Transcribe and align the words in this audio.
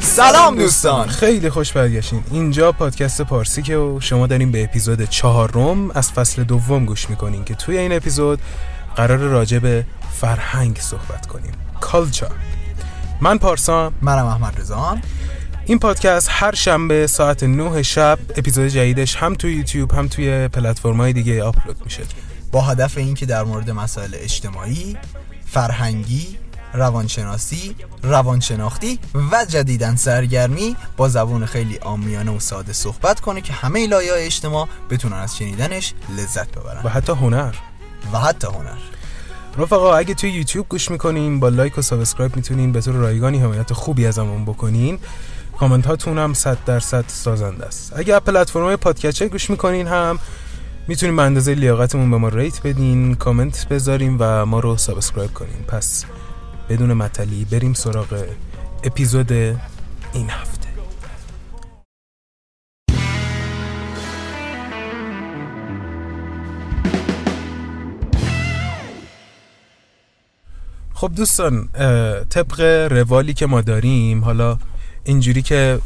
سلام 0.00 0.56
دوستان. 0.56 1.08
خیلی 1.08 1.50
خوش 1.50 1.72
برگشتین. 1.72 2.24
اینجا 2.30 2.72
پادکست 2.72 3.22
پارسی 3.22 3.62
که 3.62 3.76
و 3.76 4.00
شما 4.00 4.26
داریم 4.26 4.52
به 4.52 4.64
اپیزود 4.64 5.04
چهارم 5.08 5.90
از 5.90 6.12
فصل 6.12 6.44
دوم 6.44 6.84
گوش 6.84 7.10
می‌کنین 7.10 7.44
که 7.44 7.54
توی 7.54 7.78
این 7.78 7.92
اپیزود 7.92 8.40
قرار 8.96 9.18
راجع 9.18 9.58
به 9.58 9.86
فرهنگ 10.20 10.78
صحبت 10.80 11.26
کنیم. 11.26 11.52
کالچر 11.80 12.30
من 13.24 13.38
پارسام 13.38 13.94
منم 14.02 14.26
احمد 14.26 14.60
رضا. 14.60 14.98
این 15.66 15.78
پادکست 15.78 16.28
هر 16.32 16.54
شنبه 16.54 17.06
ساعت 17.06 17.42
9 17.42 17.82
شب 17.82 18.18
اپیزود 18.36 18.66
جدیدش 18.66 19.16
هم 19.16 19.34
توی 19.34 19.54
یوتیوب 19.54 19.92
هم 19.92 20.08
توی 20.08 20.48
پلتفرم‌های 20.48 21.12
دیگه 21.12 21.42
آپلود 21.42 21.84
میشه. 21.84 22.02
با 22.52 22.60
هدف 22.60 22.98
اینکه 22.98 23.26
در 23.26 23.44
مورد 23.44 23.70
مسائل 23.70 24.10
اجتماعی 24.14 24.96
فرهنگی 25.46 26.38
روانشناسی 26.74 27.76
روانشناختی 28.02 28.98
و 29.32 29.44
جدیداً 29.48 29.96
سرگرمی 29.96 30.76
با 30.96 31.08
زبون 31.08 31.46
خیلی 31.46 31.78
عامیانه 31.78 32.30
و 32.30 32.40
ساده 32.40 32.72
صحبت 32.72 33.20
کنه 33.20 33.40
که 33.40 33.52
همه 33.52 33.86
لایه 33.86 34.12
اجتماع 34.14 34.68
بتونن 34.90 35.16
از 35.16 35.36
شنیدنش 35.36 35.94
لذت 36.18 36.48
ببرن. 36.52 36.80
و 36.84 36.88
حتی 36.88 37.12
هنر. 37.12 37.54
و 38.12 38.18
حتی 38.18 38.46
هنر. 38.46 38.93
رفقا 39.58 39.94
اگه 39.94 40.14
توی 40.14 40.30
یوتیوب 40.30 40.66
گوش 40.68 40.90
می‌کنین 40.90 41.40
با 41.40 41.48
like 41.48 41.78
و 41.78 41.82
subscribe 41.82 42.36
می‌تونین 42.36 42.72
به 42.72 42.80
طور 42.80 42.94
رایگانی 42.94 43.38
حمایت 43.38 43.72
خوبی 43.72 44.06
ازمون 44.06 44.44
بکنین. 44.44 44.98
کامنت 45.58 45.86
هاتون 45.86 46.18
هم 46.18 46.34
100 46.34 46.58
درصد 46.66 47.04
سازنده 47.08 47.66
است. 47.66 47.92
اگه 47.96 48.20
پلتفرم 48.20 48.76
پادکست 48.76 49.22
گوش 49.22 49.50
می‌کنین 49.50 49.86
هم 49.86 50.18
می‌تونین 50.88 51.16
به 51.16 51.22
اندازه 51.22 51.54
لیاقتمون 51.54 52.10
به 52.10 52.16
ما 52.16 52.28
rate 52.28 52.62
بدین 52.62 53.14
کامنت 53.14 53.68
بذاریم 53.68 54.16
و 54.20 54.46
ما 54.46 54.60
رو 54.60 54.76
subscribe 54.76 55.32
کنین. 55.32 55.64
پس 55.68 56.04
بدون 56.68 56.92
معطلی 56.92 57.44
بریم 57.44 57.72
سراغ 57.72 58.24
اپیزود 58.84 59.32
این 59.32 60.30
هفته. 60.30 60.63
خب 70.94 71.10
دوستان 71.16 71.68
طبق 72.30 72.60
روالی 72.90 73.34
که 73.34 73.46
ما 73.46 73.60
داریم 73.60 74.24
حالا 74.24 74.58
اینجوری 75.04 75.42
که 75.42 75.78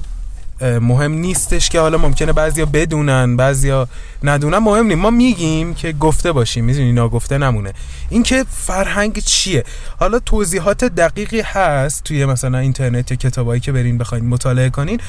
مهم 0.60 1.12
نیستش 1.12 1.68
که 1.68 1.80
حالا 1.80 1.98
ممکنه 1.98 2.32
بعضیا 2.32 2.66
بدونن 2.66 3.36
بعضیا 3.36 3.88
ندونن 4.22 4.58
مهم 4.58 4.86
نیست 4.86 4.98
ما 4.98 5.10
میگیم 5.10 5.74
که 5.74 5.92
گفته 5.92 6.32
باشیم 6.32 6.64
می‌دونی؟ 6.64 6.92
ناگفته 6.92 7.38
نمونه. 7.38 7.72
اینکه 8.10 8.44
فرهنگ 8.50 9.18
چیه؟ 9.18 9.64
حالا 10.00 10.18
توضیحات 10.18 10.84
دقیقی 10.84 11.40
هست 11.40 12.04
توی 12.04 12.26
مثلا 12.26 12.58
اینترنت 12.58 13.10
یا 13.10 13.16
کتابایی 13.16 13.60
که 13.60 13.72
برین 13.72 13.98
بخواین 13.98 14.24
مطالعه 14.24 14.70
کنین 14.70 15.00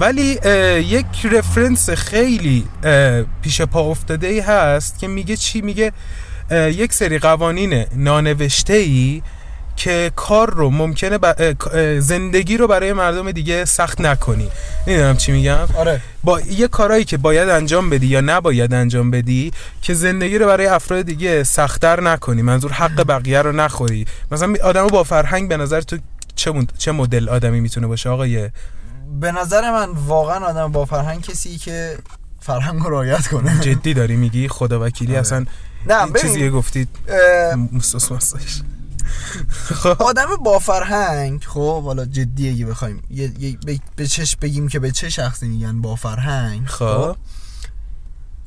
ولی 0.00 0.38
یک 0.78 1.26
رفرنس 1.32 1.90
خیلی 1.90 2.66
پیش 3.42 3.62
پا 3.62 3.80
افتاده 3.80 4.26
ای 4.26 4.40
هست 4.40 4.98
که 4.98 5.08
میگه 5.08 5.36
چی؟ 5.36 5.60
میگه 5.60 5.92
یک 6.50 6.92
سری 6.92 7.18
قوانین 7.18 7.84
نانوشته 7.96 8.72
ای 8.74 9.22
که 9.76 10.12
کار 10.16 10.50
رو 10.50 10.70
ممکنه 10.70 11.18
زندگی 12.00 12.56
رو 12.56 12.66
برای 12.66 12.92
مردم 12.92 13.30
دیگه 13.32 13.64
سخت 13.64 14.00
نکنی. 14.00 14.48
نمی‌دونم 14.86 15.16
چی 15.16 15.32
میگم؟ 15.32 15.58
آره. 15.76 16.00
با 16.24 16.40
یه 16.40 16.68
کارهایی 16.68 17.04
که 17.04 17.16
باید 17.16 17.48
انجام 17.48 17.90
بدی 17.90 18.06
یا 18.06 18.20
نباید 18.20 18.74
انجام 18.74 19.10
بدی 19.10 19.52
که 19.82 19.94
زندگی 19.94 20.38
رو 20.38 20.46
برای 20.46 20.66
افراد 20.66 21.02
دیگه 21.02 21.44
سختتر 21.44 22.00
نکنی. 22.00 22.42
منظور 22.42 22.72
حق 22.72 23.06
بقیه 23.06 23.42
رو 23.42 23.52
نخوری. 23.52 24.06
مثلا 24.32 24.54
آدمو 24.64 24.88
با 24.88 25.02
فرهنگ 25.04 25.48
به 25.48 25.56
نظر 25.56 25.80
تو 25.80 25.98
چه, 26.36 26.52
مد- 26.52 26.76
چه 26.78 26.92
مدل 26.92 27.28
آدمی 27.28 27.60
می‌تونه 27.60 27.86
باشه 27.86 28.08
آقای؟ 28.10 28.50
به 29.20 29.32
نظر 29.32 29.70
من 29.70 29.88
واقعا 30.06 30.46
آدم 30.46 30.72
با 30.72 30.84
فرهنگ 30.84 31.20
کسی 31.22 31.58
که 31.58 31.96
فرهنگ 32.40 32.82
رو 32.82 32.90
رعایت 32.90 33.26
کنه. 33.28 33.60
جدی 33.60 33.94
داری 33.94 34.16
میگی؟ 34.16 34.48
خدا 34.48 34.80
وکیلی 34.86 35.12
آره. 35.12 35.20
اصلا 35.20 35.44
نه 35.86 36.04
این 36.04 36.12
چیزی 36.12 36.38
ببین 36.38 36.50
گفتید 36.50 36.88
مستش. 37.72 38.62
خب. 39.74 40.02
آدم 40.02 40.26
با 40.44 40.58
فرهنگ 40.58 41.44
خب 41.44 41.82
حالا 41.84 42.04
جدی 42.04 42.50
اگه 42.50 42.66
بخوایم 42.66 43.02
یه, 43.10 43.32
یه- 43.38 43.58
به- 43.96 44.06
چش 44.06 44.36
بگیم 44.36 44.68
که 44.68 44.78
به 44.78 44.90
چه 44.90 45.08
شخصی 45.10 45.48
میگن 45.48 45.80
با 45.80 45.96
فرهنگ 45.96 46.66
خب. 46.66 47.16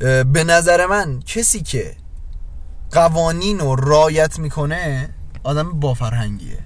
اه، 0.01 0.23
به 0.23 0.43
نظر 0.43 0.85
من 0.85 1.19
کسی 1.19 1.61
که 1.61 1.95
قوانین 2.91 3.59
رو 3.59 3.75
رایت 3.75 4.39
می‌کنه 4.39 5.09
آدم 5.43 5.79
با 5.79 5.93
فرهنگیه 5.93 6.59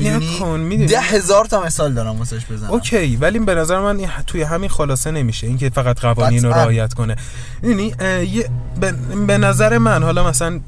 نکن 0.00 0.60
می‌دونی؟ 0.60 0.88
ده 0.88 1.00
هزار 1.00 1.44
تا 1.44 1.62
مثال 1.62 1.94
دارم 1.94 2.18
واسش 2.18 2.46
بزنم. 2.50 2.70
اوکی 2.70 3.16
ولی 3.16 3.38
به 3.38 3.54
نظر 3.54 3.80
من 3.80 4.06
توی 4.26 4.42
همین 4.42 4.70
خلاصه 4.70 5.10
نمیشه 5.10 5.46
اینکه 5.46 5.70
فقط 5.70 6.00
قوانین 6.00 6.44
رو. 6.44 6.52
رعایت 6.52 6.94
کنه. 6.94 7.16
یعنی 7.62 7.94
به, 8.80 8.92
به 9.26 9.38
نظر 9.38 9.78
من 9.78 10.02
حالا 10.02 10.28
مثلا 10.28 10.60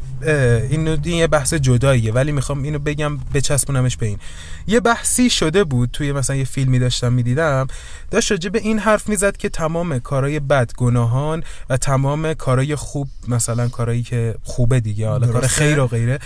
این 0.70 1.04
یه 1.04 1.26
بحث 1.26 1.54
جداییه 1.54 2.12
ولی 2.12 2.32
می‌خوام 2.32 2.62
اینو 2.62 2.78
بگم 2.78 3.18
بچسبونمش 3.34 3.96
به 3.96 4.06
این 4.06 4.18
یه 4.66 4.80
بحثی 4.80 5.30
شده 5.30 5.64
بود 5.64 5.90
توی 5.92 6.12
مثلا 6.12 6.36
یه 6.36 6.44
فیلمی 6.44 6.78
داشتم 6.78 7.12
می‌دیدم 7.12 7.66
داشت 8.10 8.30
راجع 8.30 8.50
به 8.50 8.58
این 8.58 8.78
حرف 8.78 9.08
می‌زد 9.08 9.36
که 9.36 9.48
تمام 9.48 9.98
کارهای 9.98 10.40
بد 10.40 10.70
گناهان 10.76 11.42
و 11.70 11.76
تمام 11.76 12.34
کارهای 12.34 12.76
خوب 12.76 13.08
مثلا 13.28 13.68
کارهایی 13.68 14.02
که 14.02 14.34
خوبه 14.42 14.80
دیگه 14.80 15.08
حالا 15.08 15.26
کار. 15.26 15.46
خیر 15.46 15.80
و 15.80 15.86
غیره 15.86 16.18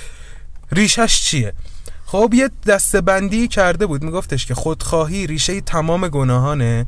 ریشش 0.72 1.22
چیه؟ 1.22 1.52
خب 2.12 2.30
یه 2.34 2.50
دسته 2.66 3.00
بندی 3.00 3.48
کرده 3.48 3.86
بود. 3.86 4.04
میگفتش 4.04 4.46
که 4.46 4.54
خودخواهی 4.54 5.26
ریشه 5.26 5.60
تمام 5.60 6.08
گناهانه 6.08 6.86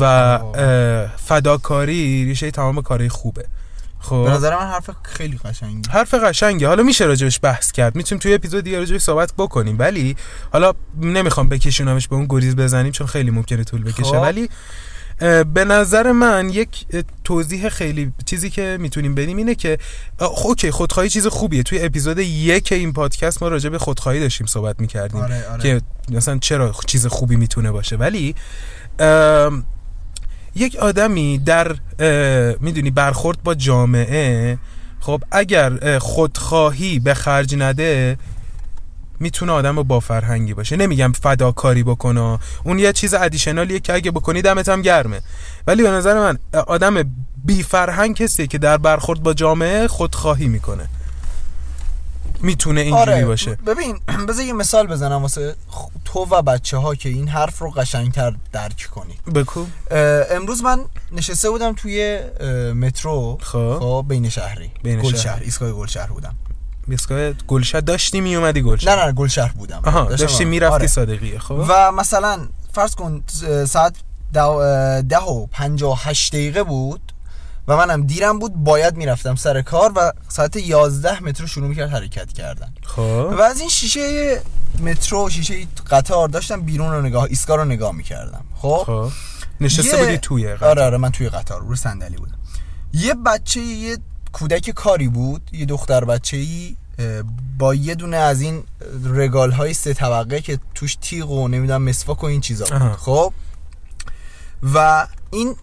و 0.00 0.04
اه، 0.04 1.16
فداکاری 1.16 2.24
ریشه 2.24 2.50
تمام 2.50 2.82
کارهای 2.82 3.08
خوبه. 3.08 3.42
به 3.42 3.48
خب 3.98 4.28
نظر 4.30 4.56
من 4.56 4.66
حرف 4.66 4.90
خیلی 5.02 5.38
قشنگی. 5.44 5.90
حرف 5.90 6.14
قشنگه. 6.14 6.68
حالا 6.68 6.82
میشه 6.82 7.04
راجبش 7.04 7.40
بحث 7.42 7.72
کرد. 7.72 7.96
می‌تونیم 7.96 8.20
توی 8.20 8.34
اپیزود 8.34 8.64
دیگه 8.64 8.78
راجبش 8.78 9.00
صحبت 9.00 9.32
بکنیم. 9.38 9.76
ولی 9.78 10.16
حالا 10.52 10.72
نمی‌خوام 11.00 11.48
بکشونمش 11.48 12.08
به 12.08 12.16
اون 12.16 12.26
گریز 12.30 12.56
بزنیم 12.56 12.92
چون 12.92 13.06
خیلی 13.06 13.30
ممکنه 13.30 13.64
طول 13.64 13.82
بکشه. 13.84 14.02
خب. 14.04 14.22
ولی 14.22 14.48
به 15.54 15.64
نظر 15.64 16.12
من 16.12 16.50
یک 16.50 16.86
توضیح 17.24 17.68
خیلی 17.68 18.12
چیزی 18.26 18.50
که 18.50 18.78
می‌تونیم 18.80 19.14
بدیم 19.14 19.36
اینه 19.36 19.54
که 19.54 19.78
اوکی 20.44 20.70
خودخواهی 20.70 21.08
چیز 21.08 21.26
خوبیه 21.26 21.62
توی 21.62 21.82
اپیزود 21.82 22.18
یک 22.18 22.72
این 22.72 22.92
پادکست 22.92 23.42
ما 23.42 23.48
راجع 23.48 23.68
به 23.68 23.78
خودخواهی 23.78 24.20
داشتیم 24.20 24.46
صحبت 24.46 24.80
می‌کردیم 24.80 25.20
آره، 25.20 25.48
آره. 25.48 25.62
که 25.62 25.80
مثلا 26.10 26.38
چرا 26.38 26.74
چیز 26.86 27.06
خوبی 27.06 27.36
می‌تونه 27.36 27.70
باشه 27.70 27.96
ولی 27.96 28.34
یک 30.56 30.76
آدمی 30.76 31.38
در 31.38 31.76
می‌دونی 32.60 32.90
برخورد 32.90 33.42
با 33.42 33.54
جامعه 33.54 34.58
خب 35.00 35.22
اگر 35.30 35.78
اه، 35.82 35.98
خودخواهی 35.98 36.98
به 36.98 37.14
خرج 37.14 37.54
نده 37.54 38.18
می‌تونه 39.20 39.52
آدم 39.52 39.82
با 39.82 40.00
فرهنگی 40.00 40.54
باشه. 40.54 40.76
نمیگم 40.76 41.12
فداکاری 41.12 41.82
بکنه 41.82 42.38
اون 42.64 42.78
یه 42.78 42.92
چیز 42.92 43.14
ادیشنالیه 43.14 43.80
که 43.80 43.94
اگه 43.94 44.10
بکنی 44.10 44.42
دمت 44.42 44.68
هم 44.68 44.82
گرمه. 44.82 45.20
ولی 45.66 45.82
به 45.82 45.90
نظر 45.90 46.14
من 46.14 46.38
آدم 46.66 47.14
بی 47.44 47.62
فرهنگ 47.62 48.16
کسی 48.16 48.46
که 48.46 48.58
در 48.58 48.76
برخورد 48.76 49.22
با 49.22 49.34
جامعه 49.34 49.88
خودخواهی 49.88 50.48
می‌کنه. 50.48 50.88
می‌تونه 52.42 52.80
اینجوری 52.80 53.12
آره 53.12 53.26
باشه. 53.26 53.58
ببین 53.66 54.00
بذار 54.28 54.44
یه 54.44 54.52
مثال 54.52 54.86
بزنم 54.86 55.22
واسه 55.22 55.54
تو 56.04 56.20
و 56.30 56.42
بچه 56.42 56.76
ها 56.76 56.94
که 56.94 57.08
این 57.08 57.28
حرف 57.28 57.58
رو 57.58 57.70
قشنگتر 57.70 58.34
درک 58.52 58.88
کنی. 58.94 59.18
بکو 59.34 59.64
امروز 60.30 60.62
من 60.62 60.80
نشسته 61.12 61.50
بودم 61.50 61.72
توی 61.72 62.20
مترو 62.76 63.38
خب. 63.42 63.78
خب 63.78 64.04
بین 64.08 64.28
شهری 64.28 64.70
بین 64.82 65.00
گل. 65.00 65.14
شهر 65.14 65.40
ایستگاه 65.42 65.72
گل 65.72 65.86
شهر 65.86 66.06
بودم. 66.06 66.34
ایستگاه 66.88 67.32
گلشد 67.32 67.84
داشتی 67.84 68.20
میومدی 68.20 68.62
گلشد 68.62 68.88
نه 68.88 69.04
نه 69.04 69.12
گل 69.12 69.28
شهر 69.28 69.52
بودم. 69.52 69.82
آها 69.84 70.04
داشتی 70.04 70.34
آره. 70.34 70.44
می‌رفتی 70.44 70.74
آره. 70.74 70.86
صادقیه 70.86 71.38
خب؟ 71.38 71.64
و 71.68 71.92
مثلا 71.92 72.38
فرض 72.72 72.94
کن 72.94 73.22
ساعت 73.68 73.94
ده, 74.32 75.02
ده 75.02 75.18
و 75.18 75.46
پنجاه 75.46 75.92
و 75.92 75.96
هشت 75.98 76.32
دقیقه 76.32 76.62
بود 76.62 77.12
و 77.68 77.76
منم 77.76 78.06
دیرم 78.06 78.38
بود 78.38 78.54
باید 78.54 78.96
می‌رفتم 78.96 79.34
سر 79.34 79.62
کار 79.62 79.92
و 79.96 80.12
ساعت 80.28 80.56
11 80.56 81.22
مترو 81.22 81.46
شروع 81.46 81.68
می‌کرد 81.68 81.90
حرکت 81.90 82.32
کردن. 82.32 82.74
خب. 82.86 83.00
و 83.38 83.40
از 83.40 83.60
این 83.60 83.68
شیشه 83.68 84.40
مترو 84.82 85.30
شیشه 85.30 85.54
قطار 85.90 86.28
داشتم 86.28 86.60
بیرون 86.62 86.92
رو 86.92 87.02
نگاه 87.02 87.24
ایستگاه 87.24 87.56
رو 87.56 87.64
نگاه 87.64 87.92
می‌کردم. 87.92 88.44
خب؟ 88.54 88.82
خب. 88.86 89.08
نشسته 89.60 89.96
یه- 89.98 90.04
بودی 90.04 90.18
توی 90.18 90.54
قطار. 90.54 90.68
آره 90.68 90.82
آره 90.82 90.96
من 90.96 91.12
توی 91.12 91.28
قطار 91.28 91.60
رو 91.60 91.76
صندلی 91.76 92.16
بودم. 92.16 92.38
یه 92.92 93.14
بچه 93.14 93.60
یه 93.60 93.98
کودک 94.34 94.70
کاری 94.70 95.08
بود 95.08 95.50
یه 95.52 95.66
دختر 95.66 96.04
بچه 96.04 96.36
ای 96.36 96.76
با 97.58 97.74
یه 97.74 97.94
دونه 97.94 98.16
از 98.16 98.40
این 98.40 98.64
رگال 99.04 99.52
های 99.52 99.74
سه 99.74 99.94
طبقه 99.94 100.40
که 100.40 100.58
توش 100.74 100.96
تیغ 101.00 101.30
و 101.30 101.48
نمی‌دونم 101.48 101.82
مسواک 101.82 102.22
و 102.22 102.26
این 102.26 102.40
چیزا 102.40 102.64
بود. 102.64 102.92
خب؟ 102.92 103.32
و 104.74 105.06
این 105.30 105.56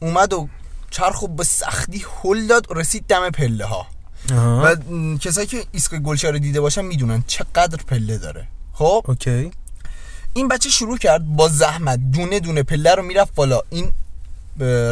اومد 0.00 0.32
و 0.32 0.48
چرخ 0.90 1.22
و 1.22 1.28
به 1.28 1.44
سختی 1.44 2.04
هل 2.22 2.46
داد 2.46 2.70
و 2.70 2.74
رسید 2.74 3.04
دم 3.08 3.30
پله 3.30 3.64
ها. 3.64 3.86
و 4.62 4.76
کسایی 5.20 5.46
که 5.46 5.64
ایستگاه 5.72 6.00
گلچه 6.00 6.30
رو 6.30 6.38
دیده 6.38 6.60
باشن 6.60 6.84
می‌دونن 6.84 7.24
چقدر 7.26 7.82
پله 7.86 8.18
داره. 8.18 8.48
خب؟ 8.72 9.04
اوکی. 9.08 9.50
این 10.34 10.48
بچه 10.48 10.70
شروع 10.70 10.98
کرد 10.98 11.36
با 11.36 11.48
زحمت 11.48 11.98
دونه 12.12 12.40
دونه 12.40 12.62
پله 12.62 12.94
رو 12.94 13.02
می‌رفت 13.02 13.34
بالا. 13.34 13.60
این 13.70 13.92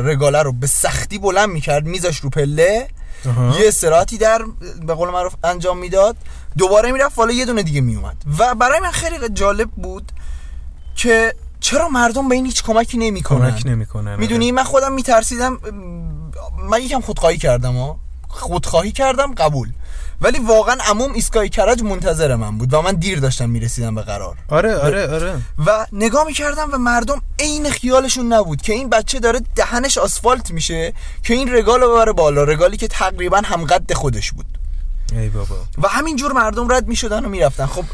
رگاله 0.05 0.43
رو 0.43 0.53
به 0.53 0.67
سختی 0.67 1.19
بلند 1.19 1.49
می‌کرد 1.49 1.87
میذاش 1.87 2.17
رو 2.19 2.31
پله. 2.31 2.89
یه 3.27 3.69
استراحتی 3.69 4.19
در 4.19 4.43
به 4.87 4.95
قول 4.95 5.11
معروف 5.11 5.35
انجام 5.45 5.79
می‌داد. 5.79 6.17
دوباره 6.59 6.93
می‌رفت 6.93 7.17
بالا 7.17 7.33
یه 7.33 7.45
دونه 7.45 7.63
دیگه 7.63 7.81
میومد. 7.81 8.17
و 8.39 8.55
برای 8.55 8.81
من 8.81 8.91
خیلی 8.91 9.29
جالب 9.29 9.71
بود 9.71 10.13
که 10.97 11.35
چرا 11.61 11.89
مردم 11.89 12.29
به 12.29 12.35
این 12.35 12.47
هیچ 12.47 12.63
کمکی 12.63 12.99
نمی‌کنن؟ 12.99 13.51
کمک 13.51 13.67
نمی‌کنن. 13.67 14.17
می‌دونی؟ 14.17 14.53
من 14.53 14.65
خودم 14.65 14.93
میترسیدم 14.93 15.59
من 16.71 16.83
یکم 16.83 17.01
خودخواهی 17.01 17.39
کردم 17.39 17.77
ها. 17.77 17.99
خودخواهی 18.29 18.93
کردم 18.93 19.35
قبول. 19.35 19.73
ولی 20.21 20.39
واقعا 20.39 20.77
عموم 20.91 21.13
ایستگاه 21.13 21.49
کرج 21.49 21.83
منتظر 21.83 22.35
من 22.37 22.59
بود 22.59 22.75
و 22.75 22.83
من 22.83 22.93
دیر 22.93 23.21
داشتم 23.21 23.51
می‌رسیدم 23.51 23.95
به 23.95 24.03
قرار. 24.03 24.37
آره 24.49 24.77
آره 24.77 25.15
آره. 25.15 25.41
و 25.67 25.87
نگاه 25.93 26.27
می‌کردم 26.27 26.69
و 26.73 26.79
مردم 26.79 27.23
عین 27.39 27.71
خیالشون 27.71 28.33
نبود 28.33 28.63
که 28.63 28.73
این 28.73 28.91
بچه 28.91 29.21
داره 29.21 29.41
دهنش 29.55 29.99
آسفالت 29.99 30.51
میشه 30.51 30.93
که 31.23 31.35
این 31.35 31.55
رگال 31.55 31.81
رو 31.81 31.93
ببره 31.93 32.13
بالا 32.13 32.45
رگالی 32.45 32.77
که 32.77 32.89
تقریبا 32.89 33.43
هم 33.45 33.65
قد 33.65 33.93
خودش 33.93 34.33
بود. 34.33 34.47
ای 35.13 35.29
بابا. 35.29 35.57
و 35.83 35.89
همینجور 35.89 36.33
مردم 36.33 36.73
رد 36.73 36.89
می‌شدن 36.89 37.25
و 37.25 37.29
می‌رفتن. 37.29 37.67
خب 37.67 37.85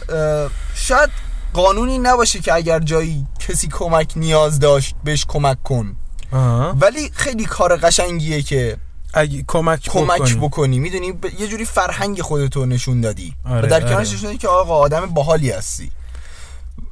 شاید 0.74 1.10
قانونی 1.52 1.98
نباشه 1.98 2.40
که 2.40 2.54
اگر 2.54 2.78
جایی 2.78 3.26
کسی 3.48 3.68
کمک 3.68 4.12
نیاز 4.16 4.60
داشت 4.60 4.94
بهش 5.04 5.24
کمک 5.28 5.62
کن. 5.62 5.96
آها. 6.32 6.76
ولی 6.80 7.10
خیلی 7.14 7.44
کار 7.44 7.76
قشنگیه 7.76 8.42
که 8.42 8.76
اگه 9.14 9.44
کمک 9.46 9.80
کمک 9.88 10.20
بکنی. 10.20 10.34
بکنی. 10.34 10.78
می‌دونی؟ 10.78 11.12
ب- 11.12 11.40
یه 11.40 11.48
جوری 11.48 11.64
فرهنگ 11.64 12.22
خودتو 12.22 12.66
نشون 12.66 13.00
دادی. 13.00 13.34
آره، 13.44 13.66
و 13.66 13.70
در 13.70 13.76
آره. 13.76 13.84
کنارش 13.84 14.12
نشون 14.12 14.22
دادی 14.22 14.38
که 14.38 14.48
آقا 14.48 14.78
آدم 14.78 15.06
باحالی 15.06 15.50
هستی. 15.50 15.90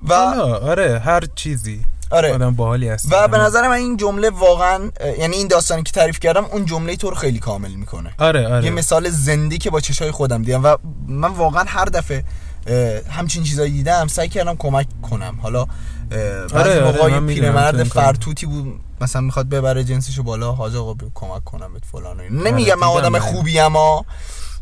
و 0.03 0.13
آره 0.13 0.99
هر 0.99 1.23
چیزی 1.35 1.85
آره. 2.11 2.35
آدم 2.35 2.55
باحالی 2.55 2.89
هست 2.89 3.13
و 3.13 3.29
به 3.29 3.39
نظر 3.39 3.69
من 3.69 3.75
این 3.75 3.97
جمله 3.97 4.31
واقعا 4.31 4.91
یعنی 5.19 5.37
این 5.37 5.49
داستانی 5.49 5.83
که 5.83 5.93
تعریف 5.93 6.21
کردم 6.21 6.45
اون 6.45 6.65
جمله 6.65 6.97
تو 6.97 7.11
رو 7.11 7.17
خیلی 7.17 7.39
کامل 7.39 7.71
می‌کنه. 7.71 8.13
آره 8.19 8.49
آره. 8.49 8.65
یه 8.65 8.71
مثال 8.71 9.09
زنده 9.09 9.59
که 9.59 9.71
با 9.71 9.81
چشای 9.81 10.11
خودم 10.11 10.43
دیدم. 10.43 10.65
و 10.65 10.77
من 11.07 11.31
واقعا 11.31 11.65
هر 11.67 11.85
دفعه 11.85 12.25
همچین 13.11 13.43
چیزایی 13.43 13.73
دیدم 13.73 14.07
سعی 14.07 14.29
کردم 14.29 14.57
کمک 14.57 14.87
کنم. 15.03 15.39
حالا 15.43 15.67
آره، 16.55 16.91
می‌دونم 17.21 17.27
پیرمرد. 17.27 17.85
فرتوتی 17.85 18.47
بود. 18.47 18.81
مثلا 19.03 19.23
می‌خواد 19.23 19.49
ببره 19.49 19.85
جنسشو 19.85 20.23
بالا 20.23 20.53
حاج 20.53 20.77
آقا 20.77 20.95
کمک 21.15 21.45
کنم 21.45 21.73
بهت 21.73 21.85
فلان 21.93 22.17
و 22.17 22.21
اینا. 22.21 22.43
نمیگم 22.43 22.79
من 22.79 22.87
آدم. 22.87 23.19
خوبی 23.19 23.59
اما 23.59 24.05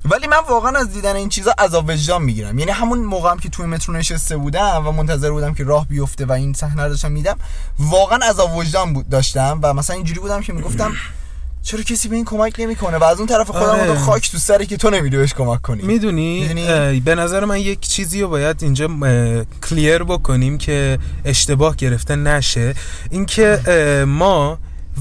ولی 0.05 0.27
من 0.27 0.37
واقعا 0.49 0.79
از 0.79 0.93
دیدن 0.93 1.17
این 1.17 1.29
چیزا 1.29 1.55
عذاب 1.59 1.89
وجدان 1.89 2.23
می‌گیرم 2.23 2.59
یعنی 2.59 2.71
همون 2.71 2.99
موقعم 2.99 3.39
که 3.39 3.49
توی 3.49 3.67
مترو 3.67 3.95
نشسته 3.95 4.37
بودم 4.37 4.87
و 4.87 4.93
منتظر 4.93 5.31
بودم 5.31 5.55
که 5.55 5.65
راه 5.65 5.87
بیفته 5.87 6.27
و 6.27 6.33
این 6.33 6.53
صحنه 6.53 6.83
رو 6.83 6.89
داشتم 6.89 7.13
میدم 7.13 7.39
واقعا 7.79 8.19
عذاب 8.31 8.57
وجدان 8.57 8.93
بود 8.93 9.09
داشتم 9.09 9.61
و 9.63 9.75
مثلا 9.75 9.97
اینجوری 9.97 10.21
بودم 10.21 10.41
که 10.41 10.53
می‌گفتم 10.53 10.93
چرا 11.63 11.83
کسی 11.83 12.09
به 12.09 12.17
این 12.17 12.25
کمک 12.25 12.55
نمی‌کنه 12.59 12.97
و 12.97 13.05
از 13.05 13.19
اون 13.19 13.27
طرف 13.27 13.51
خودم 13.51 13.63
آره. 13.63 13.95
خاک 13.99 14.31
تو 14.31 14.39
سری 14.39 14.67
که 14.67 14.77
تو 14.77 14.91
نمیری 14.91 15.17
بهش 15.17 15.35
کمک 15.35 15.63
کنی 15.63 15.83
می‌دونی 15.83 16.49
می‌دونی؟ 16.49 17.01
به 17.01 17.15
نظر 17.15 17.45
من 17.45 17.59
یک 17.59 17.81
چیزی 17.81 18.21
رو 18.21 18.29
باید 18.29 18.57
اینجا 18.63 18.89
کلیر 19.69 20.05
بکنیم 20.05 20.59
که 20.59 20.99
اشتباه 21.25 21.77
گرفته 21.77 22.17
نشه 22.17 22.75
اینکه 23.11 23.61
ما 24.09 24.59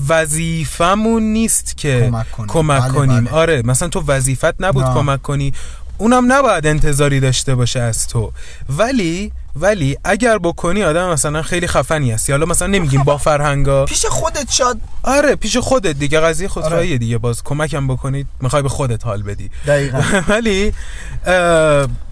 وظیفمون 0.09 1.23
نیست 1.23 1.77
که 1.77 2.09
کمک 2.11 2.31
کنیم. 2.31 2.47
کمک 2.47 2.81
بله، 2.81 2.91
کنیم 2.93 3.23
بله. 3.23 3.33
آره 3.33 3.61
مثلا 3.65 3.87
تو 3.87 4.03
وظیفت 4.07 4.61
نبود 4.61 4.83
نه. 4.83 4.93
کمک 4.93 5.21
کنی 5.21 5.53
اونم 5.99 6.31
نباید 6.31 6.67
انتظاری 6.67 7.19
داشته 7.19 7.55
باشه 7.55 7.79
از 7.79 8.07
تو. 8.07 8.31
ولی 8.77 9.31
ولی 9.55 9.97
اگر 10.03 10.37
بکنی 10.37 10.83
آدم 10.83 11.09
مثلا 11.09 11.41
خیلی 11.41 11.67
خفنی 11.67 12.11
هستی. 12.11 12.31
حالا 12.31 12.45
مثلا 12.45 12.67
نمیگیم 12.67 13.03
با 13.03 13.17
فرهنگا. 13.17 13.85
پیش 13.85 14.05
خودت 14.05 14.51
شاد. 14.51 14.79
آره 15.03 15.35
پیش 15.35 15.57
خودت 15.57 15.99
دیگه. 15.99 16.19
قضیه 16.19 16.47
خودخواهیه 16.47 16.89
آره. 16.89 16.97
دیگه. 16.97 17.17
باز 17.17 17.43
کمکم 17.43 17.87
بکنید 17.87 18.27
می‌خوای 18.41 18.61
به 18.61 18.69
خودت 18.69 19.05
حال 19.05 19.23
بدی. 19.23 19.49
دقیقا. 19.67 20.01
ولی 20.29 20.73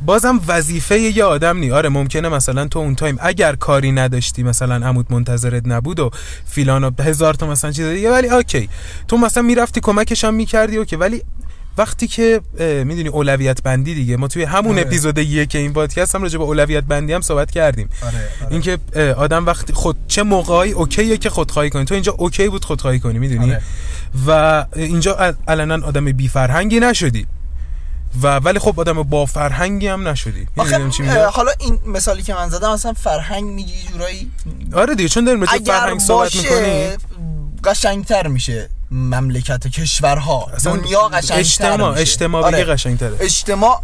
بازم 0.05 0.39
وظیفه 0.47 0.99
یه 0.99 1.23
آدم 1.23 1.57
نی. 1.57 1.71
آره 1.71 1.89
ممکنه 1.89 2.29
مثلا 2.29 2.67
تو 2.67 2.79
اون 2.79 2.95
time 2.95 3.17
اگر 3.21 3.55
کاری 3.55 3.91
نداشتی 3.91 4.43
مثلا 4.43 4.87
عموت 4.87 5.05
منتظرت 5.09 5.63
نبود 5.65 5.99
و 5.99 6.11
فیلان 6.45 6.83
و 6.83 6.91
هزار 6.99 7.33
تا 7.33 7.47
مثلا 7.47 7.71
چیز 7.71 7.85
دیگه. 7.85 8.11
ولی 8.11 8.29
okay. 8.29 8.69
تو 9.07 9.17
مثلا 9.17 9.43
می‌رفتی 9.43 9.79
کمکش 9.79 10.23
هم 10.23 10.33
می‌کردی 10.33 10.77
okay. 10.77 10.95
ولی 10.95 11.23
وقتی 11.77 12.07
که 12.07 12.41
می‌دونی 12.59 13.09
اولویت 13.09 13.63
بندی 13.63 13.95
دیگه 13.95 14.17
ما 14.17 14.27
توی 14.27 14.43
همون 14.43 14.71
آره. 14.71 14.87
اپیزود 14.87 15.17
یک 15.17 15.55
این 15.55 15.73
پادکست 15.73 16.15
هم 16.15 16.21
راجع 16.21 16.37
به 16.37 16.43
اولویت 16.43 16.83
بندی 16.83 17.13
هم 17.13 17.21
صحبت 17.21 17.51
کردیم. 17.51 17.89
آره, 18.01 18.13
آره. 18.15 18.51
اینکه 18.51 18.77
آدم 19.13 19.45
وقتی 19.45 19.73
خود 19.73 19.97
چه 20.07 20.23
موقعی 20.23 20.71
okay 20.71 21.08
ه 21.08 21.17
که 21.17 21.29
خودخواهی 21.29 21.69
کنی. 21.69 21.85
تو 21.85 21.93
اینجا 21.93 22.11
okay 22.11 22.49
بود 22.49 22.65
خودخواهی 22.65 22.99
کنی 22.99 23.19
می‌دونی؟ 23.19 23.51
آره. 23.51 23.61
و 24.27 24.65
اینجا 24.75 25.35
علنا 25.47 25.87
آدم 25.87 26.05
بی 26.05 26.27
فرهنگی 26.27 26.79
نشدی. 26.79 27.27
و 28.21 28.35
ولی 28.35 28.59
خب 28.59 28.79
آدم 28.79 29.03
با 29.03 29.25
فرهنگی 29.25 29.87
هم 29.87 30.07
نشدی. 30.07 30.47
چی 30.97 31.09
آخه 31.09 31.21
حالا 31.31 31.51
این 31.59 31.79
مثالی 31.85 32.23
که 32.23 32.33
من 32.33 32.49
زدم 32.49 32.69
اصلا 32.69 32.93
فرهنگ 32.93 33.43
میگی 33.43 33.73
جورایی 33.91 34.31
آره 34.73 34.95
دیگه 34.95 35.09
چون 35.09 35.25
داریم 35.25 35.45
فرهنگ 35.45 35.99
صحبت 35.99 36.35
می‌کنی 36.35 36.87
قشنگتر 37.63 38.27
میشه. 38.27 38.69
مملکت 38.91 39.67
کشورها. 39.67 40.51
دنیا 40.65 41.07
قشنگتر 41.07 41.39
اجتماع 41.39 41.89
میشه. 41.89 42.01
اجتماع 42.01 42.43
آره. 42.43 42.63
قشنگتره. 42.63 43.17
اجتماع 43.19 43.81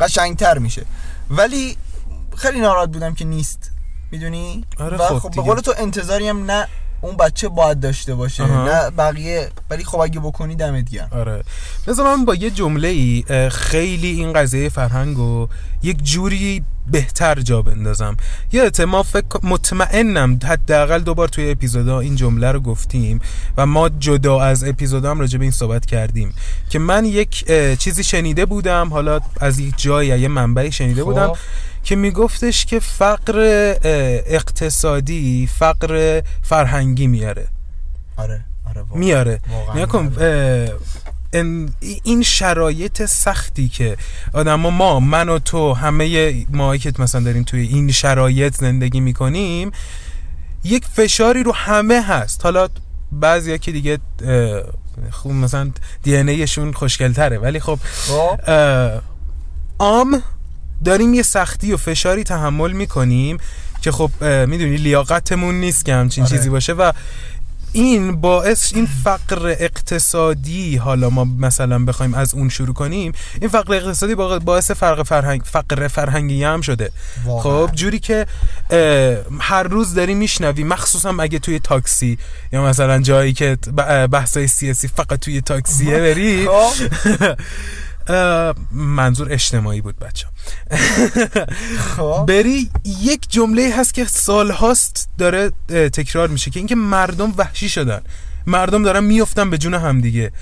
قشنگتر 0.00 0.58
میشه. 0.58 0.84
ولی 1.30 1.76
خیلی 2.36 2.60
ناراحت 2.60 2.88
بودم 2.88 3.14
که 3.14 3.24
نیست. 3.24 3.70
می‌دونی؟ 4.10 4.64
آره 4.78 4.96
و 4.96 5.06
خب 5.06 5.18
خب 5.18 5.30
به. 5.30 5.42
قول 5.42 5.60
تو 5.60 5.74
انتظاری 5.78 6.28
هم 6.28 6.50
نه 6.50 6.68
اون 7.00 7.16
بچه 7.16 7.48
باید 7.48 7.80
داشته 7.80 8.14
باشه 8.14 8.42
آها. 8.42 8.64
نه 8.64 8.90
بقیه. 8.90 9.50
ولی 9.70 9.84
خب 9.84 10.00
اگه 10.00 10.20
بکنی 10.20 10.56
دمت 10.56 10.90
گرم. 10.90 11.08
آره. 11.10 11.42
بذار 11.86 12.16
من 12.16 12.24
با 12.24 12.34
یه 12.34 12.50
جمله 12.50 12.88
ای 12.88 13.24
خیلی 13.50 14.08
این 14.08 14.32
قضیه 14.32 14.68
فرهنگ 14.68 15.18
و 15.18 15.48
یک 15.82 16.02
جوری 16.02 16.64
بهتر 16.90 17.40
جا 17.40 17.62
بندازم 17.62 18.16
یادته 18.52 18.84
ما 18.84 19.02
فکر 19.02 19.40
مطمئنم 19.42 20.38
حداقل 20.44 20.98
دوبار 20.98 21.28
توی 21.28 21.50
اپیزودا 21.50 22.00
این 22.00 22.16
جمله 22.16 22.52
رو 22.52 22.60
گفتیم 22.60 23.20
و 23.56 23.66
ما 23.66 23.88
جدا 23.88 24.40
از 24.40 24.64
اپیزودا 24.64 25.10
هم 25.10 25.20
راجع 25.20 25.38
به 25.38 25.44
این 25.44 25.52
صحبت 25.52 25.86
کردیم 25.86 26.34
که 26.70 26.78
من 26.78 27.04
یک 27.04 27.44
چیزی 27.78 28.04
شنیده 28.04 28.46
بودم 28.46 28.88
حالا 28.88 29.20
از 29.40 29.58
یک 29.58 29.74
جایی 29.76 30.08
یا 30.08 30.16
یه 30.16 30.28
منبعی 30.28 30.72
شنیده 30.72 31.00
خب. 31.00 31.06
بودم 31.06 31.32
که 31.84 31.96
میگفتش 31.96 32.66
که 32.66 32.80
فقر 32.80 33.38
اقتصادی 34.26 35.48
فقر 35.58 36.22
فرهنگی 36.42 37.06
میاره 37.06 37.48
آره 38.16 38.44
آره 38.68 38.82
واقعا. 38.82 38.98
میاره 39.00 39.40
این 42.02 42.22
شرایط 42.22 43.04
سختی 43.04 43.68
که 43.68 43.96
آدم 44.32 44.54
ما 44.54 45.00
من 45.00 45.28
و 45.28 45.38
تو 45.38 45.72
همه 45.72 46.46
ما 46.50 46.76
که 46.76 46.92
مثلا 46.98 47.20
داریم 47.20 47.42
توی 47.42 47.60
این 47.60 47.92
شرایط 47.92 48.54
زندگی 48.56 49.00
می‌کنیم 49.00 49.70
یک 50.64 50.84
فشاری 50.86 51.42
رو 51.42 51.52
همه 51.52 52.02
هست 52.02 52.44
حالا 52.44 52.68
بعضیا 53.12 53.56
که 53.56 53.72
دیگه 53.72 53.98
خوب 55.10 55.32
مثلا 55.32 55.70
دی 56.02 56.16
ایشون 56.16 56.72
خوشگلتره 56.72 57.38
ولی 57.38 57.60
خب 57.60 57.78
خب 57.82 58.40
عام 59.78 60.22
داریم 60.84 61.14
یه 61.14 61.22
سختی 61.22 61.72
و 61.72 61.76
فشاری 61.76 62.24
تحمل 62.24 62.72
می‌کنیم 62.72 63.38
که 63.82 63.92
خب 63.92 64.10
می‌دونی 64.24 64.76
لیاقتمون 64.76 65.60
نیست 65.60 65.84
که 65.84 65.94
همچین 65.94 66.24
آره. 66.24 66.36
چیزی 66.36 66.50
باشه 66.50 66.72
و 66.72 66.92
این 67.72 68.20
باعث 68.20 68.72
این 68.74 68.88
فقر 69.04 69.46
اقتصادی 69.58 70.76
حالا 70.76 71.10
ما 71.10 71.24
مثلا 71.24 71.84
بخوایم 71.84 72.14
از 72.14 72.34
اون 72.34 72.48
شروع 72.48 72.74
کنیم 72.74 73.12
این 73.40 73.50
فقر 73.50 73.74
اقتصادی 73.74 74.14
با- 74.14 74.38
باعث 74.38 74.70
فرق 74.70 75.02
فرهنگ 75.02 75.42
فقر 75.44 75.88
فرهنگی 75.88 76.44
هم 76.44 76.60
شده. 76.60 76.90
خب 77.42 77.70
جوری 77.74 77.98
که 77.98 78.26
هر 79.40 79.62
روز 79.62 79.94
داری 79.94 80.14
میشنوی 80.14 80.64
مخصوصا 80.64 81.14
اگه 81.20 81.38
توی 81.38 81.58
تاکسی 81.58 82.18
یا 82.52 82.64
مثلا 82.64 82.98
جایی 83.02 83.32
که 83.32 83.56
بحثای 84.12 84.46
سیاسی 84.46 84.88
فقط 84.88 85.20
توی 85.20 85.40
تاکسیه 85.40 85.98
بری. 85.98 86.46
خب. 86.48 86.72
منظور 88.72 89.32
اجتماعی 89.32 89.80
بود 89.80 89.98
بچه 89.98 90.26
خب. 91.96 92.24
بری 92.28 92.70
یک 93.02 93.30
جمله 93.30 93.74
هست 93.76 93.94
که 93.94 94.04
سالهاست 94.04 95.08
داره 95.18 95.50
اه، 95.70 95.88
تکرار 95.88 96.28
میشه 96.28 96.50
که 96.50 96.60
اینکه 96.60 96.74
مردم 96.74 97.34
وحشی 97.36 97.68
شدن. 97.68 98.00
مردم 98.46 98.82
دارن 98.82 99.04
میفتن 99.04 99.50
به 99.50 99.58
جون 99.58 99.74
همدیگه 99.74 100.32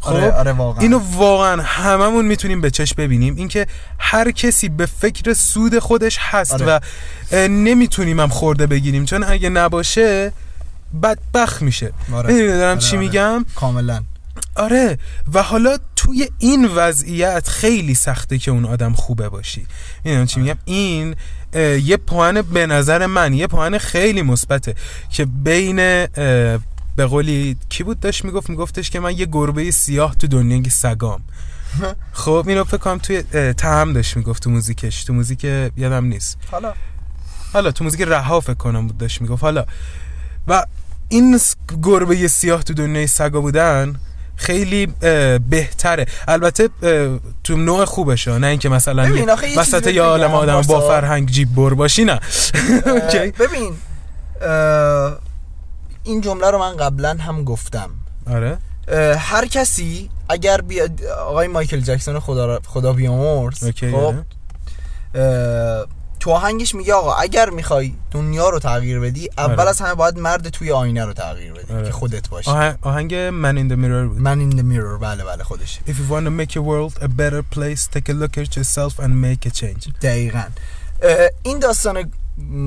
خب؟ 0.00 0.12
آره، 0.12 0.32
آره، 0.32 0.52
واقعا. 0.52 0.82
اینو 0.82 0.98
واقعا 0.98 1.62
هممون 1.62 2.24
می‌تونیم 2.24 2.60
به 2.60 2.70
چشم 2.70 2.94
ببینیم. 2.98 3.36
اینکه 3.36 3.66
هر 3.98 4.30
کسی 4.30 4.68
به 4.68 4.86
فکر 4.86 5.32
سود 5.32 5.78
خودش 5.78 6.18
هست 6.20 6.52
آره. 6.52 6.66
و 7.32 7.48
نمی‌تونیم 7.48 8.20
هم 8.20 8.28
خورده 8.28 8.66
بگیریم. 8.66 9.04
چون 9.04 9.24
اگه 9.24 9.48
نباشه 9.48 10.32
بدبخت 11.02 11.62
میشه. 11.62 11.92
آره. 12.12 12.32
می‌دونی 12.32 12.48
دارم 12.48 12.70
آره، 12.70 12.80
چی 12.80 12.96
آره. 12.96 13.06
میگم؟ 13.06 13.44
کاملا. 13.54 14.02
آره. 14.56 14.98
و 15.32 15.42
حالا 15.42 15.78
توی 16.10 16.28
این 16.38 16.68
وضعیت 16.74 17.48
خیلی 17.48 17.94
سخته 17.94 18.38
که 18.38 18.50
اون 18.50 18.64
آدم 18.64 18.92
خوبه 18.92 19.28
باشی. 19.28 19.66
می‌دونم 20.04 20.26
چی 20.26 20.40
میگم؟ 20.40 20.56
این 20.64 21.16
یه 21.84 21.96
پوان 21.96 22.42
به 22.42 22.66
نظر 22.66 23.06
من 23.06 23.34
یه 23.34 23.46
پوان 23.46 23.78
خیلی 23.78 24.22
مثبته 24.22 24.74
که 25.10 25.24
بین 25.24 25.76
به 26.96 27.06
قولی 27.06 27.56
کی 27.68 27.84
بود 27.84 28.00
داشت 28.00 28.24
می‌گفت؟ 28.24 28.50
میگفتش 28.50 28.90
که 28.90 29.00
من 29.00 29.18
یه 29.18 29.26
گربه 29.32 29.70
سیاه 29.70 30.14
تو 30.14 30.26
دنیای 30.26 30.70
سگام. 30.70 31.20
خب 32.12 32.44
اینو 32.48 32.64
فکر 32.64 32.76
کنم 32.76 32.98
توی 32.98 33.22
تهم 33.52 33.92
داشت 33.92 34.16
می‌گفت 34.16 34.42
تو 34.42 34.50
موزیکش. 34.50 35.04
تو 35.04 35.12
موزیک 35.12 35.44
یادم 35.76 36.04
نیست. 36.04 36.38
حالا. 36.50 36.72
حالا 37.52 37.72
تو 37.72 37.84
موزیک 37.84 38.00
رها 38.00 38.40
فکر 38.40 38.54
کنم 38.54 38.86
بود 38.86 38.98
داشت 38.98 39.20
می‌گفت. 39.20 39.42
حالا. 39.42 39.64
و 40.48 40.66
این 41.08 41.40
گربه 41.82 42.28
سیاه 42.28 42.62
تو 42.62 42.74
دنیای 42.74 43.06
سگا 43.06 43.40
بودن 43.40 44.00
خیلی 44.40 44.86
بهتره. 45.50 46.06
البته 46.28 46.68
تو 47.44 47.56
نوع 47.56 47.84
خوبشه. 47.84 48.38
نه 48.38 48.46
اینکه 48.46 48.68
مثلا 48.68 49.26
وسط 49.56 49.86
یه 49.86 50.02
عالم 50.02 50.34
آدم 50.34 50.60
با. 50.60 50.80
فرهنگ 50.80 51.28
جیب 51.28 51.54
بر 51.54 51.74
باشی 51.74 52.04
نه. 52.04 52.20
ببین 53.40 53.74
این 56.04 56.20
جمله 56.20 56.50
رو 56.50 56.58
من 56.58 56.76
قبلا 56.76 57.16
هم 57.20 57.44
گفتم. 57.44 57.90
آره. 58.30 58.58
هر 59.18 59.46
کسی 59.46 60.10
اگر 60.28 60.60
بیاد 60.60 61.04
آقای 61.04 61.48
مایکل 61.48 61.80
جکسون 61.80 62.20
خدا 62.20 62.60
خدا 62.66 62.92
بیامرز 62.92 63.64
خب 63.64 63.94
آره. 63.94 64.24
تو 66.20 66.30
آهنگش 66.30 66.74
میگه 66.74 66.94
آقا 66.94 67.14
اگر 67.14 67.50
می‌خوای 67.50 67.92
دنیا 68.10 68.48
رو 68.48 68.58
تغییر 68.58 69.00
بدی 69.00 69.28
اول 69.38 69.60
آره. 69.60 69.70
از 69.70 69.80
همه 69.80 69.94
باید 69.94 70.18
مرد 70.18 70.48
توی 70.48 70.72
آینه 70.72 71.04
رو 71.04 71.12
تغییر 71.12 71.52
بدی 71.52 71.72
آره. 71.74 71.86
که 71.86 71.92
خودت 71.92 72.28
باشی. 72.28 72.50
آهنگ, 72.50 72.76
آهنگ 72.82 73.14
من 73.14 73.56
in 73.56 73.72
the 73.72 73.76
mirror 73.76 74.08
بود. 74.12 74.20
من 74.20 74.50
in 74.50 74.54
the 74.54 74.62
mirror 74.62 75.02
بله 75.02 75.24
بله 75.24 75.44
خودش 75.44 75.78
If 75.86 75.90
you 75.90 76.12
want 76.12 76.24
to 76.26 76.30
make 76.30 76.54
your 76.54 76.64
world 76.64 77.02
a 77.02 77.08
better 77.08 77.42
place 77.58 77.86
take 77.96 78.08
a 78.08 78.12
look 78.12 78.38
at 78.38 78.56
yourself 78.56 78.98
and 79.04 79.10
make 79.22 79.46
a 79.50 79.50
change. 79.60 79.88
دقیقا. 80.02 80.42
این 81.42 81.58
داستان 81.58 82.10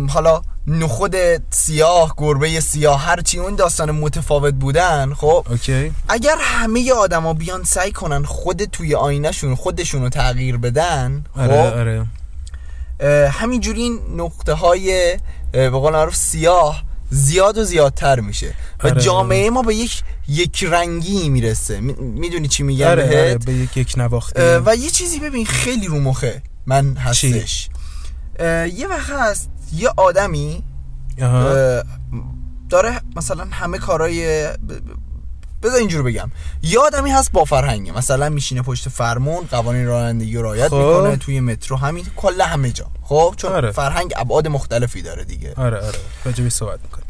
حالا 0.09 0.41
نخود 0.67 1.15
سیاه 1.49 2.13
گربه 2.17 2.59
سیاه 2.59 3.01
هرچی 3.01 3.39
اون 3.39 3.55
داستان 3.55 3.91
متفاوت 3.91 4.53
بودن 4.53 5.13
خب 5.13 5.45
اوکی. 5.49 5.91
اگر 6.09 6.35
همه 6.39 6.93
آدما 6.93 7.33
بیان 7.33 7.63
سعی 7.63 7.91
کنن 7.91 8.23
خود 8.23 8.63
توی 8.63 8.95
آینهشون 8.95 9.55
خودشون 9.55 10.01
رو 10.01 10.09
تغییر 10.09 10.57
بدن 10.57 11.23
آره 11.37 11.47
خب 11.71 11.77
آره. 11.77 11.99
اه، 11.99 12.05
همینجوری 13.31 13.81
این 13.81 13.99
نقطه 14.17 14.53
های 14.53 15.17
به 15.51 15.69
قول 15.69 15.93
معروف 15.93 16.15
سیاه 16.15 16.83
زیاد 17.09 17.57
و 17.57 17.63
زیادتر 17.63 18.19
میشه 18.19 18.53
و 18.83 18.87
آره. 18.87 19.01
جامعه 19.01 19.49
ما 19.49 19.61
به 19.61 19.75
یک 19.75 20.03
یک 20.27 20.63
رنگی 20.63 21.29
می‌رسه 21.29 21.79
می‌دونی 21.99 22.47
چی 22.47 22.63
میگم 22.63 22.87
آره, 22.87 23.03
بهت 23.03 23.13
آره 23.13 23.37
به 23.37 23.53
یک 23.53 23.77
یک 23.77 23.93
نواختی 23.97 24.41
و 24.41 24.75
یه 24.75 24.89
چیزی 24.89 25.19
ببین 25.19 25.45
خیلی 25.45 25.87
رو 25.87 25.99
مخه 25.99 26.41
من؟ 26.65 26.95
هستش 26.97 27.69
یه 28.75 28.87
وقت 28.89 29.09
هست 29.09 29.49
یه 29.73 29.89
آدمی. 29.97 30.63
اه، 31.21 31.83
داره 32.69 33.01
مثلا 33.15 33.47
همه 33.51 33.77
کارای 33.77 34.47
ب- 34.47 34.57
بذار 35.63 35.79
اینجور 35.79 36.03
بگم. 36.03 36.31
یه 36.63 36.79
آدمی 36.79 37.11
هست 37.11 37.31
با 37.31 37.43
فرهنگه 37.43 37.97
مثلا 37.97 38.29
میشینه 38.29 38.61
پشت 38.61 38.89
فرمون 38.89 39.47
قوانین 39.51 39.87
رانندگی 39.87 40.37
رو 40.37 40.43
رعایت 40.43 40.67
خب. 40.67 40.75
می‌کنه 40.75 41.15
توی 41.15 41.39
مترو. 41.39 41.77
همین 41.77 42.05
کلا 42.15 42.45
همه 42.45 42.71
جا. 42.71 42.85
خب؟ 43.03 43.33
چون 43.37 43.51
آره. 43.51 43.71
فرهنگ 43.71 44.13
ابعاد 44.15 44.47
مختلفی 44.47 45.01
داره 45.01 45.23
دیگه. 45.23 45.53
آره 45.57 45.77
آره. 45.77 45.97
راجبی 46.25 46.49
صحبت 46.49 46.79
می‌کنه 46.83 47.03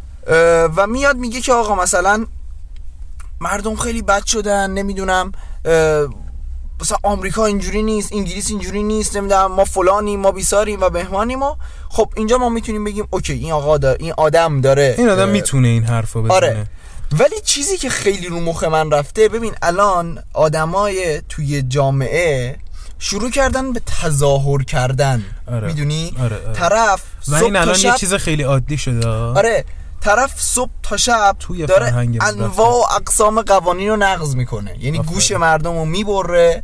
و 0.76 0.88
میاد 0.88 1.18
میگه 1.18 1.42
که 1.42 1.54
آقا 1.54 1.76
مثلا 1.76 2.26
مردم 3.42 3.76
خیلی 3.76 4.02
بد 4.02 4.26
شدن 4.26 4.70
نمی‌دونم 4.70 5.32
مثلا 6.82 6.98
آمریکا 7.04 7.46
اینجوری 7.46 7.84
نیست 7.84 8.14
انگلیس 8.14 8.50
اینجوری 8.50 8.84
نیست 8.84 9.18
نمی‌دونم 9.18 9.52
ما 9.52 9.66
فلانیم 9.66 10.20
ما 10.20 10.32
بیساریم 10.32 10.82
و 10.82 10.90
بهمانیم 10.90 11.44
و 11.44 11.56
خب 11.90 12.14
اینجا 12.18 12.38
ما 12.38 12.50
می‌تونیم 12.50 12.84
بگیم 12.84 13.08
اوکی 13.10 13.34
این 13.34 13.52
آقا 13.52 13.78
دا 13.78 13.94
این 13.94 14.14
آدم 14.18 14.62
داره 14.62 14.96
این 14.98 15.10
آدم 15.10 15.30
می‌تونه 15.30 15.68
این 15.68 15.84
حرفو 15.84 16.22
بزنه. 16.22 16.34
آره. 16.34 16.68
ولی 17.20 17.36
چیزی 17.46 17.78
که 17.78 17.90
خیلی 17.90 18.28
رو 18.28 18.40
مخ 18.40 18.64
من 18.64 18.92
رفته 18.92 19.30
ببین 19.30 19.54
الان 19.62 20.24
آدمای 20.34 21.22
توی 21.30 21.62
جامعه 21.62 22.58
شروع 23.00 23.32
کردن 23.32 23.74
به 23.74 23.82
تظاهر 24.02 24.64
کردن 24.64 25.24
آره. 25.48 25.68
می‌دونی 25.68 26.14
آره، 26.20 26.46
آره. 26.46 26.54
طرف 26.54 27.04
و 27.28 27.32
صبح 27.32 27.44
این 27.44 27.56
الان 27.56 27.76
شب 27.76 27.92
یه 27.92 27.98
چیز 27.98 28.14
خیلی 28.14 28.44
عادی 28.44 28.78
شده 28.78 29.08
آره 29.08 29.66
طرف 30.02 30.42
صبح 30.42 30.72
تا 30.84 30.98
شب 30.98 31.36
توی 31.40 31.66
داره 31.66 31.94
انواع 32.22 32.70
و 32.70 32.84
اقسام 32.96 33.42
قوانین 33.42 33.90
رو 33.90 33.96
نقض 33.96 34.36
می‌کنه 34.36 34.76
یعنی 34.80 34.98
آفرین. 35.00 35.14
گوش 35.14 35.32
مردم 35.32 35.74
رو 35.74 35.86
می‌بره. 35.86 36.64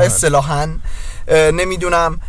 اصطلاحا 0.00 0.68
نمی‌دونم 1.30 2.20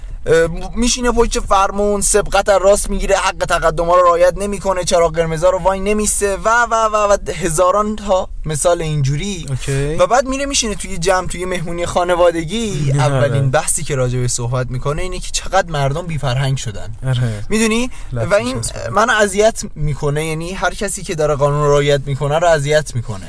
میشینه 0.76 1.12
پشت 1.12 1.40
فرمون 1.40 2.02
سبقت 2.02 2.50
از 2.50 2.62
راست 2.62 2.90
می‌گیره 2.90 3.16
حق 3.16 3.46
تقدم 3.46 3.86
ها 3.86 3.96
رو 3.96 4.04
رعایت 4.04 4.34
نمی‌کنه 4.38 4.84
چرا 4.84 5.08
قرمزا 5.08 5.50
رو 5.50 5.60
وای 5.60 5.80
نمیسته 5.80 6.38
و 6.38 6.50
و 6.72 6.76
و 6.76 7.14
و 7.14 7.18
هزاران 7.32 7.96
تا 7.96 8.30
مثال 8.46 8.82
اینجوری 8.82 9.46
اوکی. 9.50 9.96
و 9.96 10.08
بعد 10.08 10.28
میره 10.28 10.46
میشینه 10.46 10.76
توی 10.76 10.98
جمع 10.98 11.28
توی 11.28 11.46
مهمونی 11.46 11.86
خانوادگی. 11.86 12.92
اولین 12.92 13.52
بحثی 13.52 13.84
که 13.84 13.96
راجع 13.96 14.20
به 14.20 14.28
صحبت 14.28 14.72
می‌کنه 14.72 15.02
اینه 15.02 15.20
که 15.20 15.32
چقدر 15.32 15.72
مردم 15.72 16.06
بی 16.06 16.18
فرهنگ 16.18 16.58
شدن 16.58 16.90
آره 17.08 17.46
می‌دونی 17.50 17.92
و 18.14 18.34
این. 18.34 18.62
منو 18.92 19.14
اذیت 19.14 19.64
می‌کنه 19.76 20.26
یعنی 20.26 20.54
هر 20.54 20.74
کسی 20.74 21.04
که 21.04 21.16
داره 21.16 21.36
قانون 21.36 21.64
رعایت 21.64 22.02
می‌کنه 22.06 22.40
رو 22.40 22.48
اذیت 22.48 22.96
می‌کنه 22.96 23.28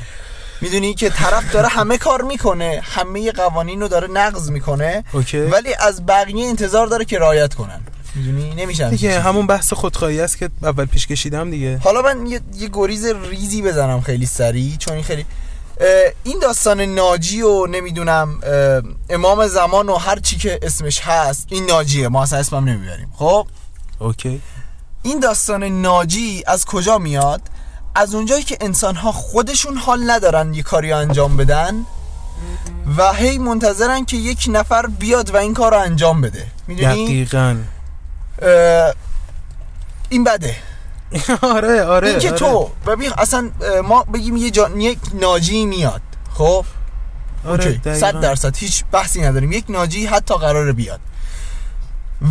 می‌دونی 0.61 0.93
که 0.93 1.09
طرف 1.09 1.51
داره 1.51 1.67
همه 1.67 1.97
کار 1.97 2.21
می‌کنه 2.21 2.81
همه 2.83 3.31
قوانین 3.31 3.81
رو 3.81 3.87
داره 3.87 4.07
نقض 4.07 4.49
می‌کنه 4.49 5.03
اوکی. 5.13 5.37
ولی 5.37 5.73
از 5.73 6.05
بقیه 6.05 6.47
انتظار 6.47 6.87
داره 6.87 7.05
که 7.05 7.19
رعایت 7.19 7.53
کنن. 7.53 7.81
می‌دونی؟ 8.15 8.55
نمیشه 8.55 8.83
همچین 8.85 8.97
دیگه. 9.09 9.19
همون 9.19 9.47
بحث 9.47 9.73
خودخواهی 9.73 10.21
است 10.21 10.37
که 10.37 10.49
اول 10.63 10.85
پیش 10.85 11.07
کشیدم 11.07 11.51
دیگه. 11.51 11.77
حالا 11.77 12.01
من 12.01 12.25
یه, 12.25 12.41
یه 12.55 12.69
گریز 12.73 13.05
ریزی 13.05 13.61
بزنم 13.61 14.01
خیلی 14.01 14.25
سریع 14.25 14.77
چون 14.77 14.93
این 14.93 15.03
خیلی 15.03 15.25
این 16.23 16.39
داستان 16.39 16.81
ناجی 16.81 17.41
و 17.41 17.65
نمی‌دونم 17.65 18.39
امام 19.09 19.47
زمان 19.47 19.89
و 19.89 19.95
هر 19.95 20.19
چی 20.19 20.37
که 20.37 20.59
اسمش 20.61 21.01
هست 21.01 21.47
این 21.49 21.65
ناجیه 21.65 22.07
ما 22.07 22.23
اصلا 22.23 22.39
اسمم 22.39 22.69
نمی‌بریم. 22.69 23.13
خب؟ 23.15 23.47
اوکی. 23.99 24.41
این 25.03 25.19
داستان 25.19 25.63
ناجی 25.63 26.43
از 26.47 26.65
کجا 26.65 26.97
میاد؟ 26.97 27.41
از 27.95 28.15
اونجایی 28.15 28.43
که 28.43 28.57
انسان 28.61 28.95
ها 28.95 29.11
خودشون 29.11 29.77
حال 29.77 30.11
ندارن 30.11 30.53
یه 30.53 30.63
کاری 30.63 30.91
انجام 30.93 31.37
بدن 31.37 31.85
و 32.97 33.13
هی 33.13 33.37
منتظرن 33.37 34.05
که 34.05 34.17
یک 34.17 34.45
نفر 34.47 34.85
بیاد 34.85 35.29
و 35.29 35.37
این 35.37 35.53
کار 35.53 35.71
رو 35.71 35.79
انجام 35.79 36.21
بده. 36.21 36.47
می‌دونی؟ 36.67 37.05
دقیقاً. 37.05 37.57
این 40.09 40.23
بده. 40.23 40.55
آره 41.41 41.83
آره 41.83 42.09
این 42.09 42.19
که 42.19 42.29
آره. 42.29 42.37
تو 42.37 42.69
ببین 42.87 43.11
اصلا 43.17 43.51
ما 43.83 44.03
بگیم 44.03 44.37
یه 44.37 44.51
جا... 44.51 44.69
یک 44.77 44.99
ناجی 45.13 45.65
میاد 45.65 46.01
خب؟ 46.33 46.65
آره. 47.47 47.81
صد 47.83 48.19
درصد 48.19 48.57
هیچ 48.57 48.83
بحثی 48.91 49.21
نداریم. 49.21 49.51
یک 49.51 49.65
ناجی 49.69 50.05
حتی 50.05 50.35
قراره 50.35 50.73
بیاد. 50.73 50.99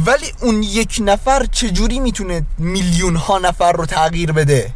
ولی 0.06 0.32
اون 0.40 0.62
یک 0.62 0.98
نفر 1.04 1.46
چجوری 1.46 2.00
می‌تونه 2.00 2.42
میلیون 2.58 3.16
ها 3.16 3.38
نفر 3.38 3.72
رو 3.72 3.86
تغییر 3.86 4.32
بده؟ 4.32 4.72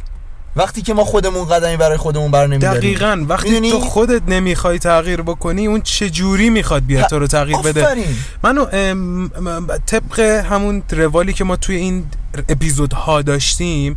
وقتی 0.55 0.81
که 0.81 0.93
ما 0.93 1.05
خودمون 1.05 1.45
قدمی 1.45 1.77
برای 1.77 1.97
خودمون 1.97 2.31
بر 2.31 2.47
نمیداریم. 2.47 2.79
دقیقا 2.79 3.25
وقتی 3.29 3.49
می‌دونی؟ 3.49 3.71
تو 3.71 3.79
خودت 3.79 4.21
نمی‌خوای 4.27 4.79
تغییر 4.79 5.21
بکنی 5.21 5.67
اون 5.67 5.81
چه 5.81 6.09
جوری 6.09 6.49
می‌خواد 6.49 6.85
بیاد 6.85 7.05
تو 7.05 7.19
رو 7.19 7.27
تغییر 7.27 7.57
بده. 7.57 8.05
منو 8.43 8.65
طبق 9.85 10.19
همون 10.19 10.83
روالی 10.91 11.33
که 11.33 11.43
ما 11.43 11.55
توی 11.55 11.75
این 11.75 12.05
اپیزودها 12.49 13.21
داشتیم 13.21 13.95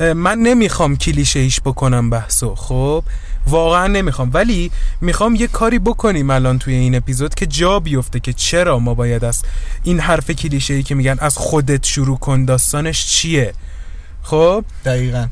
من 0.00 0.38
نمی‌خوام 0.38 0.96
کلیشه 0.96 1.38
ایش 1.40 1.60
بکنم 1.60 2.10
بحثو 2.10 2.54
خب؟ 2.54 3.04
واقعا 3.46 3.86
نمی‌خوام. 3.86 4.30
ولی 4.34 4.70
می‌خوام 5.00 5.34
یه 5.34 5.46
کاری 5.46 5.78
بکنیم 5.78 6.30
الان 6.30 6.58
توی 6.58 6.74
این 6.74 6.94
اپیزود 6.94 7.34
که 7.34 7.46
جا 7.46 7.80
بیفته 7.80 8.20
که 8.20 8.32
چرا 8.32 8.78
ما 8.78 8.94
باید 8.94 9.24
از 9.24 9.42
این 9.82 10.00
حرف 10.00 10.30
کلیشه 10.30 10.74
ای 10.74 10.82
که 10.82 10.94
میگن 10.94 11.16
از 11.20 11.38
خودت 11.38 11.84
شروع 11.86 12.18
کن 12.18 12.44
داستانش 12.44 13.06
چیه؟ 13.06 13.52
خب؟ 14.22 14.64
دقیقا. 14.84 15.26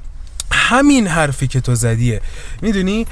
همین 0.53 1.07
حرفی 1.07 1.47
که 1.47 1.61
تو 1.61 1.75
زدیه 1.75 2.21
می‌دونی؟ 2.63 3.07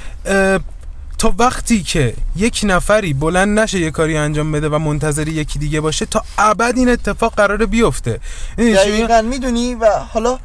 تا 1.19 1.35
وقتی 1.39 1.83
که 1.83 2.15
یک 2.37 2.61
نفری 2.65 3.15
بلند 3.15 3.59
نشه 3.59 3.79
یه 3.79 3.91
کاری 3.91 4.17
انجام 4.17 4.53
بده 4.53 4.69
و 4.69 4.79
منتظر 4.79 5.29
یکی 5.29 5.59
دیگه 5.59 5.81
باشه 5.81 6.07
تا 6.07 6.23
ابد 6.39 6.73
این 6.77 6.89
اتفاق 6.89 7.35
قراره 7.35 7.67
بیفته؟ 7.67 8.21
دقیقا 8.59 9.23
می‌دونی 9.23 9.75
و 9.75 9.87
حالا 9.91 10.39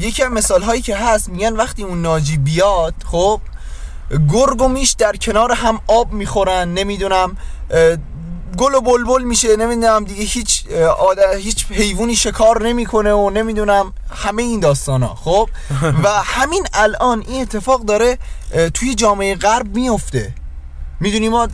یکی 0.00 0.22
از 0.22 0.32
مثال 0.32 0.62
هایی 0.62 0.82
که 0.82 0.96
هست 0.96 1.28
میگن 1.28 1.52
وقتی 1.52 1.82
اون 1.82 2.02
ناجی 2.02 2.36
بیاد 2.36 2.94
خب 3.04 3.40
گرگ 4.32 4.62
و 4.62 4.68
میش 4.68 4.90
در 4.90 5.16
کنار 5.16 5.52
هم 5.52 5.80
آب 5.86 6.12
می‌خورن 6.12 6.68
نمی‌دونم 6.68 7.36
گل 8.58 8.74
و 8.74 8.80
بلبل 8.80 9.22
میشه 9.22 9.56
نمی‌دونم 9.56 10.04
دیگه 10.04 10.24
هیچ 10.24 10.64
اه، 10.70 10.84
آد- 10.84 11.18
هیچ 11.38 11.66
حیوانی 11.70 12.16
شکار 12.16 12.68
نمی‌کنه 12.68 13.12
و 13.12 13.30
نمی‌دونم 13.30 13.92
همه 14.10 14.42
این 14.42 14.60
داستان 14.60 15.02
ها 15.02 15.14
خب؟ 15.14 15.48
و 16.04 16.08
همین 16.08 16.66
الان 16.74 17.24
این 17.28 17.42
اتفاق 17.42 17.84
داره 17.84 18.18
توی 18.74 18.94
جامعه 18.94 19.34
غرب 19.34 19.74
میفته 19.74 20.34
می‌دونی 21.00 21.28
ما 21.28 21.48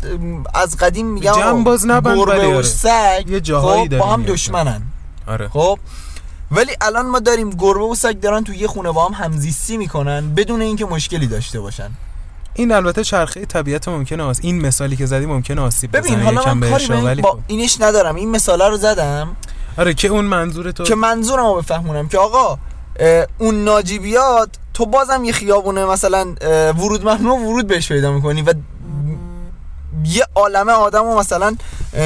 از 0.54 0.76
قدیم 0.76 1.06
میگم 1.06 1.32
جنباز 1.32 1.86
نبند 1.86 2.18
گربه 2.18 2.32
ولی 2.32 2.52
و 2.52 2.54
آره. 2.54 2.62
سگ 2.62 3.24
یه 3.28 3.40
جاهایی 3.40 3.88
خب 3.88 3.98
با 3.98 4.06
هم. 4.06 4.22
دشمنن 4.22 4.82
آره. 5.26 5.48
خب؟ 5.48 5.78
ولی 6.50 6.72
الان 6.80 7.06
ما 7.06 7.18
داریم 7.18 7.50
گربه 7.50 7.84
و 7.84 7.94
سگ 7.94 8.20
دارن 8.20 8.44
توی 8.44 8.56
یه 8.56 8.68
خونه 8.68 8.92
با 8.92 9.08
هم 9.08 9.24
همزیستی 9.24 9.76
می‌کنن 9.76 10.34
بدون 10.34 10.62
اینکه 10.62 10.84
مشکلی 10.84 11.26
داشته 11.26 11.60
باشن. 11.60 11.90
این 12.56 12.72
البته 12.72 13.04
چرخه 13.04 13.46
طبیعت 13.46 13.88
ممکنه 13.88 14.22
آس 14.22 14.38
این 14.42 14.60
مثالی 14.60 14.96
که 14.96 15.06
زدی 15.06 15.26
ممکنه 15.26 15.60
آسیب 15.60 15.96
ببین 15.96 16.20
حالا 16.20 16.54
من 16.54 16.70
کاری 16.70 16.86
به 16.88 17.14
با 17.14 17.30
خب. 17.30 17.38
اینش 17.46 17.80
ندارم. 17.80 18.14
این 18.14 18.30
مثاله 18.30 18.68
رو 18.68 18.76
زدم. 18.76 19.36
آره 19.78 19.94
که 19.94 20.08
اون 20.08 20.24
منظور 20.24 20.70
تو 20.70 20.84
که 20.84 20.94
منظورم 20.94 21.46
رو 21.46 21.54
بفهمونم. 21.54 22.08
که 22.08 22.18
آقا 22.18 22.58
اون 23.38 23.64
ناجی 23.64 23.98
بیاد 23.98 24.58
تو 24.74 24.86
بازم 24.86 25.24
یه 25.24 25.32
خیابونه 25.32 25.84
مثلا 25.84 26.34
ورود 26.72 27.08
ممنوع 27.08 27.38
ورود 27.38 27.66
بهش 27.66 27.88
پیدا 27.88 28.12
می‌کنی 28.12 28.42
و 28.42 28.54
یه 30.04 30.24
عالمه 30.34 30.72
آدم 30.72 31.02
رو 31.02 31.18
مثلا 31.18 31.56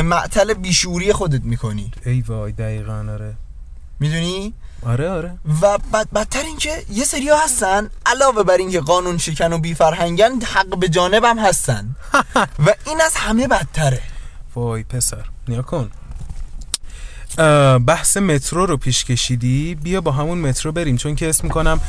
معطل 0.05 0.55
بیشوری 0.55 1.13
خودت 1.13 1.45
می‌کنی. 1.45 1.91
ای 2.07 2.21
وای 2.21 2.53
دقیقا 2.53 3.07
آره. 3.13 3.35
می‌دونی؟ 4.01 4.55
آره 4.87 5.11
آره. 5.11 5.39
و 5.63 5.79
بد 5.79 6.09
بدتر 6.15 6.43
اینکه 6.43 6.71
یه 6.91 7.05
سری 7.05 7.29
هستن 7.45 7.91
علاوه 8.07 8.43
بر 8.43 8.57
اینکه 8.57 8.81
قانون 8.81 9.19
شکن 9.19 9.53
و 9.53 9.59
بی 9.59 9.75
فرهنگن 9.75 10.41
حق 10.41 10.79
به 10.79 10.89
جانبم 10.89 11.39
هستن. 11.39 11.97
و 12.67 12.75
این 12.87 13.01
از 13.01 13.15
همه 13.15 13.49
بدتره. 13.49 14.01
وای 14.55 14.83
پسر 14.83 15.25
نیا 15.49 15.63
کن. 15.63 15.91
بحث 17.87 18.17
مترو 18.17 18.67
رو 18.67 18.77
پیش 18.77 19.05
کشیدی؟ 19.05 19.75
بیا 19.75 20.01
با 20.01 20.13
همون 20.13 20.39
مترو 20.39 20.73
بریم 20.73 20.97
چون 20.97 21.15
که 21.15 21.29
اسم 21.29 21.47
می‌کنم 21.47 21.81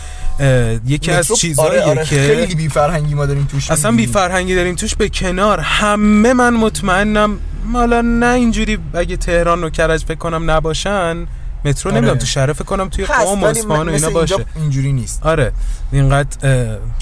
یکی 0.86 1.12
از 1.12 1.28
چیزهاییه 1.28 1.82
آره 1.82 1.92
آره 1.92 2.06
که 2.06 2.16
خیلی 2.16 2.56
بی 2.56 2.70
فرهنگی 2.70 3.14
ما 3.14 3.26
داریم 3.26 3.46
توش. 3.52 3.72
اصلا 3.72 3.92
بی. 3.92 4.08
فرهنگی 4.08 4.56
داریم 4.56 4.76
توش 4.76 4.96
به 4.96 5.10
کنار 5.10 5.60
همه 5.60 6.34
من 6.34 6.54
مطمئنم 6.54 7.40
حالا 7.74 8.02
نه 8.02 8.26
اینجوری 8.26 8.80
اگه 8.94 9.18
تهران 9.18 9.64
و 9.64 9.70
کرج 9.70 10.04
فکر 10.06 10.18
کنم 10.18 10.52
نباشن 10.52 11.28
مترو 11.66 11.92
آره. 11.92 12.00
نمی‌دونم 12.00 12.20
تو 12.20 12.26
شهر 12.26 12.54
فکر 12.54 12.64
کنم 12.64 12.90
توی 12.90 13.06
قم 13.06 13.44
و 13.44 13.46
اصفهان 13.46 13.90
و 13.90 13.92
اینا 13.92 14.08
اینجا 14.08 14.10
باشه 14.10 14.46
اینجوری 14.56 14.94
نیست 14.94 15.24
آره 15.24 15.52
اینقدر 15.92 16.38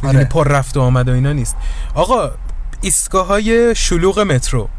می‌دونی 0.03 0.17
آره. 0.17 0.25
پر 0.25 0.47
رفت 0.47 0.77
و 0.77 0.81
آمد 0.81 1.09
و 1.09 1.13
اینا 1.13 1.33
نیست 1.33 1.55
آقا 1.95 2.31
ایستگاه 2.81 3.27
های 3.27 3.75
شلوغ 3.75 4.19
مترو 4.19 4.69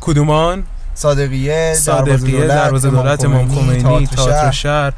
کدومان 0.00 0.64
صادقیه 0.94 1.74
صادقیه 1.74 2.46
دروازه 2.46 2.90
دولت 2.90 3.24
امام 3.24 3.48
خمینی 3.54 4.06
تئاتر 4.06 4.50
شهر 4.50 4.92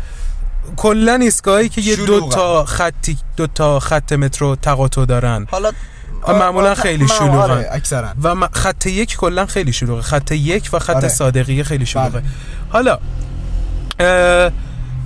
کلا 0.77 1.15
ایستگاهایی 1.15 1.69
که 1.69 1.81
یه 1.81 1.97
دو. 1.97 2.29
تا 2.29 2.65
خطی 2.65 3.19
دو 3.37 3.47
تا 3.47 3.81
خط 3.81 4.13
مترو 4.13 4.57
تقاطع 4.57 5.05
دارن 5.05 5.47
حالا 5.51 5.73
معمولا 6.29 6.75
خیلی. 6.75 7.07
آره 7.21 7.69
اکثرا 7.73 8.09
و 8.23 8.49
خط 8.53 8.87
یک 8.87 9.17
کلا 9.17 9.47
خیلی 9.47 9.73
شلوغه 9.73 10.03
خط 10.03 10.33
یک 10.33 10.71
و 10.73 10.79
خط 10.79 10.97
آره. 10.97 11.09
صادقیه 11.09 11.63
خیلی 11.63 11.87
شلوغه 11.87 12.11
بله. 12.11 12.23
حالا 12.69 12.99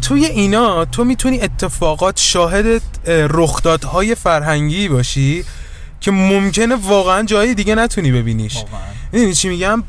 توی 0.02 0.24
اینا 0.24 0.84
تو 0.84 1.04
می‌تونی 1.04 1.40
اتفاقات 1.40 2.20
شاهد 2.20 2.66
اه، 2.66 2.82
رخدادهای 3.06 4.14
فرهنگی 4.14 4.88
باشی 4.88 5.44
که 6.00 6.10
ممکنه 6.10 6.74
واقعا 6.74 7.22
جای 7.22 7.54
دیگه 7.54 7.74
نتونی 7.74 8.12
ببینیش 8.12 8.64
می‌دونی 9.12 9.34
چی 9.34 9.48
میگم 9.48 9.82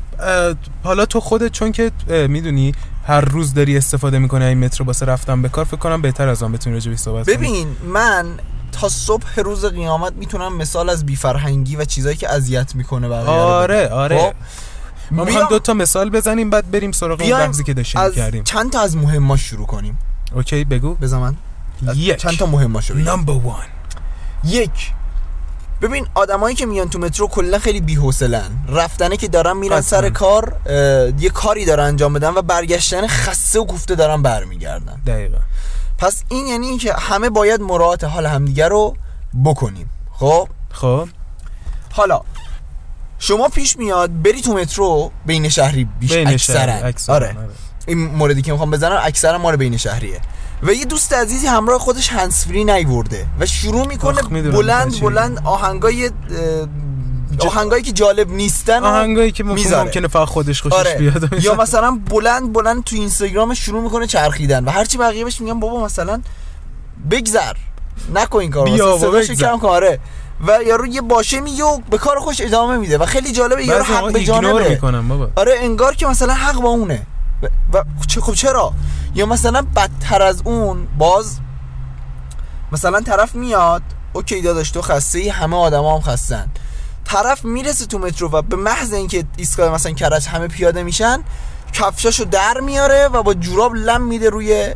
حالا 0.84 1.06
تو 1.06 1.20
خودت 1.20 1.52
چون 1.52 1.72
که 1.72 1.90
می‌دونی 2.28 2.72
هر 3.06 3.20
روز 3.20 3.54
داری 3.54 3.76
استفاده 3.76 4.18
می‌کنه 4.18 4.44
این 4.44 4.64
مترو 4.64 4.86
واسه 4.86 5.06
رفتن 5.06 5.42
به 5.42 5.48
کار 5.48 5.64
فکر 5.64 5.76
کنم 5.76 6.02
بهتر 6.02 6.28
از 6.28 6.42
آن 6.42 6.52
بتونی 6.52 6.74
راجع 6.74 6.94
صحبت. 6.94 7.26
ببین 7.26 7.66
من 7.84 8.26
تا 8.72 8.88
صبح 8.88 9.40
روز 9.40 9.64
قیامت 9.64 10.12
می‌تونم 10.12 10.56
مثال 10.56 10.88
از 10.90 11.06
بیفرهنگی 11.06 11.76
و 11.76 11.84
چیزایی 11.84 12.16
که 12.16 12.30
اذیت 12.30 12.74
می‌کنه 12.74 13.08
بقیه 13.08 13.28
آره. 13.28 13.88
آره 13.88 14.18
خب؟ 14.18 14.32
ما 15.10 15.24
می‌خوایم 15.24 15.46
دو 15.48 15.58
تا 15.58 15.74
مثال 15.74 16.10
بزنیم 16.10 16.50
بعد 16.50 16.70
بریم 16.70 16.92
سراغ 16.92 17.20
اون 17.20 17.30
بحثی 17.30 17.64
که 17.64 17.74
داشتیم 17.74 18.00
از 18.00 18.14
کردیم. 18.14 18.44
چند 18.44 18.72
تا 18.72 18.80
از 18.80 18.96
مهماش 18.96 19.40
شروع 19.40 19.66
کنیم؟ 19.66 19.98
اوکی 20.34 20.64
بگو. 20.64 20.94
بذار 20.94 21.20
من. 21.20 21.36
یک. 21.94 22.16
چند 22.16 22.38
تا 22.38 22.46
مهماشو 22.46 22.94
بگم 22.94 23.10
نمبر 23.10 23.32
وان 23.32 23.64
یک. 24.44 24.92
ببین 25.82 26.06
آدمایی 26.14 26.56
که 26.56 26.66
میان 26.66 26.88
تو 26.88 26.98
مترو 26.98 27.28
کلا 27.28 27.58
خیلی 27.58 27.80
بی‌حوصله‌ان 27.80 28.50
رفتنه 28.68 29.16
که 29.16 29.28
دارن 29.28 29.56
میرن 29.56 29.76
قطعاً. 29.76 30.00
سر 30.00 30.10
کار 30.10 30.56
اه، 30.66 31.22
یه 31.22 31.30
کاری 31.30 31.64
دارن 31.64 31.84
انجام 31.84 32.12
بدن 32.12 32.28
و 32.28 32.42
برگشتن 32.42 33.06
خسته 33.06 33.60
و 33.60 33.64
کوفته 33.64 33.94
دارن 33.94 34.22
برمیگردن. 34.22 35.00
دقیقا. 35.06 35.38
پس 35.98 36.22
این 36.28 36.46
یعنی 36.46 36.66
اینکه 36.66 36.92
همه 36.92 37.30
باید 37.30 37.60
مراعات 37.60 38.04
حال 38.04 38.26
همدیگه 38.26 38.68
رو 38.68 38.96
بکنیم. 39.44 39.90
خب؟ 40.12 40.48
خب. 40.72 41.08
حالا 41.92 42.20
شما 43.18 43.48
پیش 43.48 43.76
میاد 43.76 44.22
بری 44.22 44.40
تو 44.40 44.54
مترو 44.54 45.10
بین 45.26 45.48
شهری 45.48 45.88
بیش 46.00 46.12
بین 46.12 46.36
شهر 46.36 46.70
اکثرا 46.70 46.86
اکثرا 46.88 47.14
آره 47.14 47.28
آره. 47.28 47.48
این 47.86 47.98
موردی 47.98 48.42
که 48.42 48.52
می‌خوام 48.52 48.70
بزنم 48.70 49.00
اکثرا 49.04 49.38
مال 49.38 49.56
بین 49.56 49.76
شهریه 49.76 50.20
و 50.62 50.72
یه 50.72 50.84
دوست 50.84 51.12
عزیزی 51.12 51.46
همراه 51.46 51.78
خودش 51.78 52.08
هنسفری 52.08 52.64
نیورده 52.64 53.26
و 53.40 53.46
شروع 53.46 53.86
می‌کنه 53.86 54.22
بلند 54.42 54.94
چی 54.94 55.00
بلند 55.00 55.40
آهنگای 55.44 56.10
آهنگایی 57.38 57.82
که 57.82 57.92
جالب 57.92 58.30
نیستن 58.30 58.80
رو 58.80 58.86
آهنگایی 58.86 59.32
که 59.32 59.44
ممکن 59.44 59.54
می‌ذاره. 59.54 59.82
ممکنه 59.82 60.08
فقط 60.08 60.28
خودش 60.28 60.62
خوشش 60.62 60.76
آره 60.76 60.94
بیاد 60.94 61.28
یا. 61.44 61.54
مثلا 61.54 62.00
بلند 62.10 62.52
بلند 62.52 62.84
تو 62.84 62.96
اینستاگرامش 62.96 63.58
شروع 63.58 63.82
می‌کنه 63.82 64.06
چرخیدن 64.06 64.64
و 64.64 64.70
هرچی 64.70 64.98
بقیه 64.98 65.24
بهش 65.24 65.40
میگن 65.40 65.60
بابا 65.60 65.84
مثلا 65.84 66.20
بگذر 67.10 67.52
نکن 68.14 68.38
این 68.38 68.50
کارو 68.50 68.72
بیا 68.72 68.96
بابا،. 68.96 69.20
کم 69.22 69.58
کاره 69.58 69.98
و 70.46 70.58
یارو 70.66 70.86
یه 70.86 71.00
باشه 71.00 71.40
میگه 71.40 71.64
و 71.64 71.80
به 71.90 71.98
کار 71.98 72.20
خوش 72.20 72.40
ادامه 72.40 72.76
میده 72.76 72.98
و 72.98 73.06
خیلی 73.06 73.32
جالبه 73.32 73.66
یارو 73.66 73.84
حق 73.84 74.12
به 74.12 74.24
جانبه 74.24 74.68
می‌کنم 74.68 75.08
بابا. 75.08 75.28
آره 75.36 75.54
انگار 75.60 75.94
که 75.94 76.06
مثلا 76.06 76.34
حق 76.34 76.60
با 76.60 76.68
اونه. 76.68 77.06
و, 77.72 77.82
خب 78.20 78.34
چرا؟ 78.34 78.72
یا 79.14 79.26
مثلا 79.26 79.62
بدتر 79.76 80.22
از 80.22 80.42
اون 80.44 80.86
باز 80.98 81.38
مثلا 82.72 83.00
طرف 83.00 83.34
میاد 83.34 83.82
اوکی 84.12 84.40
داداش 84.40 84.70
تو 84.70 84.82
خسته 84.82 85.18
ای 85.18 85.28
همه 85.28 85.56
آدما 85.56 85.94
هم 85.94 86.00
خستن. 86.00 86.48
طرف 87.04 87.44
می‌رسه 87.44 87.86
تو 87.86 87.98
مترو 87.98 88.28
و 88.28 88.42
به 88.42 88.56
محض 88.56 88.92
اینکه 88.92 89.24
ایستگاه 89.36 89.74
مثلا 89.74 89.92
کرج 89.92 90.26
همه 90.26 90.48
پیاده 90.48 90.82
میشن 90.82 91.22
کفشاشو 91.72 92.24
در 92.24 92.60
میاره 92.60 93.08
و 93.08 93.22
با 93.22 93.34
جوراب 93.34 93.74
لم 93.74 94.02
میده 94.02 94.30
روی 94.30 94.74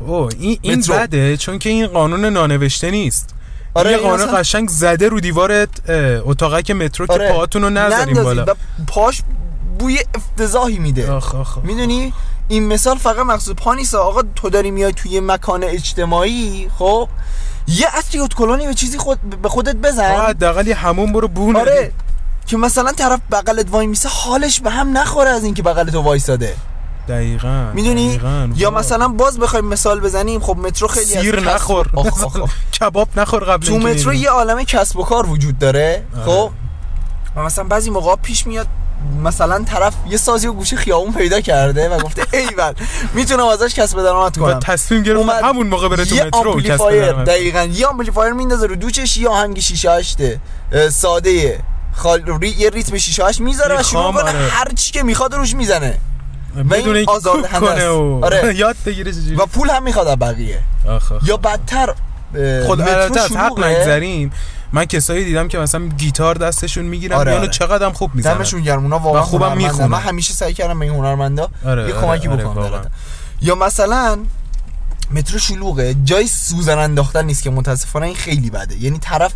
او 0.00 0.28
این 0.38 0.58
این. 0.62 0.84
بده 0.88 1.36
چون 1.36 1.58
که 1.58 1.70
این 1.70 1.86
قانون 1.86 2.24
نانوشته 2.24 2.90
نیست. 2.90 3.31
آره، 3.74 3.90
یه 3.90 3.96
قانون 3.96 4.40
قشنگ 4.40 4.68
زده 4.68 5.08
رو 5.08 5.20
دیوار 5.20 5.66
اتاقک 6.26 6.70
مترو 6.70 7.06
که 7.06 7.12
آره، 7.12 7.32
پاهاتون 7.32 7.62
رو 7.62 7.70
نذاریم 7.70 8.22
بالا. 8.22 8.44
و 8.44 8.54
پاش 8.86 9.22
بوی 9.78 9.98
افتضاحی 10.14 10.78
میده. 10.78 11.10
آخ 11.10 11.34
آخ 11.34 11.58
آخ. 11.58 11.64
می‌دونی؟ 11.64 12.12
این 12.48 12.66
مثال 12.66 12.98
فقط 12.98 13.26
مخصوص 13.26 13.54
پا 13.54 13.74
نیست. 13.74 13.94
آقا 13.94 14.22
تو 14.36 14.50
داری 14.50 14.70
میای 14.70 14.92
توی 14.92 15.20
مکان 15.20 15.64
اجتماعی 15.64 16.70
خب؟ 16.78 17.08
یه 17.66 17.86
عطری 17.86 18.28
کلونی 18.36 18.66
به 18.66 18.74
چیزی 18.74 18.98
خود 18.98 19.20
به 19.42 19.48
خودت 19.48 19.76
بزن. 19.76 20.14
حداقل 20.14 20.66
یه 20.66 20.74
همون 20.74 21.12
برو 21.12 21.28
بونه 21.28 21.58
آره. 21.58 21.92
که 22.46 22.56
مثلا 22.56 22.92
طرف 22.92 23.20
بغلت 23.32 23.66
وای 23.70 23.86
میسه 23.86 24.08
حالش 24.08 24.60
به 24.60 24.70
هم 24.70 24.98
نخوره 24.98 25.30
از 25.30 25.44
اینکه 25.44 25.62
بغلت 25.62 25.94
وایساده. 25.94 26.54
دقیقاً 27.08 27.70
می‌دونی 27.74 28.08
دقیقاً. 28.08 28.48
یا. 28.56 28.70
مثلا 28.70 29.08
باز 29.08 29.38
بخوایم 29.38 29.64
مثال 29.64 30.00
بزنیم 30.00 30.40
خب 30.40 30.56
مترو 30.56 30.88
خیلی 30.88 31.16
از 31.16 31.22
سیر 31.22 31.36
کسب- 31.36 31.48
نخور. 31.48 31.88
کباب 32.80 33.08
نخور 33.16 33.44
قبل 33.44 33.66
تو 33.66 33.78
مترو. 33.78 34.14
یه 34.14 34.30
عالم 34.30 34.62
کسب 34.64 34.98
و 34.98 35.04
کار 35.04 35.26
وجود 35.30 35.58
داره 35.58 36.04
آره. 36.16 36.24
خب 36.24 36.50
و 37.36 37.42
مثلا 37.42 37.64
بعضی 37.64 37.90
موقع 37.90 38.16
پیش 38.16 38.46
میاد 38.46 38.66
مثلا 39.22 39.64
طرف 39.64 39.94
یه 40.08 40.16
سازی 40.16 40.46
و 40.46 40.52
گوشه 40.52 40.76
خیابون 40.76 41.12
پیدا 41.12 41.40
کرده 41.40 41.88
و 41.88 41.98
گفته 41.98 42.22
ایول 42.32 42.72
می‌تونم 43.14 43.46
ازش 43.46 43.74
کسب 43.74 44.02
درآمد 44.02 44.38
و 44.38 44.40
کنم 44.40 44.58
تصمیم 44.58 45.02
گرفت 45.02 45.28
همون 45.28 45.66
موقع 45.66 45.88
بره 45.88 46.04
تو 46.04 46.14
مترو 46.14 46.58
و 46.58 46.60
کسب 46.60 46.90
درآمد. 46.90 47.26
دقیقا 47.26 47.62
یه 47.62 47.86
amplifier 47.86 48.32
میندازه 48.32 48.66
رو 48.66 48.76
دوشش 48.76 49.16
یه 49.16 49.28
آهنگ 49.28 49.60
شیشه 49.60 50.40
ساده 50.90 51.60
خال... 51.92 52.38
ری... 52.40 52.48
یه 52.48 52.70
ریتم 52.70 52.98
شیشه 52.98 53.42
می‌ذاره 53.42 53.80
و 53.80 53.82
شروع 53.82 54.12
کنه 54.12 54.22
آره. 54.22 54.48
هر 54.48 54.68
چی 54.76 54.90
که 54.90 55.02
می‌خواد 55.02 55.34
روش 55.34 55.54
می‌زنه 55.54 55.98
بدون 56.70 56.96
این 56.96 57.04
کوک 57.04 57.22
کنه. 57.60 57.88
و 57.88 58.20
آره. 58.24 58.54
یاد 58.56 58.76
بگیره 58.86 59.12
چجوری 59.12 59.36
و 59.36 59.46
پول 59.46 59.70
هم 59.70 59.82
می‌خواد 59.82 60.06
از 60.08 60.18
بقیه 60.18 60.60
آخ 60.88 61.12
آخ. 61.12 61.28
یا 61.28 61.36
بدتر 61.36 61.94
خود 62.66 62.80
البته 62.80 63.38
حق. 63.38 63.64
نگذریم 63.64 64.32
من 64.72 64.84
کسایی 64.84 65.24
دیدم 65.24 65.48
که 65.48 65.58
مثلا 65.58 65.86
گیتار 65.86 66.34
دستشون 66.34 66.84
می‌گیرن 66.84 67.16
آره، 67.16 67.30
میانو 67.30 67.44
آره. 67.44 67.52
چقدر 67.52 67.86
هم 67.86 67.92
خوب 67.92 68.14
می‌زنن 68.14 68.34
دمشون 68.34 68.60
گرم 68.60 68.82
اونا 68.82 68.98
واقعا 68.98 69.22
خوبم. 69.22 69.56
می‌خونن. 69.56 69.86
من 69.86 70.00
همیشه 70.00 70.34
سعی 70.34 70.54
کردم 70.54 70.78
به 70.78 70.84
این 70.84 70.94
هنرمندا 70.94 71.48
آره، 71.64 71.88
یه 71.88 71.94
آره، 71.94 72.06
کمکی 72.06 72.28
آره، 72.28 72.44
بکنم 72.44 72.90
یا 73.40 73.54
مثلا 73.54 74.18
مترو 75.10 75.38
شلوغه 75.38 75.94
جای 76.04 76.26
سوزن 76.26 76.78
انداختن 76.78 77.24
نیست 77.24 77.42
که 77.42 77.50
متاسفانه 77.50 78.06
این 78.06 78.14
خیلی 78.14 78.50
بده 78.50 78.76
یعنی 78.76 78.98
طرف 78.98 79.32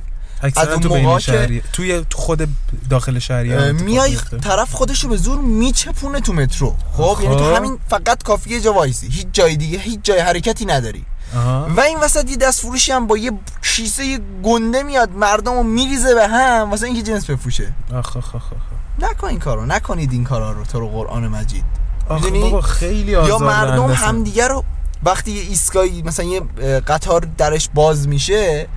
اکثرا 0.46 0.72
اون 0.72 0.80
تو 0.82 0.88
بین 0.88 1.02
موقعا 1.04 1.18
که- 1.18 1.62
توی 1.72 2.04
تو 2.10 2.18
خود 2.18 2.48
داخل 2.90 3.18
شهری 3.18 3.72
میای. 3.72 4.16
طرف 4.42 4.72
خودشو 4.72 5.08
به 5.08 5.16
زور 5.16 5.38
میچپونه 5.40 6.20
تو 6.20 6.32
مترو 6.32 6.74
خب 6.92 7.18
یعنی 7.22 7.36
تو 7.36 7.42
خب. 7.44 7.56
همین 7.56 7.78
فقط 7.88 8.22
کافیه 8.22 8.60
جا 8.60 8.72
وایسی 8.72 9.06
هیچ 9.06 9.26
جای 9.32 9.56
دیگه 9.56 9.78
هیچ 9.78 10.00
جای 10.02 10.18
حرکتی 10.18 10.66
نداری 10.66 11.04
آها. 11.36 11.66
و 11.76 11.80
این 11.80 11.98
وسط 12.00 12.30
یه 12.30 12.36
دست 12.36 12.60
فروشی 12.60 12.92
هم 12.92 13.06
با 13.06 13.16
یه 13.18 13.32
کیسه 13.62 14.18
گنده 14.42 14.82
میاد 14.82 15.10
مردم 15.10 15.52
رو 15.52 15.62
میریزه 15.62 16.14
به 16.14 16.28
هم 16.28 16.70
واسه 16.70 16.86
اینکه 16.86 17.02
جنس 17.02 17.30
بفروشه 17.30 17.72
آخ 17.94 18.16
آخ 18.16 18.34
آخ 18.34 18.42
آخ. 18.52 19.10
نکن 19.10 19.26
این 19.28 19.38
کارو 19.38 19.66
نکنید 19.66 20.12
این 20.12 20.24
کارا 20.24 20.52
رو 20.52 20.64
تو 20.64 20.80
رو 20.80 20.88
قرآن 20.88 21.28
مجید؟ 21.28 21.64
بابا 22.08 22.60
خیلی 22.60 23.10
یا 23.12 23.38
مردم 23.38 23.86
همدیگه 23.92 24.48
رو 24.48 24.64
وقتی 25.02 25.30
یه 25.32 25.42
ایستگاهی 25.42 26.02
مثلا 26.02 26.26
یه 26.26 26.40
قطار 26.80 27.26
درش 27.38 27.68
باز 27.74 28.08
میشه 28.08 28.68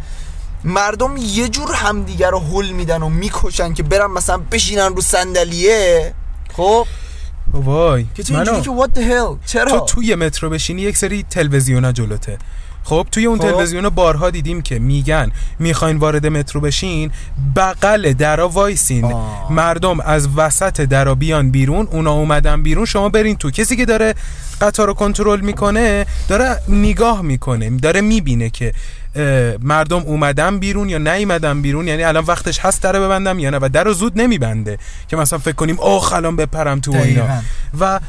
مردم 0.64 1.18
یه 1.18 1.50
جور 1.50 1.72
همدیگه 1.74 2.30
رو 2.30 2.40
هل 2.40 2.72
میدن 2.72 3.04
و 3.04 3.10
می‌کشن 3.10 3.74
که 3.74 3.84
برن 3.84 4.12
مثلا 4.12 4.38
بشینن 4.38 4.96
رو 4.96 5.02
صندلیه. 5.02 6.14
خب؟ 6.54 6.86
وای 7.54 8.06
که 8.16 8.24
تو 8.24 8.36
اینجوری 8.36 8.62
که 8.62 8.70
what 8.70 8.98
the 8.98 9.02
hell 9.02 9.46
چرا؟ 9.46 9.80
تو 9.80 9.86
توی 9.86 10.16
مترو 10.16 10.50
بشینی 10.50 10.82
یک 10.82 10.98
سری 10.98 11.26
تلویزیونا 11.30 11.92
جلوته. 11.92 12.38
خب 12.84 13.08
توی 13.12 13.26
اون 13.26 13.40
خب. 13.40 13.52
تلویزیون 13.52 13.90
بارها 13.90 14.30
دیدیم 14.30 14.62
که 14.62 14.80
میگن 14.80 15.32
می‌خواین 15.60 15.98
وارد 15.98 16.28
مترو 16.28 16.62
بشین 16.62 17.12
بغل 17.56 18.14
درا 18.14 18.50
وایسین. 18.50 19.06
آه. 19.06 19.54
مردم 19.54 20.00
از 20.00 20.28
وسط 20.36 20.82
درا 20.82 21.16
بیان 21.16 21.52
بیرون 21.52 21.88
اونا 21.92 22.12
اومدن 22.12 22.64
بیرون 22.64 22.86
شما 22.86 23.10
برین 23.10 23.36
تو. 23.36 23.52
کسی 23.52 23.76
که 23.76 23.86
داره 23.86 24.16
قطار 24.62 24.88
رو 24.88 24.94
کنترل 24.94 25.40
می‌کنه 25.40 26.06
داره 26.28 26.62
نگاه 26.68 27.22
می‌کنه 27.22 27.70
داره 27.70 28.02
می‌بینه 28.02 28.50
که 28.50 28.74
مردم 29.62 30.00
اومدن 30.00 30.60
بیرون 30.60 30.90
یا 30.90 30.98
نیومدن 30.98 31.62
بیرون؟ 31.62 31.88
یعنی 31.88 32.04
الان 32.04 32.24
وقتش 32.26 32.60
هست 32.60 32.84
در 32.84 33.00
ببندم 33.00 33.40
یا 33.40 33.50
نه؟ 33.50 33.58
و 33.62 33.70
در 33.74 33.84
رو 33.84 33.94
زود 33.94 34.22
نمیبنده 34.22 34.78
که 35.08 35.16
مثلا 35.18 35.40
فکر 35.40 35.56
کنیم 35.56 35.80
اوه 35.80 36.14
الان 36.14 36.36
بپرم 36.36 36.80
تو 36.80 36.92
اینا. 36.92 37.28
و 37.80 38.00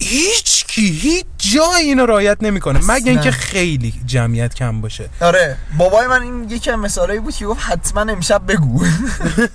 هیچ 0.00 0.66
کی 0.66 0.90
هیچ 0.90 1.24
جای 1.38 1.82
اینو 1.82 2.06
رعایت 2.06 2.38
نمی‌کنه. 2.40 2.80
مگه 2.88 3.10
اینکه 3.10 3.30
خیلی 3.30 3.94
جمعیت 4.06 4.54
کم 4.54 4.80
باشه. 4.80 5.08
آره 5.20 5.56
بابای 5.78 6.06
من 6.06 6.22
این 6.22 6.50
یکی 6.50 6.70
از 6.70 6.78
مثالایی 6.78 7.20
بود 7.20 7.34
که 7.34 7.46
گفت 7.46 7.60
حتما 7.62 8.00
امشب 8.00 8.42
بگو. 8.48 8.84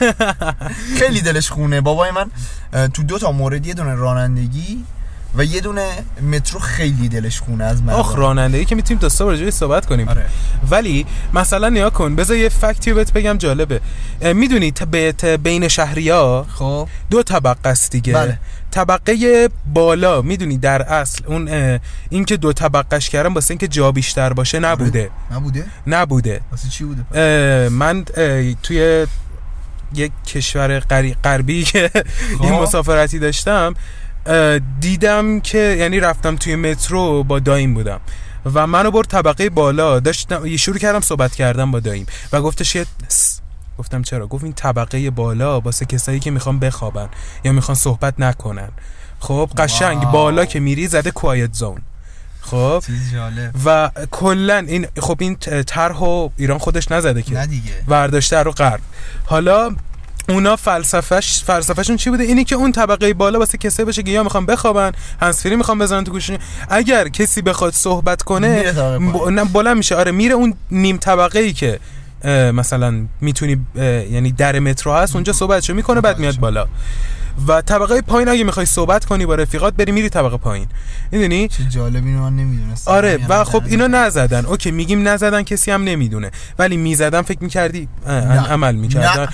خیلی 0.99 1.21
دلش 1.21 1.49
خونه. 1.49 1.81
بابای 1.81 2.11
من 2.11 2.31
تو 2.87 3.03
دو 3.03 3.19
تا 3.19 3.31
مورد 3.31 3.67
یه 3.67 3.73
دونه 3.73 3.95
رانندگی 3.95 4.83
و 5.35 5.43
یه 5.43 5.61
دونه 5.61 5.89
مترو 6.31 6.59
خیلی 6.59 7.09
دلش 7.09 7.39
خونه 7.39 7.63
از 7.63 7.83
من 7.83 7.93
آخ 7.93 8.15
رانندگی 8.15 8.65
که 8.65 8.75
می‌تونیم 8.75 8.99
تا 9.01 9.09
صبح 9.09 9.49
صحبت 9.49 9.85
کنیم. 9.85 10.09
آره. 10.09 10.25
ولی 10.69 11.05
مثلا 11.33 11.69
نیا 11.69 11.89
کن 11.89 12.15
بذار 12.15 12.37
یه 12.37 12.49
فکتی 12.49 12.93
بهت 12.93 13.13
بگم 13.13 13.37
جالبه. 13.37 13.81
می‌دونی 14.21 14.71
ت- 14.71 14.83
به- 14.83 15.11
ت- 15.11 15.25
بین 15.25 15.67
شهریا 15.67 16.45
خب. 16.55 16.87
دو 17.09 17.23
طبقه 17.23 17.69
است 17.69 17.91
دیگه. 17.91 18.13
بله. 18.13 18.39
طبقه 18.71 19.49
بالا 19.73 20.21
می‌دونی 20.21 20.57
در 20.57 20.81
اصل 20.81 21.23
اون 21.27 21.49
این 22.09 22.25
که 22.25 22.37
دو 22.37 22.53
طبقهش 22.53 23.09
کردن 23.09 23.33
واسه 23.33 23.51
اینکه 23.51 23.67
جا 23.67 23.91
بیشتر 23.91 24.33
باشه 24.33 24.59
نبوده. 24.59 25.09
نبوده؟ 25.31 25.65
نبوده. 25.87 26.41
واسه 26.51 26.69
چی 26.69 26.83
بوده؟ 26.83 27.01
اه، 27.13 27.69
من 27.69 28.05
اه، 28.17 28.53
توی 28.53 29.07
یک 29.95 30.11
کشور 30.27 30.79
غربی 31.23 31.63
که 31.63 31.91
این 32.39 32.49
خب. 32.49 32.61
مسافرتی 32.61 33.19
داشتم 33.19 33.73
دیدم 34.79 35.39
که 35.39 35.57
یعنی 35.57 35.99
رفتم 35.99 36.35
توی 36.35 36.55
مترو 36.55 37.23
با 37.23 37.39
دایم 37.39 37.73
بودم 37.73 37.99
و 38.53 38.67
منو 38.67 38.91
برد 38.91 39.07
طبقه 39.07 39.49
بالا 39.49 39.99
داشتم 39.99 40.45
یه 40.45 40.57
شروع 40.57 40.77
کردم 40.77 40.99
صحبت 40.99 41.35
کردم 41.35 41.71
با 41.71 41.79
دایم 41.79 42.05
و 42.33 42.41
گفتش 42.41 42.77
س- 43.07 43.39
گفتم 43.77 44.01
چرا؟ 44.01 44.27
گفت 44.27 44.43
این 44.43 44.53
طبقه 44.53 45.09
بالا 45.09 45.59
واسه 45.59 45.85
کسایی 45.85 46.19
که 46.19 46.31
می‌خوان 46.31 46.59
بخوابن 46.59 47.09
یا 47.43 47.51
می‌خوان 47.51 47.75
صحبت 47.75 48.13
نکنن. 48.19 48.69
خب 49.19 49.49
قشنگ 49.57 50.03
واو. 50.03 50.11
بالا 50.11 50.45
که 50.45 50.59
میری 50.59 50.87
زده 50.87 51.11
کوایت 51.11 51.53
زون 51.53 51.81
خب 52.41 52.83
و 53.65 53.91
کلا 54.11 54.57
این 54.57 54.87
خب 54.99 55.17
این 55.19 55.35
طرح 55.67 55.97
و 55.97 56.29
ایران 56.37 56.57
خودش 56.57 56.91
نزده 56.91 57.21
که. 57.21 57.33
نه 57.33 57.45
دیگه. 57.45 57.71
ورداشته 57.87 58.37
رو 58.37 58.51
غرب. 58.51 58.81
حالا 59.25 59.75
اونا 60.29 60.55
فلسفهش 60.55 61.43
فلسفهشون 61.43 61.97
چی 61.97 62.09
بوده؟ 62.09 62.23
اینی 62.23 62.43
که 62.43 62.55
اون 62.55 62.71
طبقه 62.71 63.13
بالا 63.13 63.39
واسه 63.39 63.57
کسایی 63.57 63.85
باشه 63.85 64.03
که 64.03 64.11
یا 64.11 64.23
می‌خوان 64.23 64.45
بخوابن 64.45 64.91
هنسفری 65.21 65.55
می‌خوان 65.55 65.79
بزنن 65.79 66.03
تو 66.03 66.11
گوششون. 66.11 66.37
اگر 66.69 67.07
کسی 67.07 67.41
بخواد 67.41 67.73
صحبت 67.73 68.21
کنه 68.21 68.57
میره 68.57 68.71
طبقه 68.71 68.97
پایین. 68.97 69.11
ب... 69.11 69.29
نه 69.29 69.43
بلند 69.43 69.77
میشه. 69.77 69.95
آره 69.95 70.11
میره 70.11 70.33
اون 70.33 70.53
نیم 70.71 70.97
طبقه 70.97 71.39
ای 71.39 71.53
که 71.53 71.79
مثلا 72.53 73.05
می‌تونی 73.21 73.57
یعنی 73.75 74.31
در 74.31 74.59
مترو 74.59 74.93
هست 74.93 75.15
اونجا 75.15 75.33
صحبتشو 75.33 75.73
می‌کنه 75.73 76.01
بعد 76.01 76.19
میاد 76.19 76.35
بالا. 76.35 76.67
و 77.47 77.61
طبقه 77.61 78.01
پایین 78.01 78.29
اگه 78.29 78.43
می‌خوای 78.43 78.65
صحبت 78.65 79.05
کنی 79.05 79.25
با 79.25 79.35
رفیقات 79.35 79.73
بری 79.73 79.91
میری 79.91 80.09
طبقه 80.09 80.37
پایین. 80.37 80.67
می‌دونی؟ 81.11 81.47
چه 81.47 81.63
جالب 81.63 82.05
اینو 82.05 82.21
من 82.21 82.35
نمی‌دونستم 82.35 82.91
آره 82.91 83.19
و 83.29 83.43
خب 83.43 83.63
اینا 83.65 83.87
نزدن. 83.87 84.45
اوکی 84.45 84.71
میگیم 84.71 85.07
نزدن 85.07 85.43
کسی 85.43 85.71
هم 85.71 85.83
نمی‌دونه. 85.83 86.31
ولی 86.59 86.77
می‌زدن 86.77 87.21
فکر 87.21 87.43
می‌کردی. 87.43 87.87
عمل 88.49 88.75
می‌کردن. 88.75 89.27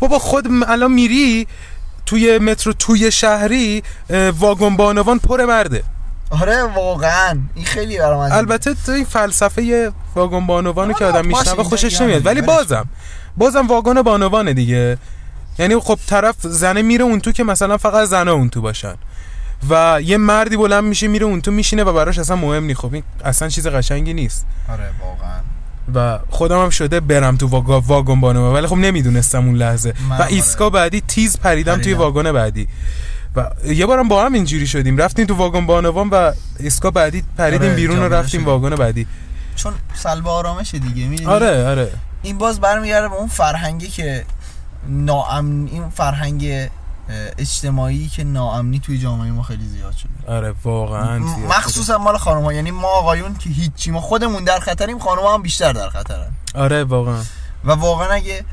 بابا 0.00 0.18
خود 0.18 0.46
الان 0.66 0.92
میری 0.92 1.46
توی 2.06 2.38
مترو 2.38 2.72
توی 2.72 3.10
شهری 3.10 3.82
واگن 4.38 4.76
بانوان 4.76 5.18
پر 5.18 5.44
مرده. 5.44 5.82
آره 6.30 6.62
واقعا. 6.62 7.38
این 7.54 7.64
خیلی 7.64 7.98
برام. 7.98 8.18
البته 8.18 8.74
تو 8.86 8.92
این 8.92 9.04
فلسفه 9.04 9.92
واگن 10.14 10.46
بانوانو 10.46 10.92
که 10.92 11.04
آره، 11.04 11.18
آدم 11.18 11.30
باشه، 11.30 11.50
میشنوه 11.50 11.64
خوشش 11.64 12.00
نمیاد. 12.00 12.26
ولی 12.26 12.42
بازم 12.42 12.88
بازم 13.36 13.66
واگن 13.66 14.02
بانوانه 14.02 14.54
دیگه. 14.54 14.98
یعنی 15.58 15.78
خب 15.80 15.98
طرف 16.06 16.34
زنه 16.40 16.82
میره 16.82 17.04
اون 17.04 17.20
تو 17.20 17.32
که 17.32 17.44
مثلا 17.44 17.76
فقط 17.76 18.08
زنه 18.08 18.30
اون 18.30 18.48
تو 18.48 18.60
باشن. 18.60 18.94
و 19.70 20.00
یه 20.04 20.16
مردی 20.16 20.56
بلند 20.56 20.84
میشه 20.84 21.08
میره 21.08 21.26
اون 21.26 21.40
تو 21.40 21.50
میشینه 21.50 21.84
و 21.84 21.92
براش 21.92 22.18
اصلا 22.18 22.36
مهم 22.36 22.64
نیست 22.64 22.80
خب 22.80 22.94
این 22.94 23.02
اصلا 23.24 23.48
چیز 23.48 23.66
قشنگی 23.66 24.14
نیست. 24.14 24.46
آره 24.68 24.90
واقعا. 25.00 25.38
و 25.94 26.18
خودم 26.30 26.62
هم 26.62 26.70
شده 26.70 27.00
برم 27.00 27.36
تو 27.36 27.48
واگا- 27.48 27.82
واگن 27.86 28.20
بانوان 28.20 28.52
ولی 28.54 28.66
خب 28.66 28.76
نمی‌دونستم 28.76 29.46
اون 29.46 29.54
لحظه. 29.54 29.94
و 30.18 30.22
ایستگاه 30.22 30.64
آره. 30.64 30.74
بعدی 30.74 31.00
تیز 31.00 31.38
پریدم 31.38 31.74
توی 31.74 31.82
پریدم. 31.94 31.98
واگن 32.00 32.32
بعدی. 32.32 32.68
و 33.36 33.46
یه 33.66 33.86
بارم 33.86 34.08
با 34.08 34.24
هم 34.24 34.32
اینجوری 34.32 34.66
شدیم. 34.66 34.96
رفتیم 34.96 35.26
تو 35.26 35.34
واگن 35.34 35.66
بانوان 35.66 36.08
و 36.08 36.32
ایستگاه 36.60 36.90
بعدی 36.90 37.24
پریدیم 37.38 37.68
آره، 37.68 37.76
بیرون 37.76 37.98
و 37.98 38.08
رفتیم. 38.08 38.44
واگن 38.44 38.70
بعدی. 38.76 39.06
چون 39.56 39.72
سلب 39.94 40.28
آرامش 40.28 40.74
دیگه 40.74 41.06
می‌دونی؟ 41.08 41.30
آره 41.30 41.66
آره. 41.68 41.90
این 42.22 42.38
باز 42.38 42.60
برمیگرده 42.60 43.08
به 43.08 43.14
اون 43.14 43.28
فرهنگی 43.28 43.88
که 43.88 44.24
ناامن 44.88 45.66
این 45.66 45.88
فرهنگ 45.88 46.70
اجتماعی 47.38 48.08
که 48.08 48.24
ناامنی 48.24 48.78
توی 48.78 48.98
جامعه 48.98 49.30
ما 49.30 49.42
خیلی 49.42 49.68
زیاد 49.68 49.92
شده. 49.92 50.10
آره 50.26 50.54
واقعا 50.64 51.18
مخصوصا 51.18 51.98
مال 51.98 52.16
خانم 52.16 52.44
ها 52.44 52.52
یعنی 52.52 52.70
ما 52.70 52.88
آقایون 52.88 53.34
که 53.34 53.50
هیچی 53.50 53.90
ما 53.90 54.00
خودمون 54.00 54.44
در 54.44 54.58
خطریم 54.58 54.98
خانم 54.98 55.22
هم 55.22 55.42
بیشتر 55.42 55.72
در 55.72 55.88
خطرن. 55.88 56.30
آره 56.54 56.84
واقعا. 56.84 57.22
و 57.64 57.72
واقعا 57.72 58.08
اگه 58.08 58.44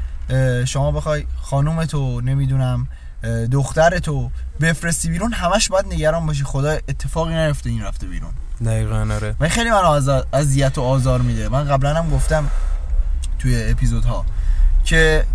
شما 0.65 0.91
بخوای 0.91 1.25
خانومتو 1.41 2.21
نمی‌دونم 2.21 2.87
اه، 3.23 3.47
دخترتو 3.47 4.31
بفرستی 4.61 5.09
بیرون 5.09 5.33
همش 5.33 5.69
باید 5.69 5.85
نگران 5.85 6.25
باشی. 6.25 6.43
خدا 6.43 6.69
اتفاقی 6.69 7.33
نیفته 7.33 7.69
این 7.69 7.83
رفته 7.83 8.07
بیرون. 8.07 8.31
دقیقا 8.65 9.07
آره. 9.15 9.35
این 9.41 9.49
خیلی 9.49 9.69
من 9.69 10.23
اذیت 10.33 10.77
و 10.77 10.81
آزار 10.81 11.21
میده. 11.21 11.49
من 11.49 11.67
قبلا 11.67 11.93
هم 11.93 12.09
گفتم 12.09 12.49
توی 13.39 13.71
اپیزودها 13.71 14.25
که 14.83 15.25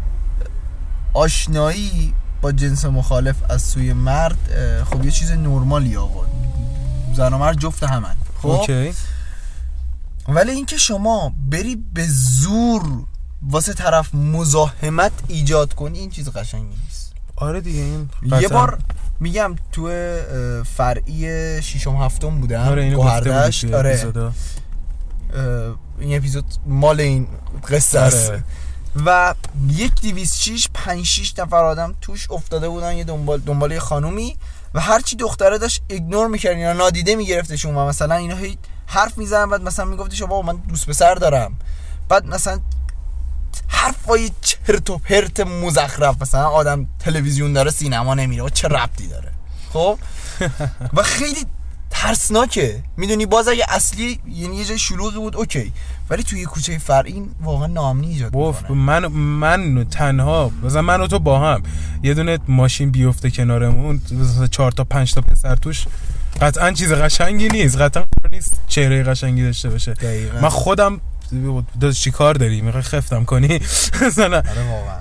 آشنایی 1.13 2.15
با 2.43 2.53
جنس 2.53 2.85
مخالف 2.85 3.37
از 3.49 3.63
سوی 3.63 3.93
مرد 3.93 4.39
خب 4.91 5.05
یه 5.05 5.11
چیز 5.11 5.31
نرمالی 5.31 5.97
آقا 5.97 6.27
زن 7.17 7.33
و 7.33 7.39
مرد 7.39 7.59
جفت 7.59 7.83
همن. 7.83 8.17
خب؟ 8.43 8.49
اوکی. 8.49 8.93
ولی 10.29 10.51
اینکه 10.53 10.77
شما 10.77 11.33
بری 11.51 11.77
به 11.95 12.07
زور 12.09 12.83
واسه 13.43 13.73
طرف 13.75 14.15
مزاحمت 14.15 15.13
ایجاد 15.29 15.75
کنی 15.75 15.99
این 15.99 16.11
چیز 16.11 16.29
قشنگی 16.29 16.77
نیست. 16.85 17.13
آره 17.37 17.61
دیگه 17.61 17.81
این 17.81 18.09
یه 18.23 18.31
قطعاً. 18.31 18.49
بار 18.49 18.79
میگم 19.21 19.57
تو 19.73 19.91
فرعی 20.77 21.63
ششم 21.63 21.97
هفتم 21.97 22.41
بودم 22.41 22.61
آره 22.61 22.83
اینو 22.83 23.01
آره. 23.73 24.33
این 26.01 26.17
اپیزود 26.17 26.45
مال 26.67 27.01
این 27.01 27.27
قصه 27.69 27.99
است. 27.99 28.31
آره. 28.31 28.45
و 29.07 29.35
یک 29.69 30.01
دیویس 30.01 30.37
شیش 30.37 30.69
پنج 30.75 31.05
شیش 31.05 31.39
نفر 31.39 31.65
آدم 31.65 31.95
توش 32.01 32.31
افتاده 32.31 32.69
بودن 32.69 32.97
یه 32.97 33.05
دنبال 33.05 33.41
دنبال 33.41 33.73
یه 33.73 33.79
خانومی 33.79 34.37
و 34.75 34.81
هرچی 34.81 35.17
دختره 35.17 35.59
داشت 35.59 35.83
ایگنور 35.89 36.27
می‌کرد 36.27 36.59
یا 36.59 36.73
نادیده 36.73 37.15
میگرفتشون 37.15 37.75
و 37.75 37.87
مثلا 37.87 38.15
اینا 38.15 38.37
هی 38.37 38.59
حرف 38.87 39.19
می‌زنن 39.19 39.51
بعد 39.51 39.63
مثلا 39.63 39.85
میگفتش 39.85 40.23
بابا 40.23 40.43
من 40.43 40.57
دوست 40.57 40.87
پسر 40.87 41.15
دارم. 41.15 41.57
بعد 42.09 42.27
مثلا 42.27 42.61
حرفای 43.69 44.31
چرت 44.41 44.91
و 44.91 44.99
پرت 44.99 45.41
مزخرف 45.41 46.23
مثلا 46.23 46.49
آدم 46.49 46.89
تلویزیون 46.99 47.53
داره 47.53 47.71
سینما 47.71 48.15
نمیره 48.15 48.43
و 48.43 48.49
چه 48.49 48.69
ربطی 48.69 49.07
داره؟ 49.07 49.33
خب؟ 49.73 49.99
و 50.97 51.03
خیلی 51.03 51.47
ترسناکه. 52.03 52.83
می‌دونی 52.97 53.27
باز 53.27 53.49
اگه 53.49 53.65
اصلی 53.69 54.21
یعنی 54.35 54.57
یه 54.57 54.65
جای 54.65 54.79
شلوغی 54.79 55.19
بود 55.19 55.37
اوکی. 55.37 55.73
ولی 56.11 56.23
توی 56.23 56.45
کوچه 56.45 56.79
فرعی 56.79 57.23
واقعا 57.43 57.67
ناامنی 57.67 58.09
ایجاد 58.09 58.33
بف 58.33 58.63
می‌کنه. 58.63 58.77
من 58.77 59.07
من 59.07 59.87
تنها 59.91 60.51
مثلا 60.63 60.83
من 60.83 61.01
و 61.01 61.07
تو 61.07 61.19
با 61.19 61.39
هم. 61.39 61.63
یه 62.03 62.15
دونه 62.15 62.39
ماشین 62.49 62.91
بیفته 62.91 63.31
کنارمون 63.31 64.01
مثلا 64.13 64.47
چهار 64.47 64.73
تا 64.73 64.85
پنج 64.85 65.15
تا 65.15 65.21
پسر 65.21 65.57
توش. 65.57 65.87
قطعا 66.41 66.73
چیز 66.73 66.93
قشنگی 66.93 67.49
نیست. 67.49 67.79
قطعا 67.79 68.05
نیست 68.33 68.61
چهره 68.69 69.03
قشنگی 69.03 69.43
داشته 69.43 69.71
باشه. 69.71 69.95
دقیقاً. 69.95 70.41
من 70.41 70.49
خودم 70.49 71.01
داشت 71.81 72.03
چی 72.03 72.11
کار 72.11 72.35
داری؟ 72.35 72.61
می‌خوای 72.61 72.83
خفتم 72.83 73.25
کنی؟ 73.25 73.61
مثلا. 74.07 74.37
آره 74.37 74.45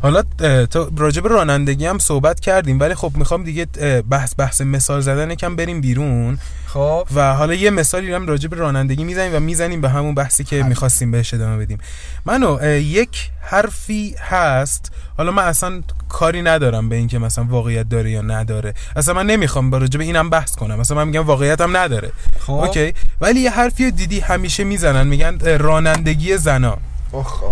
حالا 0.01 0.23
تو 0.65 0.91
راجع 0.97 1.21
به 1.21 1.29
رانندگی 1.29 1.85
هم 1.85 1.99
صحبت 1.99 2.39
کردیم 2.39 2.79
ولی 2.79 2.95
خب 2.95 3.11
می‌خوام 3.15 3.43
دیگه 3.43 3.65
بحث 4.09 4.33
بحث 4.37 4.61
مثال 4.61 5.01
زدن 5.01 5.35
کم 5.35 5.55
بریم 5.55 5.81
بیرون. 5.81 6.39
خب. 6.73 7.07
و 7.15 7.33
حالا 7.33 7.53
یه 7.53 7.69
مثالی 7.69 8.13
هم 8.13 8.27
راجع 8.27 8.47
به 8.47 8.55
رانندگی 8.55 9.03
می‌زنیم 9.03 9.35
و 9.35 9.39
می‌زنیم 9.39 9.81
به 9.81 9.89
همون 9.89 10.15
بحثی 10.15 10.43
که 10.43 10.63
می‌خواستیم 10.63 11.11
بهش 11.11 11.33
ادامه 11.33 11.57
بدیم. 11.57 11.77
منو 12.25 12.77
یک 12.77 13.29
حرفی 13.41 14.15
هست. 14.19 14.91
حالا 15.17 15.31
من 15.31 15.43
اصلا 15.43 15.83
کاری 16.09 16.41
ندارم 16.41 16.89
به 16.89 16.95
اینکه 16.95 17.19
مثلا 17.19 17.43
واقعیت 17.43 17.89
داره 17.89 18.11
یا 18.11 18.21
نداره. 18.21 18.73
اصلا 18.95 19.13
من 19.13 19.25
نمی‌خوام 19.25 19.69
با 19.69 19.77
راجع 19.77 19.97
به 19.97 20.03
اینم 20.03 20.29
بحث 20.29 20.55
کنم. 20.55 20.79
مثلا 20.79 20.97
من 20.97 21.07
میگم 21.07 21.25
واقعیت 21.25 21.61
هم 21.61 21.77
نداره. 21.77 22.11
خب. 22.39 22.53
اوکی. 22.53 22.93
ولی 23.21 23.39
یه 23.39 23.51
حرفی 23.51 23.91
دیدی 23.91 24.19
همیشه 24.19 24.63
می‌زنن 24.63 25.07
میگن 25.07 25.57
رانندگی 25.57 26.37
زنا. 26.37 26.77
اخ 27.13 27.43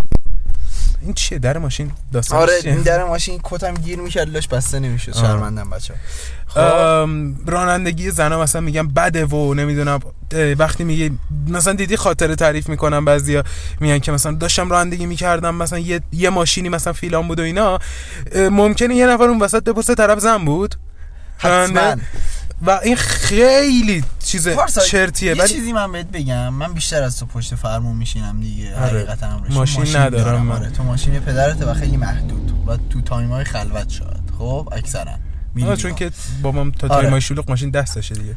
این 1.02 1.14
چیه؟ 1.14 1.40
در 1.40 1.58
ماشین 1.58 1.92
داستان 2.14 2.40
آره 2.40 2.54
این 2.64 2.82
در 2.82 3.04
ماشین 3.04 3.40
کتم 3.44 3.74
گیر 3.74 4.00
می‌کرد 4.00 4.30
لاش 4.30 4.48
بسته 4.48 4.80
نمی‌شد. 4.80 5.16
شرمندم 5.16 5.70
بچه 5.70 5.94
خب. 6.48 6.60
رانندگی 7.48 8.12
زنا 8.12 8.42
مثلا 8.42 8.62
میگن 8.62 8.88
بده 8.88 9.26
و 9.26 9.54
نمی‌دونم 9.54 10.00
وقتی 10.58 10.84
میگه 10.84 11.12
مثلا 11.48 11.74
دیدی 11.74 11.96
خاطره 11.98 12.36
تعریف 12.36 12.70
می‌کنم 12.70 13.06
بعضیا 13.06 13.44
میگن 13.80 14.00
که 14.00 14.12
مثلا 14.12 14.32
داشتم 14.32 14.70
رانندگی 14.70 15.06
می‌کردم 15.06 15.56
مثلا 15.56 15.80
یه, 15.80 16.02
یه 16.12 16.30
ماشینی 16.30 16.70
مثلا 16.70 16.94
فیلان 16.94 17.28
بود 17.28 17.40
و 17.40 17.44
اینا. 17.44 17.80
ممکنه 18.36 18.96
یه 18.96 19.08
نفر 19.08 19.24
اون 19.24 19.40
وسط 19.40 19.64
بپرسه 19.64 19.96
طرف 19.96 20.20
زن 20.20 20.46
بود؟ 20.46 20.76
حتما. 21.38 21.96
و 22.62 22.80
این 22.84 22.96
خیلی 22.96 24.04
چیز 24.20 24.48
چرتیه 24.88 25.38
یه 25.38 25.48
چیزی 25.48 25.74
من 25.74 25.92
بهت 25.92 26.08
بگم 26.08 26.50
من 26.50 26.74
بیشتر 26.74 27.04
از 27.04 27.20
تو 27.20 27.26
پشت 27.26 27.56
فرمون 27.56 27.98
میشینم 27.98 28.40
دیگه 28.40 28.76
آره. 28.76 28.88
حقیقتا 28.88 29.28
هم 29.28 29.44
ماشین 29.50 29.96
ندارم 29.96 30.42
من. 30.42 30.56
آره 30.56 30.70
تو 30.70 30.84
ماشین 30.84 31.20
پدرته 31.20 31.66
و 31.66 31.74
خیلی 31.74 31.98
محدود 31.98 32.52
و 32.68 32.78
تو 32.90 33.02
تایم 33.02 33.30
های 33.30 33.44
خلوت 33.44 33.90
شاید 33.90 34.32
خب 34.38 34.70
اکثرا 34.72 35.12
آه، 35.66 35.76
چون. 35.76 35.96
که 35.96 36.12
بابام 36.42 36.72
تا 36.72 36.88
آره. 36.88 37.02
تایمای 37.02 37.22
شلوغ 37.22 37.50
ماشین 37.50 37.70
دستشه 37.70 38.16
دیگه 38.16 38.36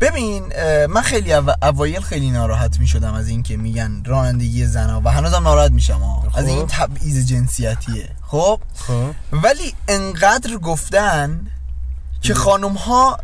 ببین 0.00 0.42
من 0.86 1.00
خیلی 1.00 1.32
او... 1.32 1.50
اوایل 1.62 2.00
خیلی 2.00 2.30
ناراحت 2.30 2.80
می 2.80 2.86
شدم 2.86 3.14
از 3.14 3.28
اینکه 3.28 3.56
میگن 3.56 4.02
رانندگی 4.04 4.66
زنا 4.66 5.00
و 5.04 5.08
هنوزم 5.08 5.42
ناراحت 5.42 5.70
میشم. 5.70 6.02
از 6.34 6.44
خب. 6.44 6.50
این 6.50 6.66
تبعیض 6.66 7.26
جنسیتیه 7.26 8.08
خب 8.26 8.60
خب 8.74 9.14
ولی 9.32 9.74
انقدر 9.88 10.56
گفتن 10.56 11.40
که 12.22 12.34
خانم 12.34 12.72
ها 12.72 13.18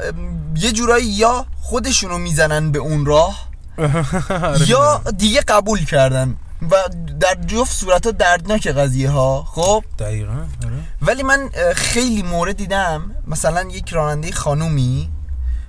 یه 0.56 0.72
جورایی 0.72 1.06
یا 1.06 1.46
خودشونو 1.60 2.18
می‌زنن 2.18 2.72
به 2.72 2.78
اون 2.78 3.06
راه. 3.06 3.48
یا 4.68 5.02
دیگه 5.18 5.40
قبول 5.40 5.84
کردن 5.84 6.36
و 6.70 6.76
در 7.20 7.34
جفت 7.46 7.72
صورت 7.72 8.06
ها 8.06 8.12
دردناک 8.12 8.68
قضیه 8.68 9.10
ها 9.10 9.44
خب 9.44 9.84
دقیقا 9.98 10.32
آره. 10.32 10.76
ولی 11.02 11.22
من 11.22 11.50
خیلی 11.74 12.22
مورد 12.22 12.56
دیدم 12.56 13.14
مثلا 13.26 13.62
یک 13.62 13.88
راننده 13.88 14.32
خانومی 14.32 15.08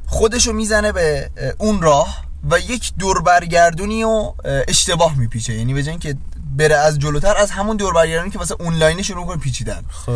خودشو 0.05 0.53
می‌زنه 0.53 0.91
به 0.91 1.29
اون 1.57 1.81
راه 1.81 2.23
و 2.51 2.59
یک 2.59 2.93
دور 2.99 3.21
برگردونی 3.21 4.03
و 4.03 4.07
اه، 4.07 4.33
اشتباه 4.67 5.17
میپیچه 5.17 5.53
یعنی 5.53 5.73
به 5.73 5.89
اینکه 5.89 6.15
بره 6.57 6.75
از 6.75 6.99
جلوتر 6.99 7.37
از 7.37 7.51
همون 7.51 7.77
دور 7.77 7.93
برگردونی 7.93 8.31
که 8.31 8.39
مثلا 8.39 8.57
اونلاینه 8.59 9.01
شروع 9.01 9.25
کنه 9.25 9.37
پیچیدن. 9.37 9.83
خب. 9.89 10.11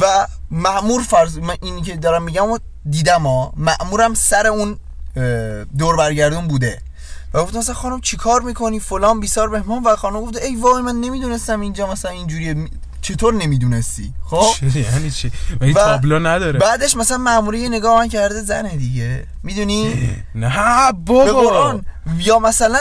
و 0.00 0.26
مأمور 0.50 1.02
فرض 1.02 1.38
من 1.38 1.56
اینی 1.62 1.82
که 1.82 1.96
دارم 1.96 2.22
میگم 2.22 2.50
و 2.50 2.58
دیدم 2.90 3.22
ها 3.26 3.52
مأمورم 3.56 4.14
سر 4.14 4.46
اون 4.46 4.78
اه، 5.16 5.64
دور 5.64 5.96
برگردون 5.96 6.48
بوده. 6.48 6.82
و 7.34 7.42
گفت 7.42 7.56
مثلا 7.56 7.74
خانم 7.74 8.00
چیکار 8.00 8.40
می‌کنی؟ 8.40 8.80
فلان 8.80 9.20
بیسار 9.20 9.48
بهمان 9.48 9.82
و 9.82 9.96
خانم 9.96 10.20
گفت 10.20 10.36
ای 10.36 10.56
وای 10.56 10.82
من 10.82 11.00
نمی‌دونستم 11.00 11.60
اینجا 11.60 11.86
مثلا 11.86 12.10
اینجوریه. 12.10 12.68
چطور 13.02 13.34
نمی‌دونستی؟ 13.34 14.12
خب؟ 14.24 14.76
یعنی 14.76 15.10
چی؟ 15.10 15.32
مگه 15.60 15.74
تابلو 15.74 16.18
نداره؟ 16.18 16.58
بعدش 16.58 16.96
مثلا 16.96 17.18
مأموری 17.18 17.58
یه 17.58 17.68
نگاه 17.68 17.98
من 17.98 18.08
کرده 18.08 18.40
زنه 18.40 18.76
دیگه. 18.76 19.26
می‌دونی؟ 19.42 20.10
نه 20.34 20.92
بابا. 20.92 21.80
یا 22.18 22.38
مثلا 22.38 22.78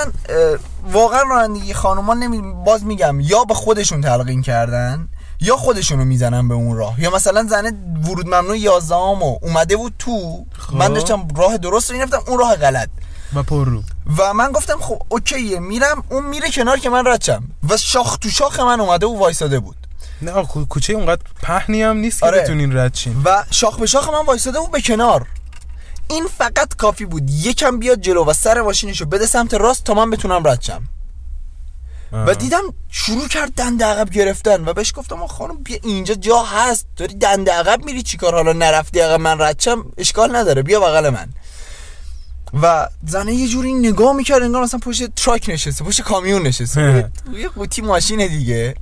واقعا 0.92 1.22
رانندگی 1.22 1.74
خانومان 1.74 2.20
نمی... 2.20 2.54
باز 2.66 2.86
میگم 2.86 3.20
یا 3.20 3.44
به 3.44 3.54
خودشون 3.54 4.02
تلقین 4.02 4.42
کردن 4.42 5.08
یا 5.40 5.58
خودشونو 5.58 6.06
می‌زنن 6.06 6.48
به 6.48 6.54
اون 6.54 6.78
راه. 6.78 7.02
یا 7.02 7.16
مثلا 7.16 7.44
زنه 7.50 7.72
ورود 8.06 8.28
ممنوع 8.28 8.58
11 8.58 8.96
و 8.96 9.38
اومده 9.42 9.78
بود 9.78 9.94
تو. 10.00 10.46
خب. 10.58 10.76
من 10.76 10.94
داشتم 10.94 11.28
راه 11.38 11.58
درست 11.58 11.92
رو 11.92 11.98
می‌رفتم 11.98 12.20
اون 12.28 12.40
راه 12.40 12.56
غلط. 12.56 12.90
و 13.34 13.44
پر 13.44 13.66
رو. 13.66 13.84
و 14.18 14.34
من 14.34 14.52
گفتم 14.52 14.78
خب 14.80 15.02
اوکیه 15.10 15.60
میرم 15.60 16.04
اون 16.10 16.26
میره 16.26 16.52
کنار 16.52 16.80
که 16.80 16.90
من 16.90 17.08
رد 17.08 17.24
شم. 17.24 17.44
و 17.70 17.78
شاخ 17.78 18.18
تو 18.18 18.30
شاخ 18.30 18.60
من 18.60 18.80
اومده 18.80 19.06
و 19.06 19.20
وایساده 19.20 19.60
بود. 19.60 19.81
نه 20.22 20.32
کو- 20.44 20.66
کوچه 20.70 20.94
اونقدر 20.94 21.22
پهنی 21.44 21.84
هم 21.84 21.98
نیست 21.98 22.20
که 22.20 22.26
آره. 22.26 22.42
بتونین 22.42 22.78
رد 22.78 22.96
شین. 22.96 23.22
و 23.26 23.44
شاخ 23.52 23.80
به 23.80 23.86
شاخ 23.86 24.10
من 24.10 24.26
وایساده 24.26 24.60
بود 24.60 24.72
به 24.72 24.82
کنار. 24.82 25.28
این 26.10 26.28
فقط 26.38 26.76
کافی 26.76 27.06
بود. 27.06 27.30
یکم 27.30 27.80
بیاد 27.80 28.02
جلو 28.02 28.26
و 28.26 28.34
سر 28.34 28.62
ماشینشو 28.62 29.06
بده 29.06 29.26
سمت 29.26 29.54
راست 29.54 29.84
تا 29.84 29.94
من 29.94 30.10
بتونم 30.10 30.48
رد 30.48 30.62
شم. 30.62 30.84
و 32.14 32.36
دیدم 32.36 32.62
شروع 32.90 33.28
کرد 33.28 33.54
دنده 33.54 33.86
عقب 33.86 34.10
گرفتن 34.10 34.66
و 34.66 34.74
بهش 34.74 34.94
گفتم 34.96 35.28
خانم 35.28 35.58
بیا 35.64 35.78
اینجا 35.84 36.14
جا 36.14 36.44
هست. 36.44 36.88
داری 36.98 37.14
دنده 37.14 37.52
عقب 37.54 37.86
میری 37.86 38.04
چیکار؟ 38.04 38.34
حالا 38.36 38.54
نرفتی 38.54 39.00
عقب 39.00 39.20
من 39.20 39.42
رد 39.42 39.60
شم؟ 39.60 39.86
اشکال 39.98 40.36
نداره. 40.36 40.62
بیا 40.62 40.80
بغل 40.80 41.10
من. 41.10 41.30
و 42.62 42.88
زنه 43.08 43.34
یه 43.34 43.48
جوری 43.48 43.74
نگاه 43.74 44.14
می‌کرد 44.16 44.44
انگار 44.44 44.64
مثلا 44.64 44.80
پشت 44.80 45.16
truck 45.16 45.50
نشسته 45.50 45.86
پشت 45.86 46.02
کامیون 46.02 46.42
نشسته. 46.42 47.10
یه 47.38 47.48
قوطی 47.50 47.82
ماشینه 47.82 48.28
دیگه. 48.28 48.76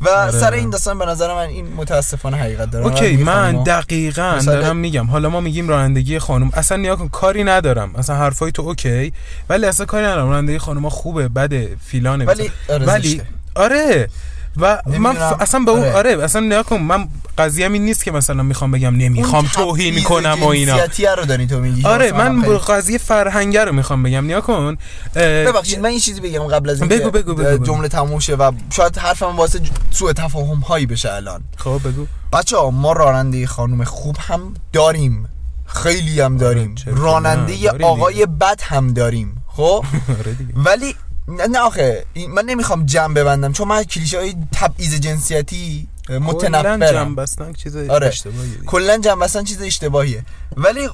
و 0.00 0.08
آره. 0.08 0.30
سر 0.30 0.52
این 0.52 0.70
داستان 0.70 0.98
به 0.98 1.06
نظر 1.06 1.34
من 1.34 1.46
این 1.48 1.66
متاسفانه 1.76 2.36
حقیقت 2.36 2.70
داره. 2.70 2.86
okay 2.86 3.16
من 3.16 3.32
خانوما- 3.42 3.64
دقیقا 3.64 4.34
مثلا- 4.36 4.52
دارم 4.60 4.76
میگم. 4.76 5.06
حالا 5.06 5.28
ما 5.28 5.40
میگیم 5.40 5.68
رانندگی 5.68 6.18
خانم. 6.18 6.50
اصلا 6.54 6.76
نیگا 6.78 6.96
کن 6.96 7.08
کاری 7.08 7.44
ندارم. 7.44 7.96
اصلا 7.96 8.16
حرفای 8.16 8.52
تو 8.52 8.62
okay 8.62 9.12
ولی 9.48 9.66
اصلا 9.66 9.86
کاری 9.86 10.04
ندارم. 10.06 10.28
رانندگی 10.30 10.58
خانم 10.58 10.88
خوبه 10.88 11.28
بده 11.28 11.76
فیلانه. 11.86 12.24
ولی. 12.24 12.50
آره 12.68 12.86
ولی. 12.86 13.22
آره. 13.54 14.08
و 14.56 14.82
من. 14.86 15.14
ف... 15.14 15.42
اصلا 15.42 15.60
به 15.60 15.70
اون 15.70 15.80
آره. 15.80 15.92
آره 15.92 16.24
اصلا 16.24 16.40
نیگا 16.40 16.62
کن 16.62 16.76
من 16.76 17.08
قضیه 17.38 17.66
این 17.66 17.84
نیست 17.84 18.04
که 18.04 18.10
مثلا 18.10 18.42
می‌خوام 18.42 18.70
بگم 18.70 18.96
نمی‌خوام 18.96 19.46
توهین 19.46 20.02
کنم 20.02 20.38
و 20.40 20.46
اینا 20.46 20.78
رو 21.16 21.24
داری 21.24 21.46
تو 21.46 21.58
میگی 21.58 21.84
آره 21.84 22.12
من 22.12 22.42
قضیه 22.42 22.98
فرهنگه 22.98 23.64
رو 23.64 23.72
می‌خوام 23.72 24.02
بگم 24.02 24.24
نیگا 24.24 24.40
کن 24.40 24.76
ببخشید 25.14 25.78
من 25.78 25.88
این 25.88 26.00
چیزی 26.00 26.20
بگم 26.20 26.46
قبل 26.46 26.70
از 26.70 26.80
اینکه 26.80 26.96
بگو، 26.96 27.10
بگو، 27.10 27.34
بگو،. 27.34 27.64
جمله 27.64 27.88
تموم 27.88 28.18
شه 28.18 28.34
و 28.34 28.52
شاید 28.70 28.98
حرفم 28.98 29.36
واسه 29.36 29.60
سوء 29.90 30.12
تفاهم 30.12 30.58
هایی 30.58 30.86
بشه 30.86 31.12
الان 31.12 31.40
خب 31.56 31.80
بگو 31.84 32.06
بچه 32.32 32.56
ها 32.56 32.70
ما 32.70 32.92
راننده 32.92 33.46
خانم 33.46 33.84
خوب 33.84 34.16
هم 34.20 34.54
داریم 34.72 35.28
خیلی 35.66 36.20
هم 36.20 36.36
داریم 36.36 36.74
نه؟ 36.86 36.94
راننده 36.94 37.70
آقای. 37.70 38.26
بد 38.26 38.60
هم 38.62 38.92
داریم 38.92 39.44
خب 39.48 39.84
آره 40.18 40.36
ولی 40.54 40.94
نه 41.28 41.46
نه 41.46 41.58
آخه 41.58 42.04
من 42.28 42.44
نمی‌خوام 42.44 42.86
جمع 42.86 43.14
ببندم 43.14 43.52
چون 43.52 43.68
من 43.68 43.84
کلیشه 43.84 44.18
های 44.18 44.34
تبعیض 44.52 44.94
جنسیتی 44.94 45.88
کلاً 46.08 46.18
متنفرم. 46.18 46.80
جنب 46.80 47.20
بستن 47.20 47.52
چیز 47.52 47.76
آره. 47.76 48.06
اشتباهیه. 48.06 48.56
کلا 48.66 48.98
جمع 48.98 49.22
بستن 49.22 49.44
چیز 49.44 49.62
اشتباهیه. 49.62 50.24
ولی 50.56 50.88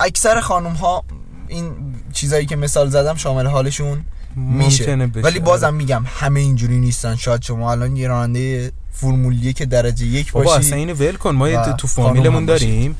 اکثر 0.00 0.40
خانم 0.40 0.72
ها 0.72 1.04
این 1.48 1.94
چیزایی 2.12 2.46
که 2.46 2.56
مثال 2.56 2.90
زدم 2.90 3.14
شامل 3.14 3.46
حالشون 3.46 4.04
میشه. 4.36 4.96
بشه، 4.96 5.22
ولی 5.22 5.38
بازم 5.38 5.66
آره. 5.66 5.76
میگم 5.76 6.04
همه 6.06 6.40
اینجوری 6.40 6.78
نیستن. 6.78 7.16
شاید 7.16 7.42
شما 7.42 7.70
الان 7.70 7.96
یه 7.96 8.08
راننده 8.08 8.72
فرمول 8.92 9.52
که 9.52 9.66
درجه 9.66 10.06
یک 10.06 10.32
بابا 10.32 10.44
باشی 10.46 10.66
اصلا 10.66 10.78
اینو 10.78 10.94
ول 10.94 11.16
کن. 11.16 11.30
ما 11.30 11.72
تو 11.72 11.86
فامیلمون. 11.86 12.44
داریم. 12.44 12.96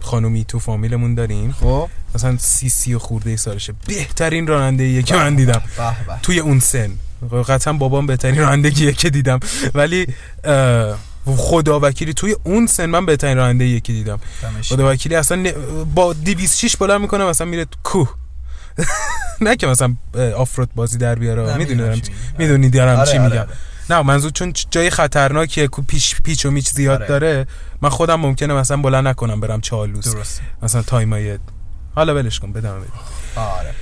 خانومی 0.00 0.44
تو 0.44 0.58
فامیلمون 0.58 1.14
داریم. 1.14 1.52
خب. 1.52 1.88
مثلا 2.14 2.36
سی 2.38 2.68
سی 2.68 2.94
و 2.94 2.98
خورده 2.98 3.36
سالشه. 3.36 3.74
بهترین 3.86 4.46
راننده 4.46 5.02
که 5.02 5.16
من 5.16 5.34
دیدم. 5.34 5.62
توی 6.22 6.38
اون 6.38 6.60
سن. 6.60 6.90
قطعا 7.48 7.72
بابام 7.72 8.06
بهترین 8.06 8.38
رانندگیه 8.40 8.92
که 8.92 9.10
دیدم. 9.10 9.40
ولی 9.74 10.06
خدا 11.26 11.80
وکیلی 11.80 12.12
توی 12.14 12.36
اون 12.44 12.66
سن 12.66 12.86
من 12.86 13.06
بهترین 13.06 13.36
راننده 13.36 13.80
که 13.80 13.92
دیدم. 13.92 14.20
خدا 14.62 14.92
وکیلی 14.92 15.14
اصلا 15.14 15.52
با 15.94 16.12
206 16.12 16.76
بلند 16.76 17.00
می‌کنه 17.00 17.24
مثلا 17.24 17.46
میره 17.46 17.66
کوه. 17.82 18.14
نه 19.40 19.56
که 19.56 19.66
مثلا 19.66 19.94
آفرود 20.36 20.74
بازی 20.74 20.98
در 20.98 21.14
بیاره. 21.14 21.42
می‌دونی 21.42 21.58
می‌دونم 21.58 21.86
دارم 21.88 22.00
چی. 22.00 22.12
می‌دونی 22.38 22.70
دارم 22.70 22.98
آره، 22.98 23.10
چی 23.12 23.18
آره، 23.18 23.28
میگم. 23.28 23.40
آره. 23.40 23.48
نه 23.90 24.02
منظور 24.02 24.30
چون 24.30 24.52
جای 24.70 24.90
خطرناکیه 24.90 25.68
کو 25.68 25.82
پیش 25.82 26.20
پیچ 26.24 26.46
و 26.46 26.50
میچ 26.50 26.70
زیاد. 26.70 27.06
داره. 27.06 27.46
من 27.82 27.88
خودم 27.88 28.14
ممکنه 28.14 28.54
مثلا 28.54 28.76
بلند 28.76 29.08
نکنم 29.08 29.40
برم 29.40 29.60
چالوس 29.60 30.14
مثلا 30.62 30.82
تایمای 30.82 31.38
حالا 31.98 32.14
ولش 32.14 32.40
کن 32.40 32.52
بدم 32.52 32.82
آره. 33.36 33.74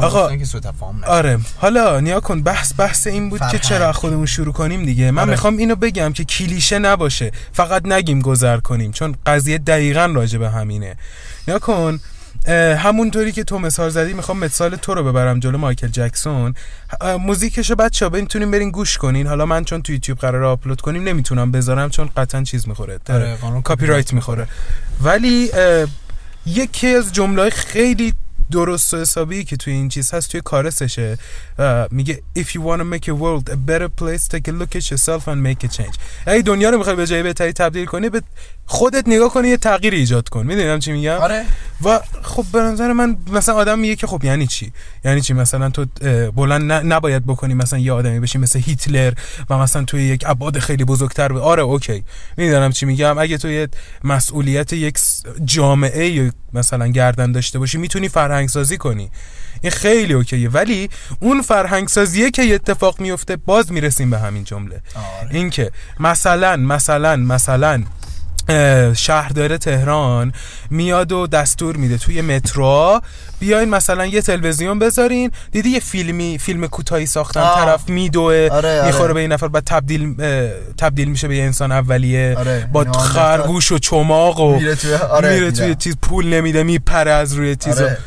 آقا، 0.00 0.36
که 0.36 0.44
سوء 0.44 0.60
تفاهم 0.60 0.98
نشه. 0.98 1.06
آره. 1.06 1.38
حالا 1.58 2.00
نیا 2.00 2.20
کن 2.20 2.42
بحث 2.42 2.72
بحث 2.78 3.06
این 3.06 3.30
بود 3.30 3.40
که 3.40 3.46
فرهنگ. 3.46 3.62
چرا 3.62 3.92
خودمون 3.92 4.26
شروع 4.26 4.52
کنیم 4.52 4.84
دیگه. 4.84 5.10
من 5.10 5.22
آره. 5.22 5.30
می‌خوام 5.30 5.56
اینو 5.56 5.76
بگم 5.76 6.12
که 6.12 6.24
کلیشه 6.24 6.78
نباشه. 6.78 7.32
فقط 7.52 7.86
نگیم 7.86 8.20
گذر 8.20 8.58
کنیم 8.58 8.92
چون 8.92 9.14
قضیه 9.26 9.58
دقیقا 9.58 10.12
راجع 10.14 10.38
به 10.38 10.50
همینه. 10.50 10.96
نیا 11.48 11.58
کن. 11.58 12.00
همونطوری 12.76 13.32
که 13.32 13.44
تو 13.44 13.58
مثال 13.58 13.90
زدی 13.90 14.12
می‌خوام 14.12 14.38
مثال 14.38 14.76
تو 14.76 14.94
رو 14.94 15.04
ببرم 15.04 15.40
جلو 15.40 15.58
مایکل 15.58 15.88
جکسون. 15.88 16.54
اه، 17.00 17.16
موزیکشو 17.16 17.74
بچه 17.74 18.06
ها 18.06 18.16
می‌تونیم 18.16 18.50
برین 18.50 18.70
گوش 18.70 18.98
کنین. 18.98 19.26
حالا 19.26 19.46
من 19.46 19.64
چون 19.64 19.82
تو 19.82 19.92
یوتیوب 19.92 20.18
قرار 20.18 20.44
آپلود 20.44 20.80
کنیم 20.80 21.02
نمی‌تونم 21.02 21.52
بذارم 21.52 21.90
چون 21.90 22.10
قطعا 22.16 22.42
چیز 22.42 22.68
می‌خوره. 22.68 22.98
آره، 23.08 23.38
کاپی 23.64 23.86
رایت 23.86 24.12
می‌خوره. 24.12 24.46
ولی 25.02 25.50
یکی 26.46 26.88
از 26.88 27.12
جمله 27.12 27.50
خیلی 27.50 28.14
درست 28.50 28.94
و 28.94 28.96
حسابی 28.96 29.44
که 29.44 29.56
توی 29.56 29.72
این 29.72 29.88
چیز 29.88 30.10
هست 30.14 30.30
توی 30.30 30.40
کارسشه. 30.40 31.18
میگه 31.90 32.22
if 32.38 32.42
you 32.42 32.60
want 32.60 32.80
to 32.80 32.84
make 32.84 33.08
a 33.08 33.14
world 33.14 33.48
a 33.50 33.56
better 33.70 33.88
place 33.88 34.28
take 34.28 34.48
a 34.48 34.52
look 34.52 34.76
at 34.76 34.90
yourself 34.90 35.28
and 35.28 35.42
make 35.42 35.64
a 35.64 35.68
change. 35.76 35.98
اگه 36.26 36.42
دنیا 36.42 36.70
رو 36.70 36.78
می‌خوای 36.78 36.96
به 36.96 37.06
جای 37.06 37.22
بهتری 37.22 37.52
تبدیل 37.52 37.84
کنی 37.84 38.08
به 38.08 38.22
خودت 38.66 39.08
نگاه 39.08 39.28
کنی 39.28 39.48
یه 39.48 39.56
تغییر 39.56 39.94
ایجاد 39.94 40.28
کن. 40.28 40.46
می‌دونم 40.46 40.78
چی 40.78 40.92
میگم؟ 40.92 41.12
آره. 41.16 41.44
و 41.84 42.00
خب 42.22 42.44
به 42.52 42.60
نظر 42.60 42.92
من 42.92 43.16
مثلا 43.32 43.54
آدم 43.54 43.78
میگه 43.78 43.96
که 43.96 44.06
خب 44.06 44.24
یعنی 44.24 44.46
چی؟ 44.46 44.72
یعنی 45.04 45.20
چی؟ 45.20 45.32
مثلا 45.32 45.70
تو 45.70 45.86
بلند 46.30 46.72
نباید 46.72 47.26
بکنی 47.26 47.54
مثلا 47.54 47.78
یه 47.78 47.92
آدمی 47.92 48.20
بشی 48.20 48.38
مثل 48.38 48.58
هیتلر 48.58 49.12
و 49.50 49.58
مثلا 49.58 49.84
توی 49.84 50.02
یک 50.02 50.24
ابعاد 50.26 50.58
خیلی 50.58 50.84
بزرگتر. 50.84 51.32
آره 51.32 51.62
اوکی. 51.62 52.04
می‌دونم 52.36 52.72
چی 52.72 52.86
میگم؟ 52.86 53.18
اگه 53.18 53.38
تو 53.38 53.48
یه 53.48 53.68
مسئولیت 54.04 54.72
یک 54.72 54.98
جامعه 55.44 56.08
یا 56.08 56.30
مثلا 56.52 56.86
گردن 56.86 57.32
داشته 57.32 57.58
باشی 57.58 57.78
می‌تونی 57.78 58.08
فرهنگ 58.08 58.48
سازی 58.48 58.76
کنی. 58.76 59.10
این 59.60 59.70
خیلی 59.70 60.12
اوکیه. 60.12 60.50
ولی 60.50 60.90
اون 61.20 61.42
فرهنگ 61.42 61.88
سازیه 61.88 62.30
که 62.30 62.42
یه 62.42 62.54
اتفاق 62.54 63.00
میفته 63.00 63.36
باز 63.36 63.72
می‌رسیم 63.72 64.10
به 64.10 64.18
همین 64.18 64.44
جمله. 64.44 64.82
آره. 64.94 65.34
اینکه 65.34 65.70
مثلا 66.00 66.56
مثلا 66.56 67.16
مثلا 67.16 67.84
شهردار 68.96 69.56
تهران 69.56 70.32
میاد 70.70 71.12
و 71.12 71.26
دستور 71.26 71.76
میده 71.76 71.98
توی 71.98 72.20
مترو 72.20 73.00
بیاین 73.40 73.68
مثلا 73.68 74.06
یه 74.06 74.22
تلویزیون 74.22 74.78
بذارین 74.78 75.30
دیدی 75.50 75.70
یه 75.70 75.80
فیلمی 75.80 76.38
فیلم 76.38 76.66
کوتاهی 76.66 77.06
ساختن 77.06 77.40
آه. 77.40 77.64
طرف 77.64 77.88
میدوه 77.88 78.48
آره، 78.52 78.52
آره. 78.52 78.86
می‌خوره 78.86 79.14
به 79.14 79.20
این 79.20 79.32
نفر 79.32 79.48
بعد 79.48 79.64
تبدیل 79.64 80.14
تبدیل 80.78 81.08
میشه 81.08 81.28
به 81.28 81.36
یه 81.36 81.44
انسان 81.44 81.72
اولیه 81.72 82.34
آره. 82.38 82.68
با. 82.72 82.84
خرگوش 82.92 83.72
و 83.72 83.78
چماق 83.78 84.40
و 84.40 84.56
میره 84.56 84.74
توی 84.74 84.94
آره 84.94 85.34
میره 85.34 85.50
توی. 85.50 85.74
چیز 85.74 85.96
پول 86.02 86.26
نمیده 86.26 86.62
میپره 86.62 87.10
از 87.10 87.32
روی 87.32 87.56
چیز 87.56 87.80
آره. 87.80 87.98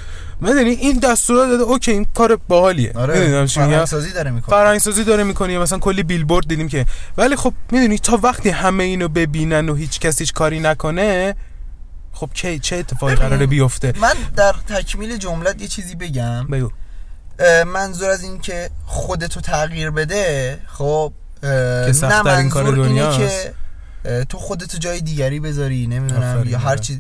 می‌دونی 0.41 0.69
این 0.69 1.00
دستورات 1.00 1.50
داده 1.50 1.63
اوکی 1.63 1.91
این 1.91 2.08
کار 2.13 2.39
باحالیه. 2.47 2.91
آره. 2.95 3.19
می‌دونم 3.19 3.45
چی 3.45 3.60
میگم؟ 3.60 3.71
فرهنگسازی 3.71 4.13
داره 4.13 4.32
می‌کنه. 4.32 5.04
داره 5.04 5.23
می‌کنی 5.23 5.58
مثلا 5.58 5.80
کلی 5.80 6.04
بیلبورد 6.04 6.47
دیدیم 6.47 6.67
که 6.67 6.86
ولی 7.17 7.36
خب 7.36 7.54
می‌دونی 7.71 7.97
تا 8.00 8.19
وقتی 8.23 8.50
همه 8.50 8.84
اینو 8.84 9.08
ببینن 9.08 9.69
و 9.69 9.76
هیچ 9.76 10.00
کسی 10.00 10.23
هیچ 10.23 10.34
کاری 10.34 10.60
نکنه 10.60 11.36
خب 12.13 12.30
کی 12.34 12.60
چه 12.60 12.76
اتفاقی 12.76 13.15
قراره 13.15 13.45
بیفته؟ 13.45 13.93
من 14.02 14.13
در 14.36 14.56
تکمیل 14.67 15.17
جملت 15.17 15.62
یه 15.62 15.67
چیزی 15.67 15.95
بگم. 15.95 16.47
بگو. 16.47 16.69
منظور 17.65 18.10
از 18.10 18.23
این 18.23 18.39
که 18.39 18.69
خودتو 18.86 19.41
تغییر 19.41 19.91
بده 19.91 20.60
خب 20.67 21.13
که 21.41 21.91
سخت‌ترین 21.93 22.50
کار 22.50 22.63
منظور 22.63 22.88
اینه. 22.88 23.17
که 23.17 23.54
تو 24.30 24.38
خودتو 24.38 24.78
جای 24.78 25.02
دیگری 25.02 25.39
بذاری 25.39 25.88
نمی‌دونم 25.88 26.43
یا 26.47 26.60
هر 26.60 26.69
آره. 26.69 26.80
چیز. 26.80 27.00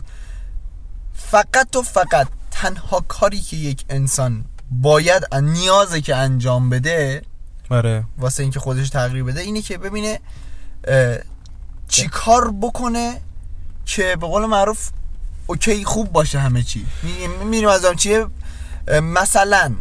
فقط 1.13 1.75
و 1.75 1.81
فقط. 1.81 2.27
تنها 2.61 2.99
کاری 2.99 3.41
که 3.41 3.57
یک 3.57 3.85
انسان 3.89 4.45
باید 4.71 5.35
نیازه 5.35 6.01
که 6.01 6.15
انجام 6.15 6.69
بده 6.69 7.21
آره. 7.69 8.03
واسه 8.17 8.43
اینکه 8.43 8.59
خودش 8.59 8.89
تغییر 8.89 9.23
بده 9.23 9.41
اینه 9.41 9.61
که 9.61 9.77
ببینه 9.77 10.19
چی 11.87 12.07
کار 12.07 12.53
بکنه 12.61 13.21
که 13.85 14.15
به 14.15 14.27
قول 14.27 14.45
معروف 14.45 14.89
okay 15.47 15.85
خوب 15.85 16.11
باشه 16.11 16.39
همه 16.39 16.63
چی. 16.63 16.85
میریم 17.45 17.69
از 17.69 17.85
چیه؟ 17.97 18.25
مثلا 19.03 19.75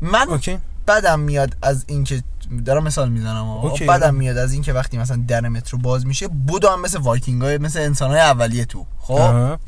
من 0.00 0.28
okay. 0.28 0.58
بدم 0.88 1.20
میاد 1.20 1.56
از 1.62 1.84
اینکه 1.86 2.22
دارم 2.64 2.84
مثال 2.84 3.08
می‌زنم 3.08 3.48
okay، 3.48 3.84
بدم. 3.86 4.14
میاد 4.14 4.36
از 4.36 4.52
اینکه 4.52 4.72
وقتی 4.72 4.98
مثلا 4.98 5.24
در 5.28 5.40
مترو 5.40 5.78
باز 5.78 6.06
میشه 6.06 6.28
بدوم 6.28 6.80
مثل 6.80 6.98
وایکینگ 6.98 7.42
های 7.42 7.58
مثل 7.58 7.78
انسان 7.78 8.10
های 8.10 8.20
اولیه 8.20 8.64
تو. 8.64 8.86
خب؟ 8.98 9.58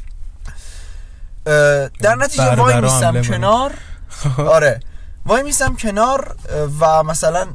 در 2.00 2.14
نتیجه 2.18 2.54
وای 2.54 2.80
میستم 2.80 3.12
کنه. 3.12 3.28
کنار. 3.28 3.74
آره. 4.38 4.80
وای 5.26 5.42
میستم 5.42 5.76
کنار 5.76 6.36
و 6.80 7.02
مثلا 7.02 7.46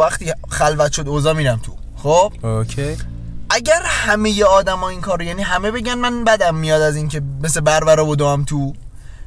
وقتی 0.00 0.32
خلوت 0.48 0.92
شد 0.92 1.08
اوضاع 1.08 1.32
میرم 1.32 1.60
تو. 1.62 1.72
خب؟ 1.96 2.46
okay. 2.46 2.96
اگر 3.50 3.82
همه 3.84 4.44
آدما 4.44 4.88
این 4.88 5.00
کارو 5.00 5.22
یعنی 5.22 5.42
همه 5.42 5.70
بگن 5.70 5.94
من 5.94 6.24
بدم 6.24 6.54
میاد 6.54 6.82
از 6.82 6.96
اینکه 6.96 7.22
مثل 7.42 7.60
بربرا 7.60 8.04
بدوم 8.04 8.44
تو. 8.44 8.72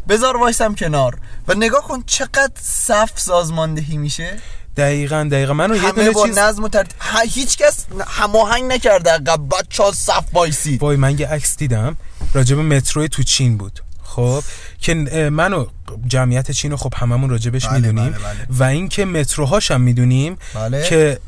بذار 0.10 0.38
وایسم 0.38 0.76
کنار. 0.76 1.18
و 1.48 1.54
نگاه 1.54 1.88
کن 1.88 2.04
چقدر 2.06 2.52
صف 2.62 3.20
سازماندهی 3.20 3.98
میشه. 3.98 4.40
دقیقا 4.78 5.28
دقیقا. 5.32 5.54
منو 5.54 5.76
یه 5.76 5.92
دونه 5.92 6.12
با 6.12 6.28
چیز 6.28 6.38
نظم 6.38 6.64
و 6.64 6.68
ترتیب 6.68 6.96
هیچ 7.30 7.58
کس 7.58 7.86
هماهنگ 8.08 8.72
نکرده. 8.72 9.12
عقب 9.12 9.40
بچه 9.50 9.84
ها 9.84 9.92
صف 9.92 10.24
وایسید. 10.34 10.82
وای 10.82 10.96
من 10.98 11.20
یه 11.20 11.28
عکس 11.28 11.58
دیدم. 11.58 11.98
راجب 12.34 12.60
مترو 12.60 13.08
تو 13.08 13.24
چین 13.24 13.58
بود. 13.58 13.80
خب 14.04 14.44
که 14.80 15.06
اه، 15.12 15.30
منو 15.30 15.66
جمعیت 16.08 16.52
چین 16.52 16.72
رو 16.72 16.78
خب 16.78 16.94
هممون 16.96 17.30
راجبش 17.30 17.68
بله، 17.68 17.76
می‌دونیم. 17.76 18.12
بله، 18.12 18.20
بله. 18.20 18.46
و 18.50 18.64
اینکه 18.64 19.06
متروهاش 19.06 19.72
هم 19.72 19.82
می‌دونیم 19.82 20.38
بله. 20.56 20.90
که 20.90 21.20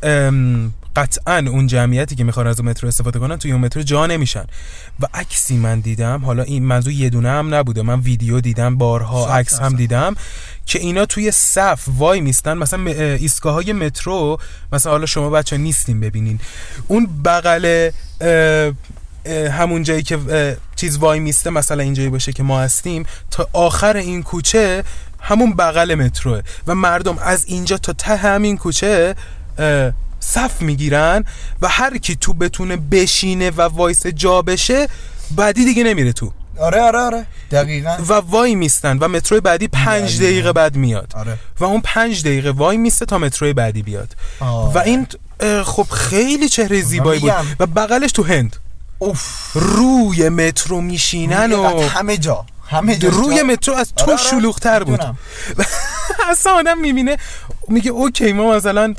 قطعا 0.96 1.46
اون 1.48 1.68
جمعیتی 1.68 2.16
که 2.16 2.24
می‌خوان 2.24 2.48
از 2.48 2.60
اون 2.60 2.70
مترو 2.70 2.88
استفاده 2.88 3.20
کنن 3.20 3.38
توی 3.38 3.52
اون 3.52 3.62
مترو 3.62 3.84
جا 3.84 4.06
نمیشن. 4.06 4.46
و 5.00 5.06
عکسی 5.14 5.58
من 5.58 5.80
دیدم 5.80 6.26
حالا 6.26 6.44
این 6.44 6.66
منظور 6.66 6.94
یه 6.94 7.10
دونه 7.10 7.30
هم 7.30 7.56
نبوده. 7.56 7.82
من 7.82 8.00
ویدیو 8.00 8.42
دیدم 8.42 8.78
بارها 8.78 9.36
عکس 9.36 9.60
هم. 9.60 9.76
دیدم 9.76 10.16
که 10.66 10.80
اینا 10.80 11.06
توی 11.06 11.32
صف 11.32 11.84
وای 11.98 12.22
میستن. 12.22 12.54
مثلا 12.54 12.92
ایستگاه 12.92 13.54
های 13.54 13.74
مترو 13.74 14.38
مثلا 14.74 14.92
حالا 14.92 15.06
شما 15.06 15.30
بچه 15.30 15.58
نیستین 15.58 16.00
ببینین. 16.00 16.40
اون 16.88 17.10
بغل 17.26 17.90
همون 19.52 19.84
جایی 19.84 20.04
که 20.04 20.20
چیز 20.76 20.98
وای 20.98 21.20
میسته 21.20 21.50
مثلا 21.50 21.84
اینجایی 21.84 22.10
باشه 22.10 22.34
که 22.34 22.44
ما 22.44 22.62
هستیم 22.62 23.06
تا 23.32 23.48
آخر 23.54 23.98
این 23.98 24.24
کوچه 24.24 24.84
همون 25.20 25.54
بغل 25.54 25.96
متروه. 25.96 26.42
و 26.68 26.76
مردم 26.76 27.18
از 27.18 27.46
اینجا 27.46 27.78
تا 27.78 27.94
ته 27.94 28.16
همین 28.16 28.58
کوچه 28.58 29.16
صف 30.24 30.62
می‌گیرن 30.62 31.26
و 31.62 31.68
هر 31.68 31.98
کی 31.98 32.16
تو 32.16 32.34
بتونه 32.34 32.76
بشینه 32.78 33.52
و 33.52 33.62
وایس 33.62 34.08
جا 34.08 34.42
بشه 34.42 34.88
بعدی 35.36 35.66
دیگه 35.66 35.84
نمیره 35.84 36.14
تو. 36.14 36.32
آره 36.60 36.82
آره 36.82 37.00
آره. 37.00 37.26
دقیقا. 37.52 37.98
و 38.08 38.14
وای 38.14 38.56
میستن 38.56 38.98
و 38.98 39.08
متروی 39.08 39.42
بعدی 39.42 39.68
پنج 39.68 40.16
دقیقاً. 40.18 40.26
دقیقه 40.26 40.54
بعد 40.54 40.76
میاد. 40.76 41.12
آره. 41.16 41.38
و 41.60 41.64
اون 41.64 41.82
پنج 41.84 42.22
دقیقه 42.24 42.52
وای 42.52 42.78
میسته 42.78 43.06
تا 43.06 43.18
متروی 43.18 43.54
بعدی 43.54 43.82
بیاد. 43.84 44.16
آره. 44.40 44.74
و 44.76 44.78
این 44.78 45.08
خب 45.64 45.84
خیلی 45.92 46.50
چهره 46.50 46.82
زیبایی 46.82 47.20
بود. 47.20 47.32
و 47.60 47.66
بغلش 47.66 48.12
تو 48.12 48.24
هند. 48.24 48.56
اوف. 49.00 49.52
روی 49.54 50.30
مترو 50.30 50.82
میشینن 50.82 51.52
و 51.52 51.82
همه 51.90 52.18
جا. 52.18 52.46
همه 52.74 53.00
روی 53.00 53.44
مترو 53.44 53.76
از 53.76 53.94
تو 53.94 54.04
آره، 54.04 54.14
آره. 54.14 54.24
شلوغتر 54.24 54.84
بود. 54.84 55.00
اصلا 56.32 56.54
آدم 56.54 56.78
می‌بینه 56.78 57.18
میگه 57.68 57.92
اوکی 57.92 58.34
ما 58.34 58.56
مثلا 58.56 58.94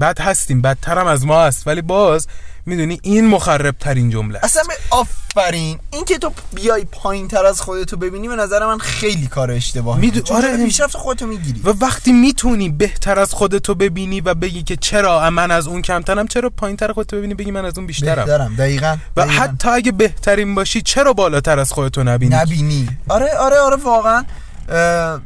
بد 0.00 0.20
هستیم 0.20 0.62
بدترم 0.62 1.06
از 1.06 1.26
ما 1.26 1.42
هست 1.42 1.66
ولی 1.66 1.82
باز 1.82 2.26
می‌دونی 2.66 3.00
این 3.02 3.26
مخرب 3.26 3.74
ترین 3.80 4.10
جمله 4.10 4.38
است. 4.42 4.44
اصلا 4.44 4.74
آفرین. 4.90 5.78
این 5.92 6.04
که 6.04 6.18
تو 6.18 6.32
بیای 6.54 6.84
پایین 6.92 7.28
تر 7.28 7.46
از 7.46 7.60
خودتو 7.60 7.96
ببینی 7.96 8.28
به 8.28 8.36
نظر 8.36 8.66
من 8.66 8.78
خیلی 8.78 9.26
کار 9.26 9.50
اشتباهی 9.50 10.00
میدو- 10.00 10.34
آره. 10.34 10.64
پیشرفت 10.64 10.96
خودتو 10.96 11.26
می‌گیری. 11.26 11.60
و 11.64 11.68
وقتی 11.80 12.12
می‌تونی 12.12 12.68
بهتر 12.68 13.18
از 13.18 13.32
خودتو 13.32 13.74
ببینی 13.74 14.20
و 14.20 14.34
بگی 14.34 14.62
که 14.62 14.76
چرا 14.76 15.30
من 15.30 15.50
از 15.50 15.66
اون 15.66 15.82
کمترم 15.82 16.26
چرا 16.26 16.50
پایین 16.50 16.76
تر 16.76 16.92
خودتو 16.92 17.16
ببینی 17.16 17.34
بگی 17.34 17.50
من 17.50 17.64
از 17.64 17.78
اون 17.78 17.86
بیشترم؟ 17.86 18.24
بهترم 18.24 18.54
دقیقا 18.56 18.96
و 19.16 19.20
دقیقاً. 19.26 19.42
حتی 19.42 19.68
اگه 19.68 19.92
بهترین 19.92 20.54
باشی 20.54 20.82
چرا 20.82 21.12
بالاتر 21.12 21.58
از 21.58 21.72
خودتو 21.72 22.04
نبینی؟ 22.04 22.34
نبینی. 22.34 22.88
آره 23.08 23.34
آره 23.38 23.58
آره 23.58 23.76
واقعا. 23.76 24.24
اه، 24.68 25.20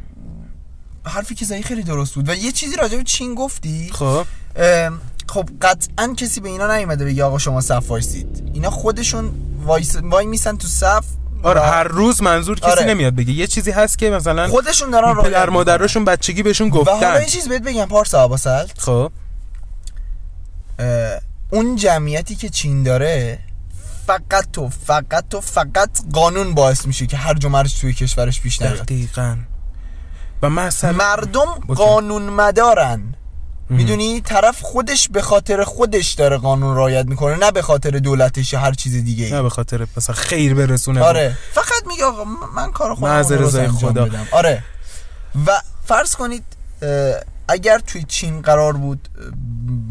حرفی 1.05 1.35
که 1.35 1.45
زدی 1.45 1.63
خیلی 1.63 1.83
درست 1.83 2.15
بود. 2.15 2.29
و 2.29 2.35
یه 2.35 2.51
چیزی 2.51 2.75
راجع 2.75 2.97
به 2.97 3.03
چین 3.03 3.35
گفتی. 3.35 3.89
خب. 3.93 4.25
اه، 4.55 4.91
خب 5.29 5.49
قطعا 5.61 6.13
کسی 6.17 6.41
به 6.41 6.49
اینا 6.49 6.77
نیومده 6.77 7.05
بگه 7.05 7.23
آقا 7.23 7.37
شما 7.37 7.61
صف 7.61 7.89
وایسید. 7.91 8.51
اینا 8.53 8.69
خودشون 8.69 9.31
وایس 9.65 9.95
وای 9.95 10.25
میسن 10.25 10.57
تو 10.57 10.67
صف 10.67 11.05
آره 11.43 11.61
و 11.61 11.63
هر 11.63 11.83
روز 11.83 12.23
منظور 12.23 12.59
کسی 12.59 12.71
آره. 12.71 12.83
نمیاد 12.83 13.15
بگه. 13.15 13.33
یه 13.33 13.47
چیزی 13.47 13.71
هست 13.71 13.97
که 13.97 14.09
مثلا 14.09 14.47
خودشون 14.47 14.89
دارن 14.89 15.11
رعایت 15.15 15.27
پدر. 15.27 15.49
مادرشون 15.49 16.05
بچگی 16.05 16.43
بهشون 16.43 16.69
و 16.69 16.83
حالا 16.83 16.91
گفتن. 16.91 17.21
یه 17.21 17.25
چیز 17.25 17.47
بهت 17.47 17.61
بگم 17.61 17.85
پارسا 17.85 18.23
عباسل 18.23 18.67
خب. 18.77 19.11
اون 21.49 21.75
جمعیتی 21.75 22.35
که 22.35 22.49
چین 22.49 22.83
داره 22.83 23.39
فقط 24.07 24.57
و 24.57 24.69
فقط 24.69 25.35
و 25.35 25.41
فقط 25.41 25.89
قانون 26.13 26.53
باعث 26.53 26.85
میشه 26.85 27.05
که 27.05 27.17
هرج 27.17 27.39
و 27.39 27.47
مرج 27.47 27.79
توی 27.79 27.93
کشورش 27.93 28.41
پیش 28.41 28.61
نیاد. 28.61 28.77
دقیقا. 28.77 29.37
و 30.41 30.49
مثلا 30.49 30.91
مردم 30.91 31.47
اوکی. 31.67 31.83
قانون 31.83 32.21
مدارن 32.21 33.15
می‌دونی 33.69 34.21
طرف 34.21 34.61
خودش 34.61 35.09
به 35.09 35.21
خاطر 35.21 35.63
خودش 35.63 36.13
داره 36.13 36.37
قانون 36.37 36.75
رعایت 36.75 37.05
می‌کنه 37.05 37.35
نه 37.35 37.51
به 37.51 37.61
خاطر 37.61 37.89
دولتش 37.89 38.53
یا 38.53 38.59
هر 38.59 38.73
چیز 38.73 38.93
دیگه 38.93 39.33
نه 39.33 39.41
به 39.41 39.49
خاطر 39.49 39.87
مثلا 39.97 40.15
خیر 40.15 40.53
برسونه 40.53 41.01
آره 41.01 41.37
فقط 41.53 41.87
میگه 41.87 42.05
آقا 42.05 42.23
من 42.55 42.71
کار 42.71 42.95
خودم 42.95 43.11
رو 43.11 43.45
رضای 43.45 43.65
انجام 43.65 43.91
خدا. 43.91 44.05
بدم. 44.05 44.27
آره 44.31 44.63
و 45.45 45.61
فرض 45.85 46.15
کنید 46.15 46.43
اگر 47.47 47.79
توی 47.79 48.03
چین 48.03 48.41
قرار 48.41 48.73
بود 48.73 49.09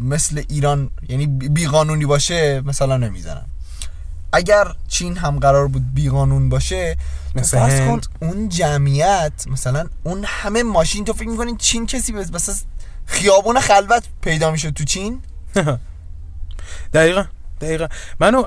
مثل 0.01 0.43
ایران 0.49 0.89
یعنی 1.09 1.27
بی 1.27 1.67
قانونی 1.67 2.05
باشه 2.05 2.61
مثلا 2.65 2.97
نمی‌زنم 2.97 3.45
اگر 4.33 4.67
چین 4.87 5.17
هم 5.17 5.39
قرار 5.39 5.67
بود 5.67 5.93
بی 5.93 6.09
قانون 6.09 6.49
باشه 6.49 6.97
تو 7.33 7.39
مثل 7.39 7.59
فرض 7.59 7.79
کن. 7.79 8.01
اون 8.21 8.49
جمعیت 8.49 9.33
مثلا 9.47 9.85
اون 10.03 10.23
همه 10.27 10.63
ماشین 10.63 11.05
تو 11.05 11.13
فکر 11.13 11.29
می‌کنین 11.29 11.57
چین 11.57 11.85
کسی 11.85 12.11
بس 12.13 12.33
مثلا 12.33 12.55
خیابون 13.09 13.59
خلوت 13.59 14.03
پیدا 14.21 14.51
میشه 14.51 14.71
تو 14.71 14.83
چین؟ 14.83 15.19
دقیقا 16.93 17.25
دقیقا. 17.61 17.87
منو 18.19 18.43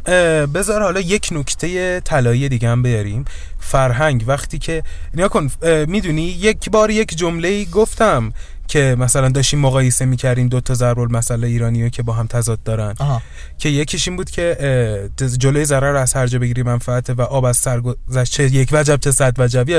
بذار 0.46 0.82
حالا 0.82 1.00
یک 1.00 1.28
نکته 1.32 2.00
طلایی 2.00 2.48
دیگه 2.48 2.68
هم 2.68 2.82
بیاریم. 2.82 3.24
فرهنگ 3.60 4.24
وقتی 4.26 4.58
که 4.58 4.82
نیا 5.14 5.28
کن 5.28 5.50
می‌دونی 5.86 6.22
یک 6.22 6.70
بار 6.70 6.90
یک 6.90 7.16
جمله 7.16 7.64
گفتم 7.64 8.32
که 8.68 8.96
مثلا 8.98 9.28
داشتیم 9.28 9.60
مقایسه 9.60 10.04
می‌کردیم 10.04 10.48
دو 10.48 10.60
تا 10.60 10.74
ضرب 10.74 10.98
المثل 10.98 11.44
ایرانی 11.44 11.90
که 11.90 12.02
با 12.02 12.12
هم 12.12 12.26
تضاد 12.26 12.62
دارن. 12.62 12.94
آها. 12.98 13.22
که 13.58 13.68
یکیش 13.68 14.08
این 14.08 14.16
بود 14.16 14.30
که 14.30 15.10
جلوی 15.38 15.64
ضرر 15.64 15.96
از 15.96 16.14
هر 16.14 16.26
جا 16.26 16.38
بگیری 16.38 16.62
منفعت 16.62 17.10
و 17.10 17.22
آب 17.22 17.44
از 17.44 17.56
سر 17.56 17.80
گذشت 17.80 18.32
چه 18.32 18.44
یک 18.44 18.68
وجب 18.72 19.00
چه 19.00 19.10
صد 19.10 19.34
وجب 19.38 19.70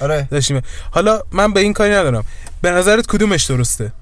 آره. 0.00 0.28
داشتیم. 0.30 0.60
حالا 0.90 1.22
من 1.32 1.52
به 1.52 1.60
این 1.60 1.72
کاری 1.72 1.92
ندارم. 1.92 2.24
به 2.62 2.70
نظرت 2.70 3.06
کدومش 3.06 3.44
درسته؟ 3.44 3.92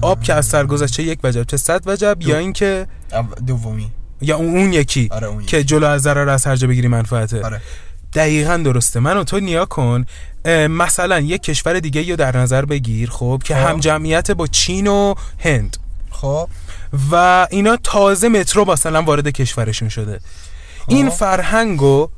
آب 0.00 0.22
که 0.22 0.34
از 0.34 0.46
سر 0.46 0.66
گذشت 0.66 0.94
چه 0.94 1.02
یک 1.02 1.18
وجب 1.24 1.42
چه 1.42 1.56
صد 1.56 1.82
وجب 1.86 2.16
یا 2.20 2.38
اینکه 2.38 2.86
دومی. 3.46 3.90
یا 4.20 4.36
اون, 4.36 4.72
یکی 4.72 5.08
آره 5.10 5.26
اون 5.26 5.46
که 5.46 5.64
جلو 5.64 5.86
از 5.86 6.02
ضرر 6.02 6.28
از 6.28 6.46
هر 6.46 6.56
جا 6.56 6.68
بگیری 6.68 6.88
منفعته. 6.88 7.42
آره. 7.42 7.60
دقیقا 8.14 8.56
درسته. 8.56 9.00
من 9.00 9.16
و 9.16 9.24
تو 9.24 9.40
نیا 9.40 9.64
کن. 9.64 10.06
مثلا 10.68 11.20
یک 11.20 11.42
کشور 11.42 11.80
دیگه 11.80 12.10
رو 12.10 12.16
در 12.16 12.36
نظر 12.36 12.64
بگیر 12.64 13.10
خب 13.10 13.42
که 13.44 13.54
خب. 13.54 13.60
هم 13.60 13.80
جمعیت 13.80 14.30
با 14.30 14.46
چین 14.46 14.86
و 14.86 15.14
هند. 15.38 15.76
خب. 16.10 16.48
و 17.12 17.46
اینا 17.50 17.76
تازه 17.76 18.28
مترو 18.28 18.64
مثلا 18.64 19.02
وارد 19.02 19.28
کشورشون 19.28 19.88
شده. 19.88 20.20
این 20.88 21.10
خب. 21.10 21.16
فرهنگو 21.16 22.08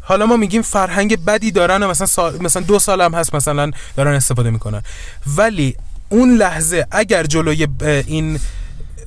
حالا 0.00 0.26
ما 0.26 0.36
میگیم 0.36 0.62
فرهنگ 0.62 1.24
بدی 1.24 1.50
دارن 1.50 1.82
و 1.82 1.88
مثلا 1.88 2.06
سال 2.06 2.42
مثلا 2.42 2.62
دو 2.62 2.78
سال 2.78 3.00
هم 3.00 3.14
هست 3.14 3.34
مثلا 3.34 3.70
دارن 3.96 4.14
استفاده 4.14 4.50
می‌کنن. 4.50 4.82
ولی 5.36 5.76
اون 6.08 6.36
لحظه 6.36 6.86
اگر 6.90 7.26
جلوی 7.26 7.68
این 8.06 8.40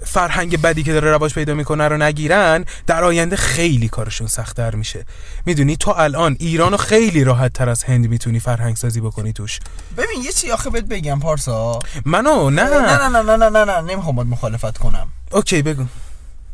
فرهنگ 0.05 0.61
بدی 0.61 0.83
که 0.83 0.93
داره 0.93 1.11
رواج 1.11 1.33
پیدا 1.33 1.53
می‌کنه 1.53 1.87
رو 1.87 1.97
نگیرن 1.97 2.65
در 2.87 3.03
آینده 3.03 3.35
خیلی 3.35 3.89
کارشون 3.89 4.27
سختتر 4.27 4.75
میشه. 4.75 5.05
می‌دونی 5.45 5.77
تو 5.77 5.91
الان 5.91 6.37
ایران 6.39 6.71
رو 6.71 6.77
خیلی 6.77 7.23
راحت 7.23 7.53
تر 7.53 7.69
از 7.69 7.83
هند 7.83 8.07
می‌تونی 8.07 8.39
فرهنگ 8.39 8.75
سازی 8.75 9.01
بکنی 9.01 9.33
توش. 9.33 9.59
ببین 9.97 10.23
یه 10.23 10.31
چی 10.31 10.51
آخه 10.51 10.69
بهت 10.69 10.85
بگم 10.85 11.19
پارسا. 11.19 11.79
منو؟ 12.05 12.49
نه. 12.49 12.63
نه 12.63 13.07
نه 13.07 13.21
نه 13.21 13.35
نه 13.37 13.49
نه 13.49 13.65
نه 13.65 13.81
نمی‌خوام 13.81 14.15
باید 14.15 14.27
مخالفت 14.27 14.77
کنم. 14.77 15.07
اوکی 15.31 15.61
بگو. 15.61 15.85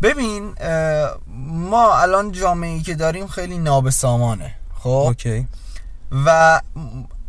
ببین 0.02 0.54
ما 1.48 1.96
الان 1.96 2.32
جامعه 2.32 2.70
ای 2.70 2.82
که 2.82 2.96
داریم 2.96 3.28
خیلی 3.28 3.58
نابسامانه 3.58 4.56
خب؟ 4.80 4.90
اوکی. 4.90 5.48
و 6.26 6.62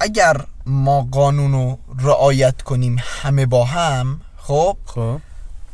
اگر 0.05 0.36
ما 0.66 1.09
قانون 1.12 1.52
رو 1.52 1.78
رعایت 2.02 2.62
کنیم 2.62 2.96
همه 3.22 3.46
با 3.46 3.64
هم 3.64 4.20
خب؟ 4.36 4.76
خب. 4.86 5.20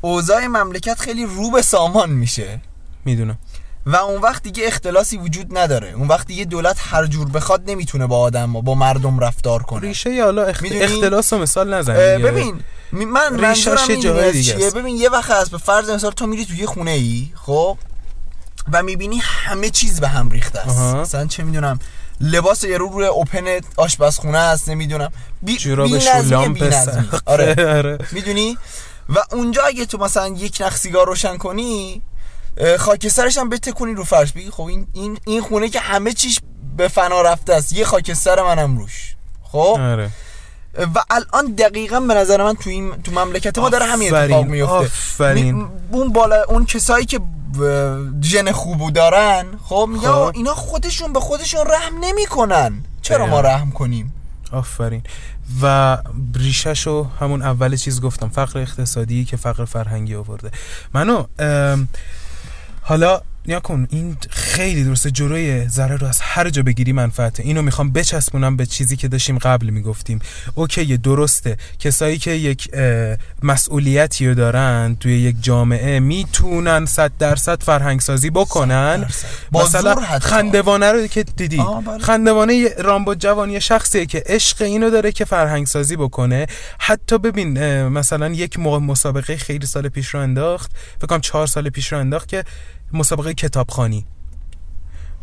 اوضاع 0.01 0.47
مملکت 0.47 0.99
خیلی 0.99 1.27
رو 1.27 1.51
به 1.51 1.63
سامان 1.63 2.11
میشه. 2.11 2.61
می‌دونم. 3.05 3.39
و 3.87 3.97
اون 3.97 4.21
وقت 4.21 4.43
دیگه 4.43 4.67
اختلاسی 4.67 5.17
وجود 5.17 5.59
نداره. 5.59 5.91
اون 5.91 6.09
وقت 6.09 6.27
دیگه 6.27 6.45
دولت 6.45 6.77
هر 6.81 7.07
جور 7.07 7.29
بخواد 7.29 7.71
نمی‌تونه 7.71 8.07
با 8.07 8.19
آدم 8.19 8.53
با 8.53 8.75
مردم 8.75 9.19
رفتار 9.19 9.63
کنه. 9.63 9.81
ریشه 9.81 10.25
حالا 10.25 10.45
اخت... 10.45 10.65
اختلاس 10.73 11.33
و 11.33 11.39
مثال 11.39 11.75
نزن. 11.75 11.95
ببین 11.95 12.63
من 12.93 13.55
جاهای 14.01 14.29
از 14.29 14.33
دیگه 14.33 14.67
است. 14.67 14.77
ببین 14.77 14.97
یه 14.97 15.11
وقت 15.11 15.31
هست 15.31 15.51
به 15.51 15.59
فرض 15.59 15.91
مثال 15.91 16.13
تو 16.13 16.27
میری 16.27 16.47
توی 16.47 16.57
یه 16.57 16.67
خونه 16.67 16.91
ای 16.91 17.29
خب؟ 17.35 17.79
و 18.73 18.83
می‌بینی 18.83 19.19
همه 19.23 19.71
چیز 19.71 20.01
به 20.01 20.09
هم 20.09 20.31
ریخته 20.31 20.59
است. 20.59 20.95
مثلا 20.95 21.27
چه 21.27 21.43
می‌دونم 21.43 21.79
لباس 22.21 22.65
یه 22.65 22.79
رو 22.79 22.89
روی 22.89 23.07
اوپن 23.07 23.61
آشپزخونه 23.77 24.39
است 24.39 24.69
نمی‌دونم. 24.69 25.13
بی 25.43 25.53
بی 25.53 26.01
شولام 26.01 26.53
بی 26.53 26.61
آره. 27.27 27.55
آره. 27.79 27.99
می‌دونی؟ 28.13 28.59
و 29.09 29.19
اونجا 29.33 29.63
اگه 29.63 29.87
تو 29.87 29.99
مثلا 29.99 30.29
یک 30.29 30.59
نخ 30.61 30.77
سیگار 30.77 31.07
روشن 31.07 31.37
کنی 31.37 32.03
خاکسترش 32.79 33.39
هم 33.39 33.49
بتکونی 33.49 33.95
رو 33.95 34.05
فرش. 34.05 34.33
بگی 34.33 34.51
خب 34.51 34.63
این 34.63 34.87
این 34.93 35.19
این 35.27 35.41
خونه 35.43 35.69
که 35.69 35.81
همه 35.81 36.13
چیش 36.13 36.41
به 36.77 36.89
فنا 36.89 37.23
رفته 37.23 37.55
است 37.55 37.73
یه 37.73 37.85
خاکستر 37.85 38.43
منم 38.43 38.79
روش. 38.79 39.15
خب؟ 39.43 39.77
آره. 39.81 40.11
و 40.79 41.03
الان 41.11 41.53
دقیقا 41.59 42.01
به 42.01 42.15
نظر 42.15 42.43
من 42.43 42.55
تو 42.55 42.71
این 42.71 43.03
تو 43.03 43.13
مملکت 43.13 43.59
ما 43.59 43.69
داره 43.69 43.87
همین 43.87 44.15
اتفاق 44.15 44.45
میفته. 44.45 45.33
می- 45.35 45.67
اون 45.91 46.13
بالا 46.13 46.45
اون 46.49 46.67
کسایی 46.67 47.05
که 47.07 47.21
ژن 48.23 48.53
خوبو 48.53 48.91
دارن 48.91 49.47
خب 49.65 49.89
میگه 49.93 50.09
خب. 50.09 50.31
اینا 50.35 50.55
خودشون 50.55 51.13
به 51.13 51.21
خودشون 51.21 51.67
رحم 51.67 51.99
نمی‌کنن 52.01 52.85
چرا 53.03 53.27
ما. 53.27 53.41
رحم 53.41 53.71
کنیم 53.71 54.13
آفرین 54.53 55.03
و 55.63 55.99
ریشهشو 56.35 57.07
همون 57.21 57.43
اول 57.43 57.77
چیز 57.77 58.01
گفتم 58.01 58.29
فقر 58.29 58.59
اقتصادی 58.59 59.25
که 59.25 59.37
فقر 59.37 59.65
فرهنگی 59.65 60.15
آورده 60.15 60.51
منو 60.95 61.25
حالا 62.83 63.21
نیا 63.47 63.61
کن 63.61 63.87
این 63.91 64.17
خیلی 64.31 64.85
درسته. 64.85 65.11
جلوی 65.11 65.69
ضرر 65.69 65.97
رو 65.97 66.07
از 66.07 66.21
هر 66.21 66.51
جا 66.51 66.63
بگیری 66.63 66.93
منفعته. 66.93 67.43
اینو 67.43 67.63
می‌خوام 67.63 67.93
بچسبونم 67.93 68.57
به 68.57 68.67
چیزی 68.67 68.97
که 68.97 69.09
داشتیم 69.09 69.39
قبل 69.39 69.71
می‌گفتیم. 69.71 70.21
اوکی 70.55 70.97
درسته. 70.97 71.57
کسایی 71.79 72.19
که 72.19 72.31
یک 72.31 72.71
مسئولیتی 73.43 74.29
رو 74.29 74.35
دارن 74.35 74.97
توی 75.01 75.21
یک 75.21 75.37
جامعه 75.41 76.01
می‌تونن 76.01 76.87
صد 76.87 77.13
درصد 77.19 77.63
فرهنگ 77.63 78.01
سازی 78.01 78.31
بکنن. 78.31 79.07
مثلا. 79.53 79.95
خندوانه 80.21 80.93
رو 80.93 81.07
که 81.07 81.23
دیدی. 81.23 81.57
بله. 81.57 81.99
خندوانه 81.99 82.55
یه 82.55 82.75
رامبو 82.79 83.15
جوان 83.15 83.51
یه 83.51 83.61
شخصیه 83.61 84.07
که 84.07 84.23
عشق 84.27 84.63
اینو 84.63 84.91
داره 84.91 85.13
که 85.13 85.25
فرهنگ 85.25 85.67
سازی 85.67 85.97
بکنه. 85.97 86.47
حتی 86.79 87.19
ببین 87.19 87.83
مثلا 87.89 88.29
یک 88.29 88.59
مسابقه 88.59 89.37
خیلی 89.37 89.67
سال 89.67 89.89
پیش 89.89 90.09
رو 90.09 90.21
انداخت. 90.21 90.71
فکر 90.99 91.07
کنم 91.07 91.21
چهار 91.21 91.47
سال 91.47 91.71
پیش 91.71 91.93
رو 91.93 91.99
انداخت 91.99 92.29
که 92.29 92.45
مسابقه 92.93 93.35
کتابخانی. 93.35 94.07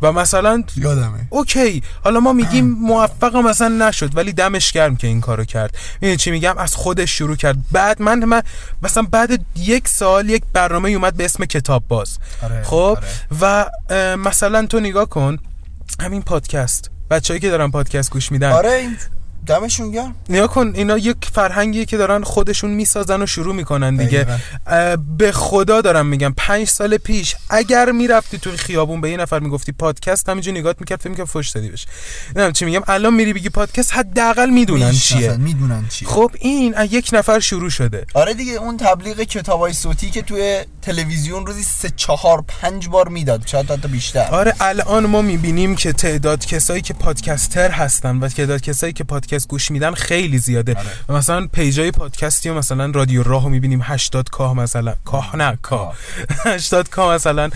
و 0.02 0.12
مثلا 0.12 0.64
یادمه. 0.76 1.28
اوکی 1.30 1.84
حالا 2.04 2.20
ما 2.20 2.34
میگیم 2.34 2.72
موفق 2.90 3.36
مثلا 3.36 3.88
نشد 3.88 4.18
ولی 4.18 4.34
دمش 4.34 4.72
گرم 4.72 4.96
که 4.96 5.08
این 5.08 5.22
کارو 5.22 5.46
کرد. 5.46 5.78
می‌دونی 6.02 6.18
چی 6.18 6.32
میگم؟ 6.32 6.58
از 6.58 6.76
خودش 6.76 7.18
شروع 7.18 7.36
کرد. 7.36 7.58
بعد 7.72 8.02
من, 8.02 8.26
من 8.26 8.42
مثلا 8.82 9.04
بعد 9.04 9.46
یک 9.56 9.88
سال 9.88 10.30
یک 10.30 10.44
برنامه 10.54 10.90
اومد 10.90 11.16
به 11.18 11.26
اسم 11.26 11.46
کتاب 11.46 11.84
باز. 11.88 12.18
آره، 12.44 12.64
خب؟ 12.64 12.98
آره. 12.98 13.08
و 13.42 13.66
مثلا 14.18 14.66
تو 14.66 14.80
نگاه 14.80 15.10
کن. 15.10 15.38
همین 16.00 16.22
پادکست. 16.22 16.92
بچه‌ای 17.10 17.40
که 17.40 17.50
دارن 17.50 17.72
پادکست 17.72 18.12
گوش 18.12 18.32
میدن. 18.32 18.52
آره 18.52 18.72
این 18.72 18.98
دمشون 19.48 19.92
گرم. 19.92 20.16
نیا 20.30 20.48
کن 20.48 20.72
اینا 20.76 20.98
یک 20.98 21.18
فرهنگیه 21.34 21.86
که 21.86 21.98
دارن 21.98 22.24
خودشون 22.24 22.72
می‌سازن 22.72 23.22
و 23.22 23.26
شروع 23.26 23.56
می‌کنن 23.56 23.96
دیگه. 23.96 24.28
به 25.18 25.32
خدا 25.32 25.82
دارم 25.82 26.06
میگم 26.06 26.34
پنج 26.38 26.68
سال 26.68 26.98
پیش 26.98 27.36
اگر 27.50 27.92
می‌رفتی 27.92 28.38
توی 28.38 28.58
خیابون 28.58 29.02
به 29.02 29.12
یه 29.12 29.18
نفر 29.18 29.40
می‌گفتی 29.40 29.72
پادکست 29.72 30.30
همینجور 30.30 30.54
نگات 30.54 30.76
می‌کرد 30.80 31.00
فکر 31.00 31.10
می‌کرد 31.10 31.26
فش 31.26 31.50
دادی 31.50 31.70
بهش. 31.70 31.86
نمی‌دونم 32.28 32.52
چی 32.52 32.66
میگم 32.66 32.82
الان 32.88 33.14
میری 33.14 33.34
بگی 33.34 33.50
پادکست 33.50 33.94
حداقل 33.94 34.50
می‌دونن 34.50 34.92
چیه. 34.92 35.38
می‌دونن 35.38 35.88
چیه. 35.90 36.08
خب 36.08 36.32
این 36.40 36.76
از 36.76 36.94
یک 36.94 37.10
نفر 37.14 37.40
شروع 37.40 37.70
شده. 37.70 38.06
آره 38.14 38.34
دیگه 38.34 38.52
اون 38.52 38.78
تبلیغ 38.78 39.22
کتابای 39.22 39.74
صوتی 39.74 40.10
که 40.10 40.22
توی 40.22 40.62
تلویزیون 40.82 41.46
روزی 41.46 41.64
سه 41.64 41.90
چهار 41.96 42.44
پنج 42.48 42.88
بار 42.88 43.08
می‌داد 43.08 43.48
شاید 43.48 43.72
حتی 43.72 43.88
بیشتر. 43.88 44.28
آره 44.32 44.54
الان 44.60 45.06
ما 45.06 45.22
می‌بینیم 45.22 45.76
که 45.76 45.94
تعداد 45.94 46.46
کسایی 46.46 46.82
که 46.82 46.94
پادکستر 46.94 47.72
هستن 47.72 48.18
و 48.18 48.28
تعداد 48.28 48.62
کسایی 48.62 48.94
که 48.94 49.04
پادکست 49.04 49.37
پادکست 49.38 49.50
گوش 49.50 49.72
میدن 49.72 49.94
خیلی 49.94 50.38
زیاده. 50.38 50.76
آره. 50.76 51.18
مثلا 51.18 51.48
پیجای 51.54 51.92
پادکستی 51.92 52.50
و 52.50 52.54
مثلا 52.54 52.86
رادیو 52.86 53.24
راهو 53.24 53.50
می‌بینیم 53.50 53.80
80 53.84 54.30
کاه 54.30 54.54
مثلا 54.54 54.96
کاه 55.06 55.36
نه 55.36 55.58
کاه. 55.62 55.96
80 56.46 56.90
کاه 56.90 57.14
مثلا 57.14 57.50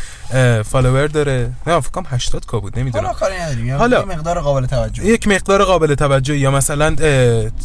فالوور 0.64 1.08
داره. 1.08 1.52
نه 1.68 1.80
فکر 1.80 1.92
کنم 1.92 2.06
80 2.10 2.46
کاه 2.46 2.62
بود 2.62 2.78
حالا 2.78 2.84
نمی‌دونم 2.84 3.66
یه 3.66 3.76
حالا. 3.76 4.06
مقدار 4.06 4.40
قابل 4.40 4.66
توجه. 4.66 5.06
یک 5.06 5.28
مقدار 5.28 5.64
قابل 5.64 5.96
توجه 5.96 6.38
یا 6.38 6.52
مثلا 6.52 6.90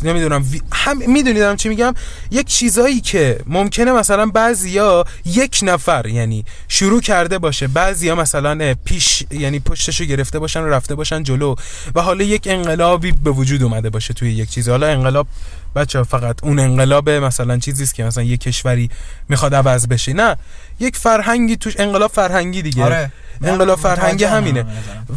نمی‌دونم 0.03 0.45
هم 0.73 0.99
میدونیدم 1.12 1.57
چی 1.57 1.69
میگم؟ 1.69 1.95
یک 2.31 2.47
چیزایی 2.47 3.01
که 3.01 3.41
ممکنه 3.47 3.93
مثلا 3.93 4.27
بعضیا 4.27 5.05
یک 5.25 5.61
نفر 5.62 6.07
یعنی 6.07 6.45
شروع 6.69 7.01
کرده 7.01 7.39
باشه 7.39 7.69
بعضیا 7.69 8.14
مثلا 8.14 8.75
پیش 8.85 9.25
یعنی 9.31 9.61
پشتشو 9.61 10.05
گرفته 10.05 10.39
باشن 10.39 10.61
و 10.61 10.69
رفته 10.69 10.95
باشن 10.95 11.23
جلو 11.23 11.55
و 11.95 12.03
حالا 12.03 12.25
یک 12.25 12.47
انقلابی 12.51 13.12
به 13.12 13.31
وجود 13.31 13.62
اومده 13.62 13.91
باشه. 13.91 14.06
توی 14.15 14.33
یک 14.33 14.51
چیزی 14.51 14.71
حالا 14.71 14.87
انقلاب 14.87 15.27
بچه 15.75 16.03
فقط 16.03 16.45
اون 16.45 16.59
انقلاب 16.59 17.11
مثلا 17.11 17.59
چیزی 17.59 17.83
است 17.83 17.95
که 17.95 18.05
مثلا 18.05 18.23
یک 18.23 18.41
کشوری 18.41 18.91
می‌خواد 19.29 19.55
عوض 19.55 19.87
بشه. 19.87 20.13
نه 20.13 20.37
یک 20.81 20.97
فرهنگی 20.97 21.57
توش 21.57 21.75
انقلاب 21.79 22.11
فرهنگی 22.11 22.63
دیگه. 22.63 22.85
آره. 22.85 23.13
انقلاب 23.43 23.79
فرهنگی 23.79 24.25
همینه. 24.25 24.67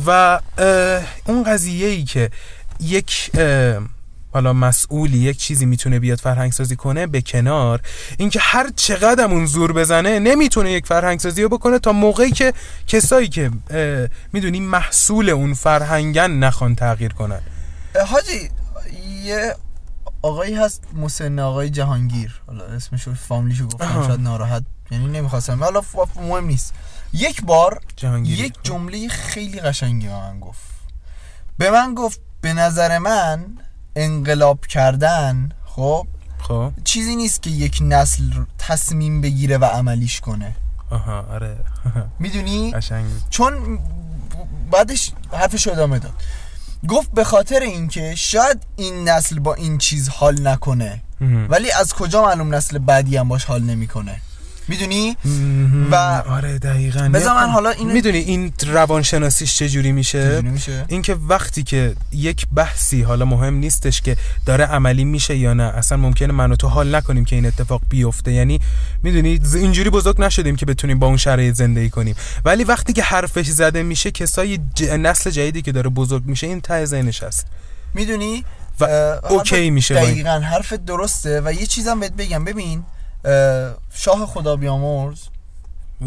و 0.06 0.40
اون 1.26 1.44
قضیه 1.44 1.88
ای 1.88 2.04
که 2.04 2.30
یک 2.80 3.32
حالا 4.32 4.54
مسئولی 4.54 5.18
یک 5.18 5.38
چیزی 5.38 5.66
می‌تونه 5.66 6.00
بیاد 6.00 6.18
فرهنگ 6.20 6.52
سازی 6.52 6.76
کنه 6.76 7.08
به 7.08 7.22
کنار 7.22 7.82
اینکه 8.18 8.40
هر 8.42 8.70
چقدر 8.76 9.24
اون 9.24 9.46
زور 9.46 9.74
بزنه 9.74 10.20
نمی‌تونه 10.20 10.72
یک 10.72 10.86
فرهنگ 10.86 11.20
سازی 11.20 11.42
رو 11.44 11.50
بکنه 11.50 11.80
تا 11.80 11.92
موقعی 11.92 12.32
که 12.32 12.54
کسایی 12.88 13.28
که 13.28 13.52
می‌دونی 14.34 14.60
محصول 14.60 15.30
اون 15.30 15.54
فرهنگن 15.54 16.32
نخوان 16.32 16.76
تغییر 16.76 17.14
کنن. 17.14 17.42
حاجی 18.08 18.50
یه 19.30 19.56
آقایی 20.22 20.56
هست 20.56 20.84
مسن 20.94 21.40
آقای 21.40 21.70
جهانگیر. 21.70 22.42
حالا 22.48 22.66
اسمشو 22.66 23.14
فامیلیشو 23.16 23.66
گفتم 23.66 23.86
آها. 23.86 24.08
شاید 24.08 24.20
ناراحت 24.20 24.64
یعنی 24.92 25.08
نمی‌خواستم. 25.08 25.64
حالا 25.64 25.82
مهم 26.16 26.46
نیست. 26.46 26.74
یک 27.14 27.44
بار 27.44 27.82
جهانگیری 27.96 28.42
یک 28.42 28.54
جمله 28.64 29.08
خیلی 29.08 29.60
قشنگی 29.60 30.08
به 30.08 30.14
من 30.14 30.40
گفت. 30.40 30.62
به 31.58 31.72
من 31.72 31.96
گفت 31.96 32.20
به 32.42 32.54
نظر 32.54 32.98
من 32.98 33.46
انقلاب 33.96 34.66
کردن 34.66 35.50
خب 35.66 36.08
خب. 36.40 36.74
چیزی 36.84 37.16
نیست 37.16 37.42
که 37.42 37.50
یک 37.50 37.80
نسل 37.82 38.24
تصمیم 38.58 39.22
بگیره 39.22 39.58
و 39.58 39.66
عملیش 39.66 40.20
کنه. 40.20 40.56
آها 40.90 41.22
آره. 41.22 41.58
می‌دونی. 42.20 42.74
چون 43.30 43.80
بعدش 44.72 45.12
حرفش 45.32 45.68
رو 45.68 45.74
ادامه 45.74 46.00
داد. 46.00 46.14
گفت 46.88 47.12
به 47.12 47.24
خاطر 47.24 47.60
اینکه 47.60 48.16
شاید 48.16 48.64
این 48.76 49.10
نسل 49.10 49.40
با 49.40 49.54
این 49.54 49.78
چیز 49.78 50.10
حال 50.10 50.48
نکنه. 50.48 51.02
ولی 51.50 51.72
از 51.72 51.94
کجا 51.94 52.22
معلوم 52.22 52.56
نسل 52.56 52.78
بعدی 52.78 53.18
هم 53.18 53.28
باش 53.28 53.46
حال 53.46 53.64
نمی‌کنه 53.64 54.22
می‌دونی. 54.70 55.18
و- 55.92 55.96
آره 56.30 56.60
دقیقاً. 56.60 57.10
بذار 57.14 57.34
من 57.36 57.50
حالا 57.50 57.70
اینو- 57.70 57.94
می‌دونی 57.94 58.18
این 58.18 58.54
روانشناسیش 58.68 59.58
چجوری 59.58 59.92
میشه؟ 59.92 60.30
چجوری 60.32 60.50
میشه؟ 60.50 60.86
اینکه 60.88 61.14
وقتی 61.16 61.64
که 61.64 61.96
یک 62.12 62.48
بحثی 62.56 63.02
حالا 63.02 63.26
مهم 63.26 63.54
نیستش 63.54 64.02
که 64.02 64.18
داره 64.46 64.66
عملی 64.66 65.06
میشه 65.06 65.38
یا 65.38 65.54
نه 65.54 65.64
اصلا 65.64 65.98
ممکنه 65.98 66.34
من 66.34 66.52
و 66.52 66.56
تو 66.56 66.68
حال 66.68 66.96
نکنیم 66.96 67.26
که 67.26 67.36
این 67.36 67.46
اتفاق 67.46 67.82
بیفته. 67.90 68.32
یعنی 68.32 68.60
می‌دونی 69.04 69.40
اینجوری 69.56 69.90
بزرگ 69.90 70.22
نشدیم 70.22 70.56
که 70.56 70.66
بتونیم 70.66 71.00
با 71.00 71.08
اون 71.08 71.18
شرایط 71.18 71.56
زندگی 71.56 71.90
کنیم. 71.90 72.16
ولی 72.46 72.64
وقتی 72.64 72.94
که 72.94 73.04
حرفش 73.04 73.46
زده 73.48 73.84
میشه 73.84 74.12
کسای 74.12 74.60
ج... 74.76 74.84
نسل 74.84 75.30
جدیدی 75.30 75.62
که 75.62 75.72
داره 75.72 75.90
بزرگ 75.90 76.26
میشه 76.26 76.48
این 76.48 76.62
ته 76.62 76.86
ذهنش 76.86 77.24
هست. 77.24 77.46
می‌دونی؟ 77.94 78.46
و 78.80 78.86
اوکی 79.30 79.70
میشه. 79.70 79.96
دقیقا 79.96 80.40
حرفت 80.40 80.86
درسته 80.86 81.42
و 81.46 81.54
یه 81.54 81.66
چیزم 81.66 82.00
بهت 82.00 82.14
بگم. 82.14 82.44
ببین 82.46 82.84
شاه 83.94 84.26
خدا 84.26 84.56
بیامرز 84.56 85.20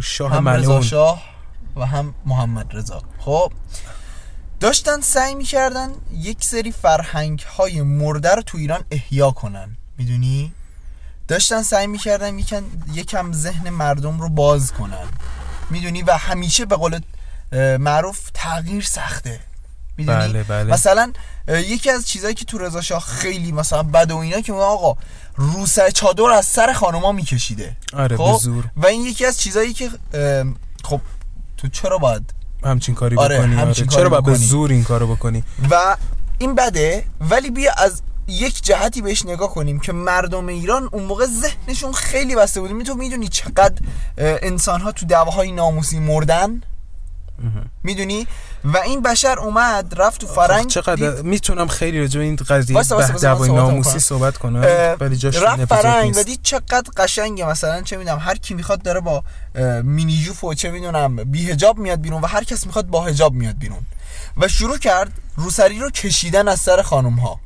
شاه 0.03 0.33
هم 0.33 0.49
رضا 0.49 0.83
شاه 0.83 1.23
و 1.77 1.87
هم 1.87 2.15
محمد 2.27 2.77
رضا. 2.77 3.03
خب 3.19 3.53
داشتن 4.61 5.01
سعی 5.01 5.35
می‌کردن 5.35 5.91
یک 6.13 6.45
سری 6.45 6.73
فرهنگ 6.73 7.41
های 7.41 7.83
مرده 7.83 8.35
رو 8.35 8.43
تو 8.43 8.59
ایران 8.59 8.85
احیا 8.91 9.31
کنن. 9.31 9.77
می‌دونی؟ 9.99 10.53
داشتن 11.29 11.63
سعی 11.63 11.87
می‌کردن 11.87 12.39
یکم 12.39 12.65
یکم 12.93 13.33
ذهن 13.33 13.71
مردم 13.71 14.21
رو 14.21 14.29
باز 14.29 14.73
کنن. 14.73 15.09
می‌دونی؟ 15.71 16.03
و 16.03 16.17
همیشه 16.17 16.65
به 16.65 16.77
قول 16.77 17.01
معروف 17.79 18.31
تغییر 18.35 18.85
سخته. 18.85 19.41
می‌دونی؟ 19.97 20.19
بله 20.19 20.43
بله. 20.43 20.73
مثلا 20.73 21.13
یکی 21.49 21.91
از 21.91 22.09
چیزایی 22.09 22.35
که 22.35 22.45
تو 22.45 22.59
رضا 22.59 22.81
شاه 22.81 23.01
خیلی 23.01 23.53
مثلا 23.53 23.83
بد 23.83 24.11
و 24.11 24.17
اینا 24.17 24.41
که 24.41 24.53
آقا 24.53 24.97
روسر 25.37 25.91
چادر 25.91 26.25
از 26.25 26.47
سر 26.47 26.73
خانوما 26.73 27.13
میکشیده. 27.13 27.77
آره 27.93 28.17
خب؟ 28.17 28.33
به 28.33 28.39
زور 28.39 28.65
و 28.77 28.87
این 28.87 29.03
یکی 29.03 29.27
از 29.27 29.39
چیزایی 29.39 29.73
که 29.73 29.91
خب 30.85 31.01
تو 31.57 31.69
چرا 31.69 31.99
باید 31.99 32.35
همچین 32.65 32.95
کاری 32.95 33.17
آره، 33.17 33.39
بکنی؟ 33.39 33.55
آره. 33.55 33.67
همچین 33.67 33.87
چرا 33.87 33.97
کاری 33.97 34.09
باید 34.11 34.25
به. 34.25 34.35
زور 34.35 34.71
این 34.71 34.85
کارو 34.85 35.07
بکنی؟ 35.07 35.45
و 35.71 35.97
این 36.39 36.55
بده 36.55 37.05
ولی 37.21 37.51
بیا 37.51 37.73
از 37.77 38.03
یک 38.27 38.63
جهتی 38.63 39.03
بهش 39.03 39.27
نگاه 39.27 39.55
کنیم 39.55 39.81
که 39.81 39.93
مردم 39.93 40.47
ایران 40.47 40.89
اون 40.93 41.05
موقع 41.05 41.27
ذهنشون 41.27 41.93
خیلی 41.93 42.37
بسته 42.37 42.61
بود 42.61 42.71
می 42.71 42.85
تو 42.85 42.95
می‌دونی 42.95 43.29
چقدر 43.29 43.75
انسان 44.19 44.81
ها 44.81 44.93
تو 44.93 45.07
دعواهای 45.07 45.53
ناموسی 45.53 45.99
مردن؟ 45.99 46.63
می‌دونی؟ 47.83 48.27
و 48.65 48.79
این 48.79 49.03
بشر 49.03 49.39
اومد 49.39 49.95
رفت 49.97 50.21
تو 50.21 50.27
فرنگ 50.27 50.67
چقدر؟ 50.67 51.23
می‌تونم 51.23 51.69
خیلی 51.69 52.01
راجع 52.01 52.21
این 52.21 52.37
قضیه 52.37 52.75
وایسا، 52.75 52.97
وایسا، 52.97 53.13
به 53.13 53.19
بذار 53.19 53.31
من 53.31 53.35
دعوای 53.35 53.49
صحبتم 53.49 53.67
ناموسی. 53.67 53.99
صحبت 53.99 54.39
کنم 54.39 54.97
ولی 55.01 55.17
جاش 55.17 55.37
رفت 55.37 55.65
فرنگ 55.65 56.17
و 56.17 56.23
دید 56.23 56.41
چقدر 56.43 56.85
قشنگه 56.97 57.47
مثلا 57.47 57.83
چه 57.83 57.97
می‌دونم 57.97 58.19
هر 58.19 58.39
کی 58.39 58.55
می‌خواد 58.55 58.83
داره 58.83 59.01
با 59.01 59.25
مینی 59.83 60.23
جوف 60.23 60.45
و 60.45 60.55
چه 60.55 60.71
می‌دونم 60.71 61.17
بی 61.17 61.51
هجاب 61.51 61.79
میاد 61.79 62.01
بیرون 62.01 62.23
و 62.23 62.27
هر 62.27 62.45
کس 62.45 62.67
می‌خواد 62.67 62.87
با 62.87 63.05
هجاب 63.05 63.33
میاد 63.35 63.59
بیرون. 63.59 63.87
و 64.37 64.49
شروع 64.49 64.79
کرد 64.79 65.13
روسری 65.37 65.79
رو 65.79 65.91
کشیدن 65.91 66.49
از 66.49 66.61
سر 66.61 66.83
خانم 66.83 67.15
ها 67.15 67.41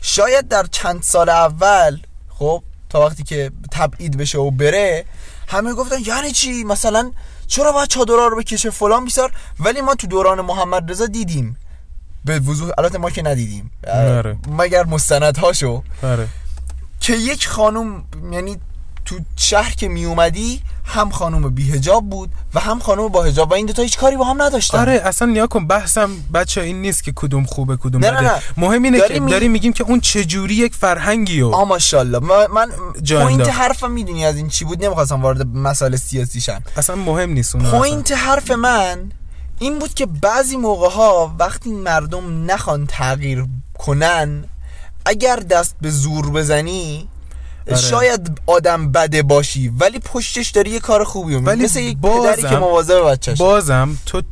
شاید 0.00 0.48
در 0.48 0.66
چند 0.70 1.02
سال 1.02 1.28
اول 1.28 1.98
خب 2.28 2.62
تا 2.90 3.06
وقتی 3.06 3.22
که 3.22 3.50
تبعید 3.70 4.16
بشه 4.16 4.38
و 4.38 4.50
بره 4.50 5.04
همه 5.48 5.74
گفتن 5.74 5.96
یعنی 6.06 6.32
چی؟ 6.32 6.64
مثلا 6.64 7.10
چرا 7.54 7.72
باید 7.72 7.88
چادرها 7.88 8.26
رو 8.26 8.36
بکشه 8.36 8.70
فلان 8.70 9.04
بیسار؟ 9.04 9.32
ولی 9.60 9.80
ما 9.80 9.94
تو 9.94 10.06
دوران 10.06 10.40
محمد 10.40 10.90
رضا 10.90 11.06
دیدیم. 11.06 11.56
به 12.24 12.40
وضوح 12.40 12.70
البته 12.78 12.98
ما 12.98 13.10
که 13.10 13.22
ندیدیم. 13.22 13.70
مگر 14.48 14.84
مستندهاشو. 14.84 15.82
آره 16.02 16.28
که 17.00 17.12
یک 17.12 17.48
خانم 17.48 18.04
یعنی 18.32 18.58
تو 19.04 19.18
شهر 19.36 19.70
که 19.74 19.88
می 19.88 20.04
اومدی 20.04 20.60
هم 20.84 21.10
خانم 21.10 21.54
بی 21.54 21.70
هجاب 21.72 22.10
بود 22.10 22.30
و 22.54 22.60
هم 22.60 22.78
خانم 22.78 23.08
با 23.08 23.22
هجاب 23.22 23.50
و 23.50 23.54
این 23.54 23.66
دوتا 23.66 23.82
هیچ 23.82 23.98
کاری 23.98 24.16
با 24.16 24.24
هم 24.24 24.42
نداشتن. 24.42 24.78
آره 24.78 24.92
اصلا 24.92 25.28
نیا 25.28 25.46
کن 25.46 25.66
بحثم 25.66 26.10
بچه 26.34 26.60
این 26.60 26.82
نیست 26.82 27.04
که 27.04 27.12
کدوم 27.16 27.44
خوبه 27.44 27.76
کدوم 27.76 28.04
نه، 28.04 28.10
نه، 28.10 28.16
بده. 28.16 28.34
نه. 28.34 28.42
مهم 28.56 28.82
اینه 28.82 28.98
داریم 28.98 29.14
که 29.16 29.20
می- 29.24 29.30
داریم 29.30 29.50
میگیم 29.50 29.72
که 29.72 29.84
اون 29.84 30.00
چجوری 30.00 30.54
یک 30.54 30.74
فرهنگی 30.74 31.40
و 31.40 31.48
آ 31.48 31.64
ماشاءالله 31.64 32.18
من, 32.18 32.66
point. 33.08 33.48
حرفم 33.48 33.90
می‌دونی 33.90 34.26
از 34.26 34.36
این 34.36 34.48
چی 34.48 34.64
بود؟ 34.64 34.84
نمی‌خواستم 34.84 35.22
وارد 35.22 35.46
مسائل 35.46 35.96
سیاسی 35.96 36.40
شم. 36.40 36.62
اصلا 36.76 36.96
مهم 36.96 37.30
نیست 37.30 37.54
اون 37.54 37.64
point 37.64 38.12
حرف 38.12 38.50
من 38.50 39.12
این 39.58 39.78
بود 39.78 39.94
که 39.94 40.06
بعضی 40.06 40.56
موقع 40.56 40.90
ها 40.90 41.34
وقتی 41.38 41.70
مردم 41.70 42.50
نخوان 42.50 42.86
تغییر 42.86 43.46
کنن 43.78 44.44
اگر 45.06 45.36
دست 45.36 45.76
به 45.80 45.90
زور 45.90 46.30
بزنی 46.30 47.08
آره. 47.68 47.76
شاید 47.80 48.40
آدم 48.46 48.92
بده 48.92 49.22
باشی 49.22 49.68
ولی 49.68 49.98
پشتش 49.98 50.50
داری 50.50 50.70
یه 50.70 50.80
کار 50.80 51.04
خوبی 51.04 51.34
ولی 51.34 51.64
مثل 51.64 51.80
یک 51.80 51.98
بازم- 51.98 52.32
پدری 52.32 52.42
که 52.42 52.56
مواظب 52.56 53.10
بچه‌شه 53.10 53.44
بازم 53.44 53.96
تو 54.06 54.22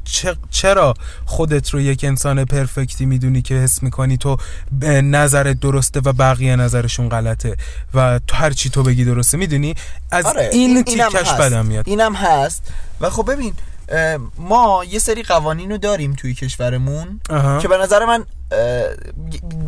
چرا 0.50 0.94
خودت 1.26 1.70
رو 1.70 1.80
یک 1.80 2.04
انسان 2.04 2.44
perfect 2.44 2.99
ی 2.99 3.06
می‌دونی 3.06 3.42
که 3.42 3.54
حس 3.54 3.82
می‌کنی 3.82 4.16
تو 4.16 4.36
به 4.72 5.02
نظرت 5.02 5.60
درسته 5.60 6.00
و 6.04 6.12
بقیه 6.12 6.56
نظرشون 6.56 7.08
غلطه 7.08 7.56
و 7.94 8.20
تو 8.26 8.36
هر 8.36 8.50
چی 8.50 8.70
تو 8.70 8.82
بگی 8.82 9.04
درسته 9.04 9.36
می‌دونی 9.38 9.74
از 10.10 10.24
آره 10.26 10.48
این 10.52 10.84
اینم 10.86 11.08
تیکش. 11.08 11.30
بدم 11.32 11.66
میاد 11.66 11.88
اینم 11.88 12.14
هست 12.14 12.62
و 13.00 13.10
خب 13.10 13.32
ببین 13.32 13.52
ما 14.38 14.84
یه 14.90 14.98
سری 14.98 15.22
قوانین 15.22 15.70
رو 15.70 15.78
داریم 15.78 16.12
توی 16.12 16.34
کشورمون 16.34 17.20
آها. 17.30 17.58
که 17.58 17.68
به 17.68 17.76
نظر 17.76 18.04
من 18.04 18.24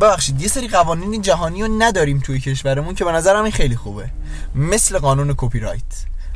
ببخشید 0.01 0.43
یه 0.43 0.49
سری 0.49 0.69
قوانین 0.69 1.23
جهانی 1.23 1.63
رو 1.63 1.69
نداریم 1.79 2.21
توی 2.21 2.41
کشورمون 2.41 2.95
که 2.95 3.05
به 3.05 3.13
نظرم 3.13 3.43
این 3.43 3.53
خیلی 3.53 3.77
خوبه 3.77 4.11
مثل 4.55 4.99
قانون 4.99 5.35
کپی 5.37 5.61
رایت 5.61 5.83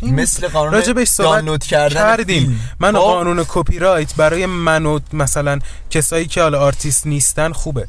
مثل 0.02 0.48
قانون 0.48 0.72
راجبش 0.72 1.10
دانلود 1.10 1.64
کردن 1.64 1.94
کردیم 1.94 2.44
فیلم. 2.44 2.60
من 2.80 2.92
خب؟ 2.92 2.98
قانون 2.98 3.44
کپی 3.48 3.78
رایت 3.78 4.14
برای 4.14 4.46
من 4.46 4.86
و 4.86 4.98
مثلا 5.12 5.58
کسایی 5.90 6.26
که 6.26 6.42
حالا 6.42 6.60
آرتیست 6.60 7.06
نیستن 7.06 7.52
خوبه 7.52 7.88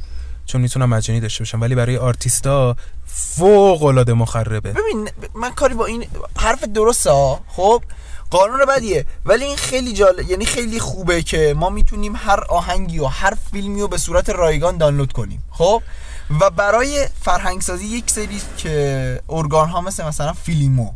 چون 0.49 0.61
می‌تونم 0.61 0.89
مجانی 0.89 1.19
داشته 1.19 1.41
باشم 1.41 1.61
ولی 1.61 1.75
برای 1.75 1.97
آرتیستا 1.97 2.75
فوق 3.05 3.83
العاده 3.83 4.13
مخربه. 4.13 4.71
ببین 4.71 5.09
من 5.35 5.51
کاری 5.51 5.73
با 5.73 5.85
این 5.85 6.05
حرف 6.37 6.63
درسته 6.63 7.11
ها؟ 7.11 7.39
خب 7.47 7.83
قانون 8.29 8.65
بدیه. 8.65 9.05
ولی 9.25 9.45
این 9.45 9.57
خیلی 9.57 9.93
جالب 9.93 10.29
یعنی 10.29 10.45
خیلی 10.45 10.79
خوبه 10.79 11.21
که 11.21 11.55
ما 11.57 11.69
می‌تونیم 11.69 12.15
هر 12.15 12.43
آهنگی 12.49 12.99
و 12.99 13.05
هر 13.05 13.33
فیلمی 13.51 13.81
رو 13.81 13.87
به 13.87 13.97
صورت 13.97 14.29
رایگان 14.29 14.77
دانلود 14.77 15.13
کنیم. 15.13 15.43
خب؟ 15.51 15.81
و 16.41 16.49
برای 16.49 17.07
فرهنگ 17.21 17.61
سازی 17.61 17.85
یک 17.85 18.09
سری 18.09 18.41
که 18.57 19.21
ارگان 19.29 19.69
ها 19.69 19.81
مثل 19.81 20.05
مثلا 20.05 20.33
فیلیمو 20.33 20.91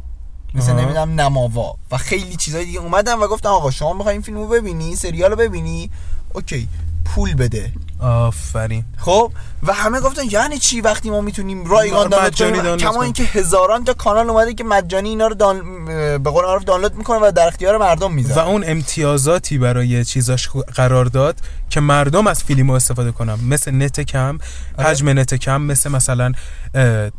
مثل. 0.53 0.73
نمی‌دونم 0.73 1.21
نماوا 1.21 1.75
و 1.91 1.97
خیلی 1.97 2.35
چیزای 2.35 2.65
دیگه 2.65 2.79
اومدن 2.79 3.13
و 3.13 3.27
گفتن 3.27 3.49
آقا 3.49 3.71
شما 3.71 3.93
می‌خوای 3.93 4.13
این 4.13 4.21
فیلمو 4.21 4.47
ببینی 4.47 4.95
سریال 4.95 5.31
رو 5.31 5.37
ببینی؟ 5.37 5.91
okay 6.33 6.67
پول 7.05 7.33
بده. 7.33 7.73
آفرین 8.03 8.83
خب 8.97 9.31
و 9.63 9.73
همه 9.73 9.99
گفتن 9.99 10.21
یعنی 10.29 10.57
چی 10.57 10.81
وقتی 10.81 11.09
ما 11.09 11.21
می‌تونیم 11.21 11.65
رایگان 11.65 12.09
دانلود 12.09 12.35
کنیم 12.35 12.77
کما. 12.77 13.03
اینکه 13.03 13.23
هزاران 13.23 13.83
تا 13.83 13.93
کانال 13.93 14.29
اومده 14.29 14.53
که 14.53 14.63
مجانی 14.63 15.09
اینا 15.09 15.27
رو 15.27 15.35
دان... 15.35 15.85
به 16.23 16.29
قول 16.29 16.45
معروف 16.45 16.63
دانلود 16.63 16.95
می‌کنه 16.95 17.17
و 17.17 17.31
در 17.31 17.47
اختیار 17.47 17.77
مردم 17.77 18.05
و 18.05 18.09
می‌ذاره 18.09 18.47
اون 18.47 18.63
امتیازاتی 18.67 19.57
برای 19.57 20.05
چیزاش 20.05 20.49
قرار 20.75 21.05
داد 21.05 21.35
که 21.69 21.79
مردم 21.79 22.27
از 22.27 22.43
فیلم 22.43 22.69
استفاده 22.69 23.11
کنن 23.11 23.37
مثل 23.49 23.71
نت 23.71 24.01
کم 24.01 24.37
آره. 24.77 24.87
حجم 24.87 25.09
نت 25.09 25.33
کم 25.33 25.61
مثل 25.61 25.91
مثلا 25.91 26.31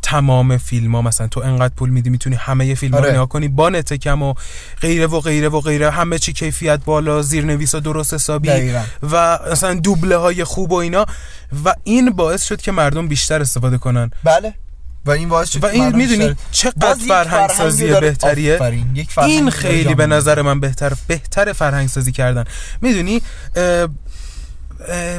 تمام 0.01 0.57
فیلم 0.57 0.95
ها 0.95 1.01
مثلا 1.01 1.27
تو 1.27 1.39
انقدر 1.39 1.73
پول 1.75 1.89
میدی 1.89 2.09
می‌تونی 2.09 2.35
همه 2.35 2.75
فیلم 2.75 2.93
ها 2.93 2.99
آره. 2.99 3.07
رو 3.07 3.13
نگاه 3.13 3.29
کنی 3.29 3.47
با 3.47 3.69
نت 3.69 3.93
کم 3.93 4.23
و 4.23 4.33
غیره 4.81 5.07
و 5.07 5.19
غیره 5.19 5.49
و 5.49 5.59
غیره 5.61 5.89
همه 5.89 6.19
چی 6.19 6.33
کیفیت 6.33 6.79
بالا 6.85 7.21
زیرنویس 7.21 7.75
درست 7.75 8.13
حسابی. 8.13 8.71
و 9.11 9.39
مثلا 9.51 9.73
دوبله 9.73 10.17
های 10.17 10.43
خوب 10.43 10.71
و 10.75 10.79
اینا 10.79 11.05
و 11.65 11.75
این 11.83 12.09
باعث 12.09 12.43
شد 12.43 12.61
که 12.61 12.71
مردم 12.71 13.07
بیشتر 13.07 13.41
استفاده 13.41 13.77
کنن 13.77 14.11
بله 14.23 14.53
و 15.05 15.11
این 15.11 15.29
باعث 15.29 15.49
شد 15.49 15.63
و 15.63 15.67
این 15.67 15.95
می‌دونی 15.95 16.35
چقدر 16.51 16.93
فرهنگ 17.07 17.49
سازی. 17.49 17.87
بهتریه. 17.87 18.59
یک 18.93 19.19
این 19.19 19.49
خیلی. 19.49 19.95
به 19.95 20.07
نظر 20.07 20.41
من 20.41 20.59
بهتر 20.59 20.93
بهتر 21.07 21.53
فرهنگ 21.53 21.89
سازی 21.89 22.11
کردن 22.11 22.43
می‌دونی 22.81 23.21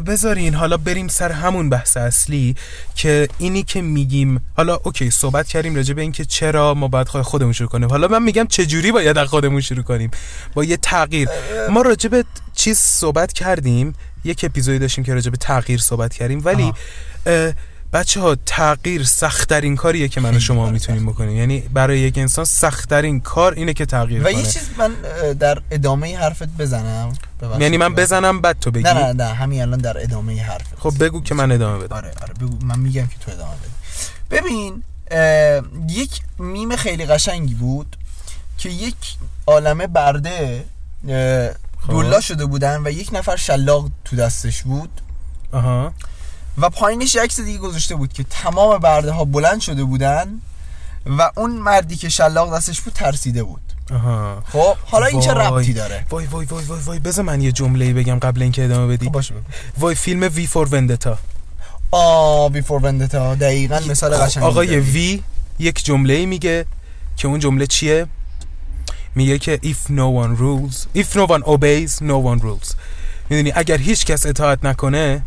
بذارین 0.06 0.54
حالا 0.54 0.76
بریم 0.76 1.08
سر 1.08 1.32
همون 1.32 1.68
بحث 1.70 1.96
اصلی 1.96 2.54
که 2.94 3.28
اینی 3.38 3.62
که 3.62 3.82
میگیم 3.82 4.46
حالا 4.56 4.80
اوکی 4.82 5.10
صحبت 5.10 5.48
کردیم 5.48 5.74
راجع 5.74 5.94
به 5.94 6.02
اینکه 6.02 6.24
چرا 6.24 6.74
ما 6.74 6.88
باید 6.88 7.08
خود- 7.08 7.22
خودمون 7.22 7.52
شروع 7.52 7.68
کنیم. 7.68 7.88
حالا 7.88 8.08
من 8.08 8.22
میگم 8.22 8.46
چه 8.46 8.66
جوری 8.66 8.92
باید 8.92 9.18
از 9.18 9.28
خودمون 9.28 9.60
شروع 9.60 9.82
کنیم؟ 9.82 10.10
با 10.54 10.64
یه 10.64 10.76
تغییر. 10.76 11.28
ما 11.70 11.82
راجع 11.82 12.08
به 12.08 12.24
چیز 12.54 12.78
صحبت 12.78 13.32
کردیم 13.32 13.94
یک 14.24 14.44
اپیزودی 14.44 14.78
داشتیم 14.78 15.04
که 15.04 15.14
راجع 15.14 15.30
به 15.30 15.36
تغییر 15.36 15.80
صحبت 15.80 16.14
کردیم 16.14 16.40
ولی 16.44 16.72
بچه 17.96 18.20
ها 18.20 18.36
تغییر 18.46 19.04
سختترین 19.04 19.76
کاریه 19.76 20.08
که 20.08 20.20
من 20.20 20.36
و 20.36 20.40
شما 20.40 20.70
می‌تونیم 20.70 21.06
بکنیم. 21.06 21.36
یعنی 21.36 21.60
برای 21.60 21.98
یک 21.98 22.18
انسان 22.18 22.44
سختترین 22.44 23.20
کار 23.20 23.52
اینه 23.52 23.72
که 23.72 23.86
تغییر 23.86 24.20
و 24.20 24.24
کنه. 24.24 24.34
یه 24.34 24.42
چیز 24.42 24.68
من 24.78 24.94
در 25.32 25.62
ادامه 25.70 26.18
حرفت 26.18 26.48
بزنم. 26.48 27.12
یعنی 27.58 27.76
من 27.76 27.94
بزنم 27.94 28.40
بعد 28.40 28.58
تو 28.60 28.70
بگی؟ 28.70 28.82
نه 28.82 28.92
نه 28.92 29.12
نه 29.12 29.24
همین 29.24 29.62
الان 29.62 29.78
در 29.78 30.02
ادامه 30.02 30.42
حرفت. 30.42 30.78
خب 30.78 31.04
بگو 31.04 31.22
که 31.22 31.34
من 31.34 31.52
ادامه 31.52 31.84
بدم. 31.84 31.96
آره 31.96 32.12
آره 32.22 32.34
بگو. 32.34 32.66
من 32.66 32.78
میگم 32.78 33.06
که 33.06 33.18
تو 33.20 33.30
ادامه 33.30 33.54
بده 33.56 34.40
ببین 34.40 34.82
یک 35.88 36.20
میم 36.38 36.76
خیلی 36.76 37.06
قشنگی 37.06 37.54
بود 37.54 37.96
که 38.58 38.68
یک 38.68 38.96
عالمه 39.46 39.86
برده 39.86 40.64
خب. 41.80 41.90
دولا 41.90 42.20
شده 42.20 42.46
بودن 42.46 42.82
و 42.84 42.90
یک 42.90 43.10
نفر 43.12 43.36
شلاق 43.36 43.90
تو 44.04 44.16
دستش 44.16 44.62
بود. 44.62 45.00
آها. 45.52 45.92
و 46.58 46.70
پایینش 46.70 47.14
یک 47.14 47.20
عکس 47.20 47.40
دیگه 47.40 47.58
گذاشته 47.58 47.94
بود 47.94 48.12
که 48.12 48.24
تمام 48.30 48.78
برده 48.78 49.12
ها 49.12 49.24
بلند 49.24 49.60
شده 49.60 49.84
بودن 49.84 50.40
و 51.06 51.30
اون 51.36 51.50
مردی 51.50 51.96
که 51.96 52.08
شلاق 52.08 52.56
دستش 52.56 52.80
بود 52.80 52.92
ترسیده 52.92 53.42
بود. 53.42 53.60
آها. 53.92 54.42
خب 54.52 54.76
حالا 54.86 55.06
این 55.06 55.20
چه. 55.20 55.32
ربطی 55.32 55.72
داره؟ 55.72 56.06
وای 56.10 56.26
وای 56.26 56.46
وای 56.46 56.64
وای 56.64 56.80
وای. 56.80 56.98
بذار 56.98 57.24
من 57.24 57.40
یه 57.40 57.52
جمله 57.52 57.92
بگم 57.92 58.18
قبل 58.18 58.42
اینکه 58.42 58.64
ادامه 58.64 58.96
بدی. 58.96 59.06
خب 59.06 59.12
باشه 59.12 59.34
بگو. 59.34 59.42
وای 59.78 59.94
فیلم 59.94 60.30
وی 60.34 60.46
فور 60.46 60.68
وندتا 60.74 61.18
آ 61.90 62.48
بیفور 62.48 62.84
وندتا 62.84 63.34
دقیقا 63.34 63.80
مثال 63.88 64.16
قشنگی 64.16 64.46
آقای. 64.46 64.80
وی 64.80 65.22
یک 65.58 65.84
جمله 65.84 66.26
میگه 66.26 66.66
که 67.16 67.28
اون 67.28 67.40
جمله 67.40 67.66
چیه؟ 67.66 68.06
میگه 69.14 69.38
که 69.38 69.60
if 69.62 69.90
no 69.90 70.24
one 70.24 70.40
rules 70.40 71.00
if 71.00 71.16
no 71.16 71.26
one 71.28 71.42
obeys 71.42 72.00
no 72.00 72.18
one 72.32 72.42
rules. 72.42 72.74
می‌دونی 73.30 73.52
اگر 73.54 73.78
هیچ 73.78 74.04
کس 74.04 74.26
اطاعت 74.26 74.64
نکنه 74.64 75.22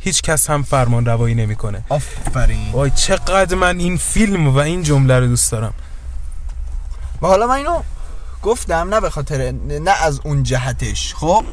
هیچ 0.00 0.22
کس 0.22 0.50
هم 0.50 0.62
فرمان 0.62 1.06
روایی 1.06 1.34
نمی‌کنه. 1.34 1.82
آفرین. 1.88 2.72
وای 2.72 2.90
چقدر 2.90 3.54
من 3.56 3.78
این 3.78 3.96
فیلم 3.96 4.48
و 4.48 4.58
این 4.58 4.82
جمله 4.82 5.18
رو 5.20 5.26
دوست 5.26 5.52
دارم. 5.52 5.74
و 7.22 7.26
حالا 7.26 7.46
من 7.46 7.54
اینو 7.54 7.82
گفتم 8.42 8.94
نه 8.94 9.00
به 9.00 9.10
خاطر 9.10 9.52
نه 9.68 9.90
از 9.90 10.20
اون 10.24 10.42
جهتش 10.42 11.14
خب؟ 11.14 11.44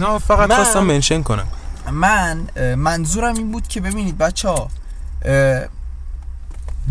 نه 0.00 0.18
فقط 0.18 0.48
من- 0.48 0.56
خواستم 0.56 0.82
منشن 0.84 1.22
کنم. 1.22 1.46
من 1.92 2.46
منظورم 2.74 3.34
این 3.34 3.52
بود 3.52 3.68
که 3.68 3.80
ببینید 3.80 4.18
بچه 4.18 4.48
ها 4.48 4.68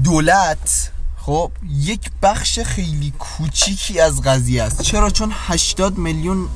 دولت 0.03 0.91
خب 1.17 1.51
یک 1.69 2.11
بخش 2.21 2.59
خیلی 2.59 3.13
کوچیکی 3.19 3.99
از 3.99 4.21
قضیه 4.21 4.63
است. 4.63 4.81
چرا؟ 4.81 5.09
چون 5.09 5.33
80 5.47 5.97
میلیون 5.97 6.47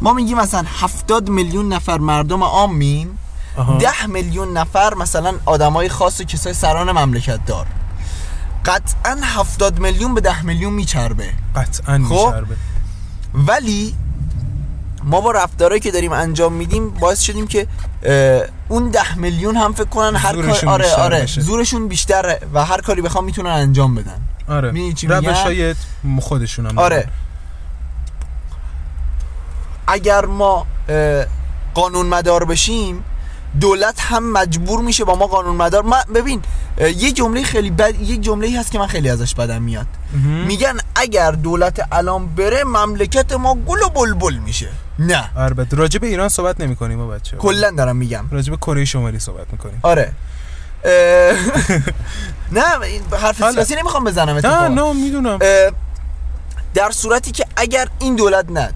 ما 0.00 0.12
میگیم 0.12 0.38
مثلا 0.38 0.64
70 0.80 1.28
میلیون 1.28 1.72
نفر 1.72 1.98
مردم 1.98 2.42
عامیم 2.44 3.18
10 3.78 4.06
میلیون 4.06 4.56
نفر 4.56 4.94
مثلا 4.94 5.34
آدمای 5.46 5.88
خاص 5.88 6.20
و 6.20 6.24
کسای 6.24 6.54
سران 6.54 6.92
مملکت 6.92 7.44
دار. 7.46 7.66
قطعا 8.64 9.18
70 9.22 9.78
میلیون 9.78 10.14
به 10.14 10.20
10 10.20 10.42
میلیون 10.42 10.72
میچربه. 10.72 11.28
قطعا 11.56 11.98
خب. 12.08 12.14
میچربه. 12.14 12.56
ولی 13.34 13.94
ما 15.04 15.20
با 15.20 15.30
رفتارهایی 15.30 15.80
که 15.80 15.90
داریم 15.90 16.12
انجام 16.12 16.52
میدیم 16.52 16.90
باعث 16.90 17.20
شدیم 17.20 17.46
که 17.46 17.66
اون 18.68 18.88
ده 18.88 19.18
میلیون 19.18 19.56
هم 19.56 19.72
فکر 19.72 19.84
کنن 19.84 20.16
هر 20.16 20.32
کار 20.32 20.44
آره 20.68 20.84
بیشتر 20.84 21.00
آره 21.00 21.22
بشه. 21.22 21.40
زورشون 21.40 21.88
بیشتره 21.88 22.40
و 22.54 22.64
هر 22.64 22.80
کاری 22.80 23.02
بخوام 23.02 23.24
می‌تونن 23.24 23.50
انجام 23.50 23.94
بدن. 23.94 24.20
آره. 24.48 24.92
چی؟ 24.92 25.06
روش 25.06 25.38
های 25.38 25.74
خودشون 26.20 26.66
هم 26.66 26.78
آره. 26.78 27.08
اگر 29.86 30.24
ما 30.24 30.66
قانون 31.74 32.06
مدار 32.06 32.44
بشیم 32.44 33.04
دولت 33.60 34.00
هم 34.00 34.32
مجبور 34.32 34.80
میشه 34.80 35.04
با 35.04 35.14
ما 35.14 35.26
قانون 35.26 35.56
مدار. 35.56 35.82
من 35.82 36.02
ببین 36.14 36.42
یه 36.78 37.12
جمله 37.12 37.42
خیلی 37.42 37.70
بد 37.70 38.00
یک 38.00 38.20
جمله 38.20 38.60
هست 38.60 38.72
که 38.72 38.78
من 38.78 38.86
خیلی 38.86 39.10
ازش 39.10 39.34
بدم 39.34 39.62
میاد. 39.62 39.86
میگن 40.46 40.76
اگر 40.94 41.30
دولت 41.32 41.80
الان 41.92 42.26
بره 42.26 42.64
مملکت 42.64 43.32
ما 43.32 43.54
گل 43.54 43.82
و 43.82 43.88
بلبل 43.88 44.34
میشه. 44.34 44.68
نه. 44.98 45.30
البته 45.36 45.76
راجع 45.76 45.98
به 45.98 46.06
ایران 46.06 46.28
صحبت 46.28 46.60
نمی 46.60 46.76
کنیم 46.76 46.98
ما 46.98 47.06
بچه 47.06 47.36
کلا 47.36 47.70
دارم 47.70 47.96
میگم. 47.96 48.24
راجع 48.30 48.50
به 48.50 48.56
کره 48.56 48.84
شمالی 48.84 49.18
صحبت 49.18 49.46
می‌کنیم. 49.52 49.80
آره. 49.82 50.12
نه 52.52 52.80
این 52.80 53.02
حرف. 53.22 53.52
سیاسی 53.52 53.74
نمی‌خوام 53.74 54.04
بزنم 54.04 54.36
نه 54.46 54.68
نه 54.68 54.92
می‌دونم. 54.92 55.38
در 56.74 56.90
صورتی 56.90 57.30
که 57.30 57.46
اگر 57.56 57.88
این 57.98 58.16
دولت 58.16 58.50
ند 58.50 58.74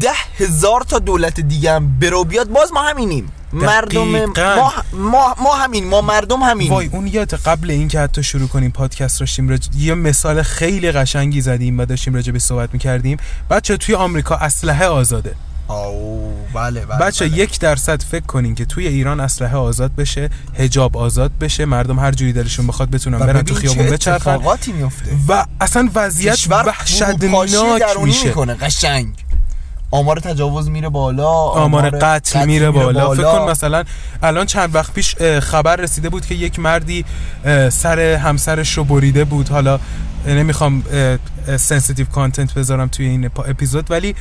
ده 0.00 0.12
هزار 0.38 0.80
تا 0.80 0.98
دولت 0.98 1.40
دیگه 1.40 1.72
هم 1.72 1.98
برو 1.98 2.24
بیاد 2.24 2.48
باز 2.48 2.72
ما 2.72 2.82
همینیم. 2.82 3.32
مردم. 3.52 4.32
ما, 4.54 4.72
ما, 4.92 5.34
ما 5.42 5.54
همین 5.54 5.86
ما 5.86 6.00
مردم 6.00 6.40
همین. 6.40 6.70
وای 6.70 6.86
اون 6.92 7.06
یاد 7.06 7.34
قبل 7.34 7.70
اینکه 7.70 8.00
حتی 8.00 8.22
شروع 8.22 8.48
کنیم 8.48 8.70
پادکست 8.70 9.20
داشتیم 9.20 9.52
رج... 9.52 9.68
یه 9.78 9.94
مثال 9.94 10.42
خیلی 10.42 10.92
قشنگی 10.92 11.40
زدیم 11.40 11.78
و 11.78 11.84
داشتیم 11.84 12.14
راجع 12.14 12.32
به 12.32 12.38
صحبت 12.38 12.68
می‌کردیم. 12.72 13.16
بچه 13.50 13.76
توی 13.76 13.94
آمریکا 13.94 14.36
اسلحه 14.36 14.86
آزاده. 14.86 15.34
او 15.68 16.34
بله 16.54 16.86
بله 16.86 16.98
بچه 16.98 17.28
بله. 17.28 17.38
یک 17.38 17.60
درصد 17.60 18.02
فکر 18.02 18.26
کنین 18.26 18.54
که 18.54 18.64
توی 18.64 18.86
ایران 18.86 19.20
اسلحه 19.20 19.56
آزاد 19.56 19.94
بشه 19.94 20.30
هجاب 20.58 20.96
آزاد 20.96 21.32
بشه 21.40 21.64
مردم 21.64 21.98
هر 21.98 22.12
جوری 22.12 22.32
دلشون 22.32 22.66
بخواد 22.66 22.90
بتونن 22.90 23.18
برن 23.18 23.42
تو 23.42 23.54
خیابون 23.54 23.86
بچرخن. 23.86 24.40
و 25.28 25.44
اصلا 25.60 25.90
وضعیت 25.94 26.46
وحشتناک 26.50 27.98
میشه. 28.02 28.26
می‌کنه 28.26 28.54
قشنگ. 28.54 29.14
آمار 29.92 30.20
تجاوز 30.20 30.70
میره 30.70 30.88
بالا 30.88 31.28
آمار 31.28 31.90
قتل 31.90 32.46
میره 32.46 32.70
بالا. 32.70 33.14
فکر 33.14 33.38
کن 33.38 33.50
مثلا 33.50 33.84
الان 34.22 34.46
چند 34.46 34.74
وقت 34.74 34.92
پیش 34.92 35.16
خبر 35.40 35.76
رسیده 35.76 36.08
بود 36.08 36.26
که 36.26 36.34
یک 36.34 36.58
مردی 36.58 37.04
سر 37.70 38.00
همسرش 38.00 38.78
رو 38.78 38.84
بریده 38.84 39.24
بود. 39.24 39.48
حالا 39.48 39.80
نمی‌خوام 40.26 40.82
sensitive 41.56 42.06
content 42.06 42.54
بذارم 42.54 42.88
توی 42.88 43.06
این 43.06 43.24
اپیزود 43.24 43.90
ولی 43.90 44.14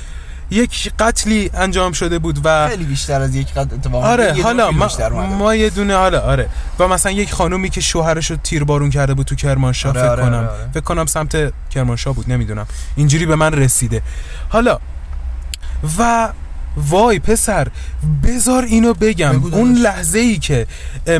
یک 0.51 0.91
قتلی 0.99 1.51
انجام 1.53 1.91
شده 1.91 2.19
بود 2.19 2.39
و 2.43 2.67
خیلی 2.67 2.83
بیشتر 2.83 3.21
از 3.21 3.35
یک 3.35 3.53
قتل 3.53 3.73
اتفاقا. 3.73 4.07
آره 4.07 4.43
حالا 4.43 4.71
ما. 4.71 4.89
ما 5.25 5.55
یه 5.55 5.69
دونه 5.69 5.95
حالا 5.95 6.19
آره. 6.19 6.49
و 6.79 6.87
مثلا 6.87 7.11
یک 7.11 7.33
خانومی 7.33 7.69
که 7.69 7.81
شوهرش 7.81 8.31
رو 8.31 8.37
تیربارون 8.37 8.89
کرده 8.89 9.13
بود 9.13 9.25
تو 9.25 9.35
کرمانشاه 9.35 9.91
آره، 9.91 10.01
فکر 10.01 10.11
آره، 10.11 10.21
کنم. 10.21 10.33
آره، 10.33 10.47
آره. 10.47 10.69
فکر 10.73 10.83
کنم 10.83 11.05
سمت 11.05 11.53
کرمانشاه 11.69 12.15
بود 12.15 12.31
نمی‌دونم. 12.31 12.65
اینجوری 12.95 13.25
به 13.25 13.35
من 13.35 13.53
رسیده. 13.53 14.01
حالا 14.49 14.79
و 15.97 16.29
وای 16.77 17.19
پسر 17.19 17.67
بذار 18.23 18.63
اینو 18.63 18.93
بگم. 18.93 19.43
اون 19.53 19.73
لحظه 19.73 20.19
ای 20.19 20.37
که 20.37 20.67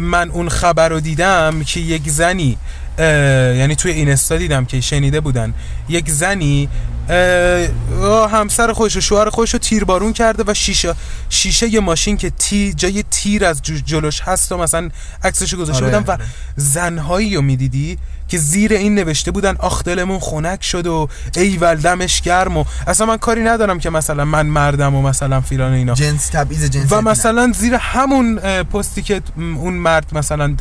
من 0.01 0.29
اون 0.29 0.49
خبر 0.49 0.89
رو 0.89 0.99
دیدم 0.99 1.63
که 1.63 1.79
یک 1.79 2.09
زنی 2.09 2.57
یعنی 2.99 3.75
توی 3.75 3.91
این 3.91 4.09
استا 4.09 4.37
دیدم 4.37 4.65
که 4.65 4.81
شنیده 4.81 5.19
بودن 5.19 5.53
یک 5.89 6.09
زنی 6.09 6.69
همسر 8.31 8.73
خودش 8.73 8.97
و 8.97 9.01
شوهر 9.01 9.29
خودش 9.29 9.53
رو 9.53 9.59
تیربارون 9.59 10.13
کرده 10.13 10.43
و 10.47 10.53
شیشه 10.53 10.95
شیشه 11.29 11.73
یه 11.73 11.79
ماشین 11.79 12.17
که 12.17 12.29
تی 12.29 12.73
جای 12.73 13.03
تیر 13.11 13.45
از 13.45 13.61
جلوش 13.61 14.21
هست 14.21 14.51
و 14.51 14.57
مثلا 14.57 14.89
عکسش 15.23 15.55
گذاشته 15.55 15.85
آره، 15.85 15.99
بودن 15.99 16.13
و. 16.13 16.17
زنهایی 16.55 17.35
رو 17.35 17.41
می‌دیدی 17.41 17.97
که 18.31 18.37
زیر 18.37 18.73
این 18.73 18.95
نوشته 18.95 19.31
بودن 19.31 19.55
آخ 19.59 19.83
دلمون 19.83 20.19
خنک 20.19 20.63
شد 20.63 20.87
و 20.87 21.09
ایول 21.35 21.75
دمش 21.75 22.21
گرم 22.21 22.57
و 22.57 22.65
اصلا 22.87 23.07
من 23.07 23.17
کاری 23.17 23.43
ندارم 23.43 23.79
که 23.79 23.89
مثلا 23.89 24.25
من 24.25 24.45
مردم 24.45 24.95
و 24.95 25.01
مثلا 25.01 25.41
فیلان 25.41 25.73
اینا. 25.73 25.93
جنس 25.93 26.29
تبعیض 26.29 26.65
جنسی 26.65 26.95
و 26.95 27.01
مثلا 27.01 27.51
زیر 27.55 27.75
همون 27.75 28.39
پستی 28.63 29.01
که 29.01 29.21
اون 29.37 29.73
مرد 29.73 30.05
مثلا 30.17 30.55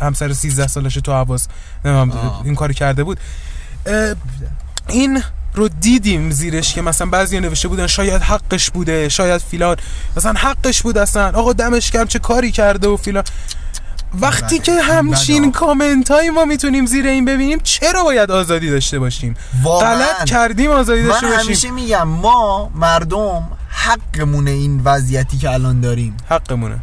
همسر 0.00 0.32
13 0.32 0.66
سالش 0.66 0.94
تو 0.94 1.12
حواس. 1.12 1.48
این 2.44 2.54
کاری 2.54 2.74
کرده 2.74 3.04
بود. 3.04 3.20
این 4.88 5.22
رو 5.54 5.68
دیدیم 5.68 6.30
زیرش 6.30 6.74
که 6.74 6.82
مثلا 6.82 7.06
بعضی 7.06 7.40
نوشته 7.40 7.68
بودن 7.68 7.86
شاید 7.86 8.22
حقش 8.22 8.70
بوده 8.70 9.08
شاید 9.08 9.40
فیلان 9.40 9.76
مثلا 10.16 10.32
حقش 10.32 10.82
بود 10.82 10.98
اصلا 10.98 11.30
آقا 11.30 11.52
دمش 11.52 11.90
گرم 11.90 12.06
چه 12.06 12.18
کاری 12.18 12.52
کرده 12.52 12.88
و 12.88 12.96
فیلان 12.96 13.24
وقتی. 14.20 14.58
که 14.58 14.82
همچین. 14.82 15.52
کامنت 15.52 16.10
هایی 16.10 16.30
ما 16.30 16.44
می‌تونیم 16.44 16.86
زیر 16.86 17.06
این 17.06 17.24
ببینیم 17.24 17.58
چرا 17.62 18.04
باید 18.04 18.30
آزادی 18.30 18.70
داشته 18.70 18.98
باشیم 18.98 19.36
واقعاً. 19.62 19.94
غلط 19.94 20.24
کردیم 20.24 20.70
آزادی 20.70 21.02
من 21.02 21.08
داشته 21.08 21.26
باشیم 21.26 21.40
همیشه 21.40 21.70
میگم 21.70 22.08
ما 22.08 22.70
مردم 22.74 23.48
حقمونه 23.68 24.50
این 24.50 24.80
وضعیتی 24.84 25.38
که 25.38 25.50
الان 25.50 25.80
داریم 25.80 26.16
حقمونه 26.28 26.78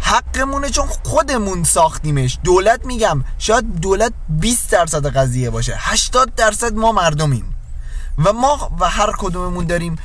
حقمونه 0.00 0.70
چون 0.70 0.86
خودمون 1.02 1.64
ساختیمش 1.64 2.38
دولت 2.44 2.86
میگم 2.86 3.24
شاید 3.38 3.80
دولت 3.80 4.12
20 4.28 4.70
درصد 4.70 5.06
قضیه 5.06 5.50
باشه 5.50 5.74
80 5.78 6.34
درصد 6.34 6.74
ما 6.74 6.92
مردمیم 6.92 7.54
و 8.24 8.32
ما 8.32 8.70
و 8.80 8.88
هر 8.88 9.12
کدوممون 9.18 9.66
داریم 9.66 9.96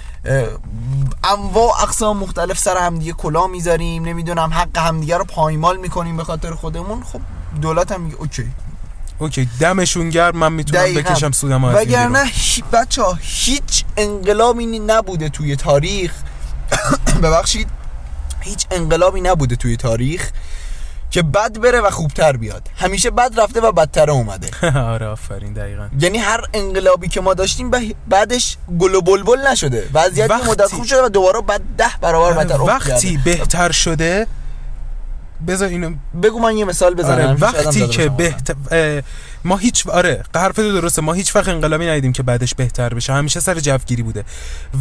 انواع 1.23 1.81
اقسام 1.83 2.17
مختلف 2.17 2.59
سر 2.59 2.77
همدیگه 2.77 3.13
کلا 3.13 3.47
می‌ذاریم 3.47 4.05
نمی‌دونم 4.05 4.53
حق 4.53 4.77
همدیگه 4.77 5.17
رو 5.17 5.23
پایمال 5.23 5.77
می‌کنیم 5.77 6.17
به 6.17 6.23
خاطر 6.23 6.55
خودمون 6.55 7.03
خب 7.03 7.19
دولت 7.61 7.91
هم 7.91 8.01
میگه 8.01 8.15
اوکی 8.15 8.47
اوکی 9.19 9.49
دمشون 9.59 10.09
گرم 10.09 10.37
من 10.37 10.53
می‌تونم 10.53 10.81
دقیقاً. 10.81 11.09
بکشم 11.09 11.31
سودم. 11.31 11.63
وگرنه. 11.63 12.31
بچه 12.73 13.03
ها 13.03 13.17
هیچ 13.21 13.85
انقلابی 13.97 14.79
نبوده 14.79 15.29
توی 15.29 15.55
تاریخ 15.55 16.13
ببخشید 17.23 17.67
هیچ 18.39 18.65
انقلابی 18.71 19.21
نبوده 19.21 19.55
توی 19.55 19.77
تاریخ 19.77 20.31
که 21.11 21.21
بد 21.21 21.59
بره 21.59 21.79
و 21.81 21.89
خوبتر 21.89 22.37
بیاد. 22.37 22.67
همیشه 22.75 23.11
بد 23.11 23.39
رفته 23.39 23.61
و 23.61 23.71
بدتر 23.71 24.09
اومده. 24.11 24.49
آره 24.93 25.05
آفرین 25.07 25.53
دقیقا. 25.53 25.87
یعنی 25.99 26.17
هر 26.17 26.41
انقلابی 26.53 27.07
که 27.07 27.21
ما 27.21 27.33
داشتیم 27.33 27.71
بعدش 28.07 28.57
گل 28.79 28.95
و 28.95 29.01
بلبل 29.01 29.47
نشده. 29.51 29.87
وضعیت 29.93 30.29
وقتی- 30.29 30.49
مدت 30.49 30.65
خوب 30.73 30.83
شده 30.85 31.05
و 31.05 31.09
دوباره 31.09 31.41
بعد 31.41 31.61
ده 31.77 31.85
برابر 32.01 32.43
بدتر 32.43 32.61
وقتی 32.61 33.17
کرده. 33.17 33.31
بهتر 33.37 33.71
شده 33.71 34.27
بذار 35.47 35.69
اینو 35.69 35.93
بگو 36.23 36.39
من 36.39 36.57
یه 36.57 36.65
مثال 36.65 36.93
بزنم. 36.93 37.27
آره 37.27 37.33
وقتی 37.39 37.87
که 37.87 38.11
اه، 38.71 39.03
ما 39.43 39.57
هیچ 39.57 39.87
آره 39.87 40.23
حرف 40.35 40.55
تو 40.55 40.71
درسته. 40.81 41.01
ما 41.01 41.13
هیچ 41.13 41.35
وقت 41.35 41.47
انقلابی 41.47 41.87
ندیدیم 41.87 42.13
که 42.13 42.23
بعدش 42.23 42.55
بهتر 42.55 42.93
بشه. 42.93 43.13
همیشه 43.13 43.39
سر 43.39 43.59
جوگیری 43.59 44.03
بوده. 44.03 44.23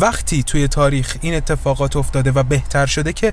وقتی 0.01 0.43
توی 0.43 0.69
تاریخ 0.69 1.17
این 1.21 1.35
اتفاقات 1.35 1.97
افتاده 1.97 2.31
و 2.31 2.43
بهتر 2.43 2.87
شده 2.87 3.13
که 3.13 3.33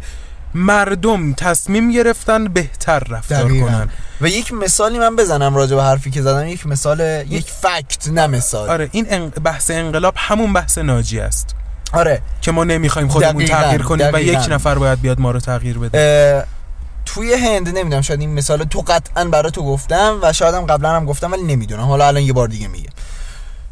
مردم 0.56 1.34
تصمیم 1.34 1.92
گرفتن 1.92 2.44
بهتر 2.44 3.00
رفتار 3.00 3.44
دقیقاً. 3.44 3.68
کنن. 3.68 3.90
و 4.22 4.28
یک 4.28 4.54
مثالی 4.54 5.00
من 5.00 5.16
بزنم 5.16 5.56
راجع 5.56 5.76
به 5.76 5.84
حرفی 5.84 6.12
که 6.12 6.22
زدم. 6.22 6.48
یک 6.48 6.68
مثال 6.68 7.00
یک 7.30 7.52
فکت 7.52 8.08
نه 8.08 8.28
مثال. 8.28 8.70
آره 8.70 8.90
این 8.92 9.30
بحث 9.30 9.72
انقلاب 9.72 10.14
همون 10.18 10.54
بحث 10.54 10.78
ناجی 10.78 11.20
است. 11.20 11.56
آره. 11.94 12.22
که 12.42 12.52
ما 12.52 12.64
نمی‌خوایم 12.64 13.08
خودمون 13.08 13.46
دقیقاً، 13.46 13.62
تغییر 13.62 13.82
کنیم 13.82 14.10
و. 14.14 14.20
یک 14.20 14.50
نفر 14.50 14.76
باید 14.76 15.02
بیاد 15.02 15.20
ما 15.20 15.32
رو 15.32 15.40
تغییر 15.40 15.78
بده. 15.78 15.98
اه، 16.00 16.58
توی 17.06 17.34
هند 17.34 17.78
نمی‌دونم 17.78 18.02
شاید 18.02 18.20
این 18.20 18.34
مثال 18.34 18.64
تو 18.64 18.84
قطعا 18.88 19.26
برای 19.26 19.52
تو 19.52 19.64
گفتم 19.64 20.20
و 20.22 20.34
شاید 20.34 20.56
هم 20.56 20.66
قبلا 20.66 20.90
هم 20.90 21.06
گفتم 21.06 21.32
ولی 21.32 21.44
نمی‌دونم. 21.44 21.84
حالا 21.84 22.08
الان 22.08 22.24
یه 22.24 22.34
بار 22.34 22.48
دیگه 22.48 22.68
میگم 22.68 22.90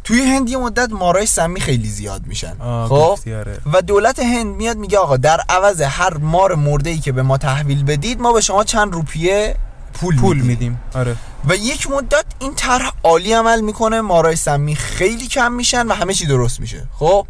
توی 0.05 0.21
هند 0.21 0.49
یه 0.49 0.57
مدت 0.57 0.91
مارای 0.91 1.25
سمی 1.25 1.59
خیلی 1.59 1.89
زیاد 1.89 2.21
میشن. 2.27 2.55
خب. 2.89 3.19
و 3.73 3.81
دولت 3.81 4.19
هند 4.19 4.55
میاد 4.55 4.77
میگه 4.77 4.97
آقا 4.97 5.17
در 5.17 5.41
عوض 5.49 5.81
هر 5.81 6.17
مار 6.17 6.55
مرده 6.55 6.89
ای 6.89 6.97
که 6.97 7.11
به 7.11 7.23
ما 7.23 7.37
تحویل 7.37 7.83
بدید 7.83 8.21
ما 8.21 8.33
به 8.33 8.41
شما 8.41 8.63
چند 8.63 8.93
روپیه 8.93 9.55
پول, 9.93 10.17
پول 10.17 10.35
میدیم. 10.37 10.47
میدیم. 10.47 10.79
آره. 10.95 11.15
و 11.49 11.55
یک 11.55 11.91
مدت 11.91 12.25
این 12.39 12.55
طرح 12.55 12.91
عالی 13.03 13.33
عمل 13.33 13.61
می‌کنه 13.61 14.01
مارای 14.01 14.35
سمی 14.35 14.75
خیلی 14.75 15.27
کم 15.27 15.51
میشن 15.51 15.87
و 15.87 15.93
همه 15.93 16.13
چی 16.13 16.25
درست 16.25 16.59
میشه. 16.59 16.83
خب؟ 16.99 17.27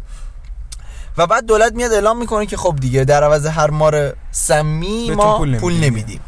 و 1.18 1.26
بعد 1.26 1.46
دولت 1.46 1.72
میاد 1.72 1.92
اعلام 1.92 2.18
می‌کنه 2.18 2.46
که 2.46 2.56
خب 2.56 2.76
دیگه 2.80 3.04
در 3.04 3.24
عوض 3.24 3.46
هر 3.46 3.70
مار 3.70 4.16
سمی 4.30 5.10
ما 5.10 5.38
پول 5.38 5.58
پول 5.58 5.72
نمیدیم. 5.72 5.92
نمیدیم 5.92 6.20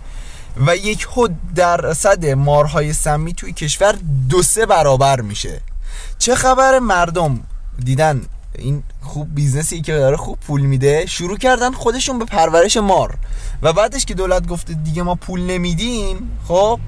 و 0.67 0.77
یک 0.77 1.05
خود 1.05 1.55
درصد 1.55 2.27
مارهای 2.27 2.93
سمی 2.93 3.35
توی 3.35 3.53
کشور 3.53 3.95
دو 4.29 4.43
سه 4.43 4.67
برابر 4.67 5.21
میشه. 5.21 5.61
چه 6.19 6.35
خبر 6.35 6.79
مردم؟ 6.79 7.41
دیدن 7.85 8.23
این 8.59 8.83
خوب 9.01 9.35
business 9.35 9.78
ی 9.78 9.83
که 9.83 9.93
داره 9.93 10.17
خوب 10.17 10.39
پول 10.41 10.61
میده 10.61 11.07
شروع 11.07 11.37
کردن 11.37 11.73
خودشون 11.73 12.19
به 12.19 12.25
پرورش 12.25 12.77
مار. 12.77 13.19
و 13.63 13.73
بعدش 13.73 14.05
که 14.05 14.15
دولت 14.15 14.47
گفته 14.47 14.75
دیگه 14.75 15.03
ما 15.03 15.15
پول 15.15 15.41
نمیدیم 15.41 16.31
خب 16.49 16.81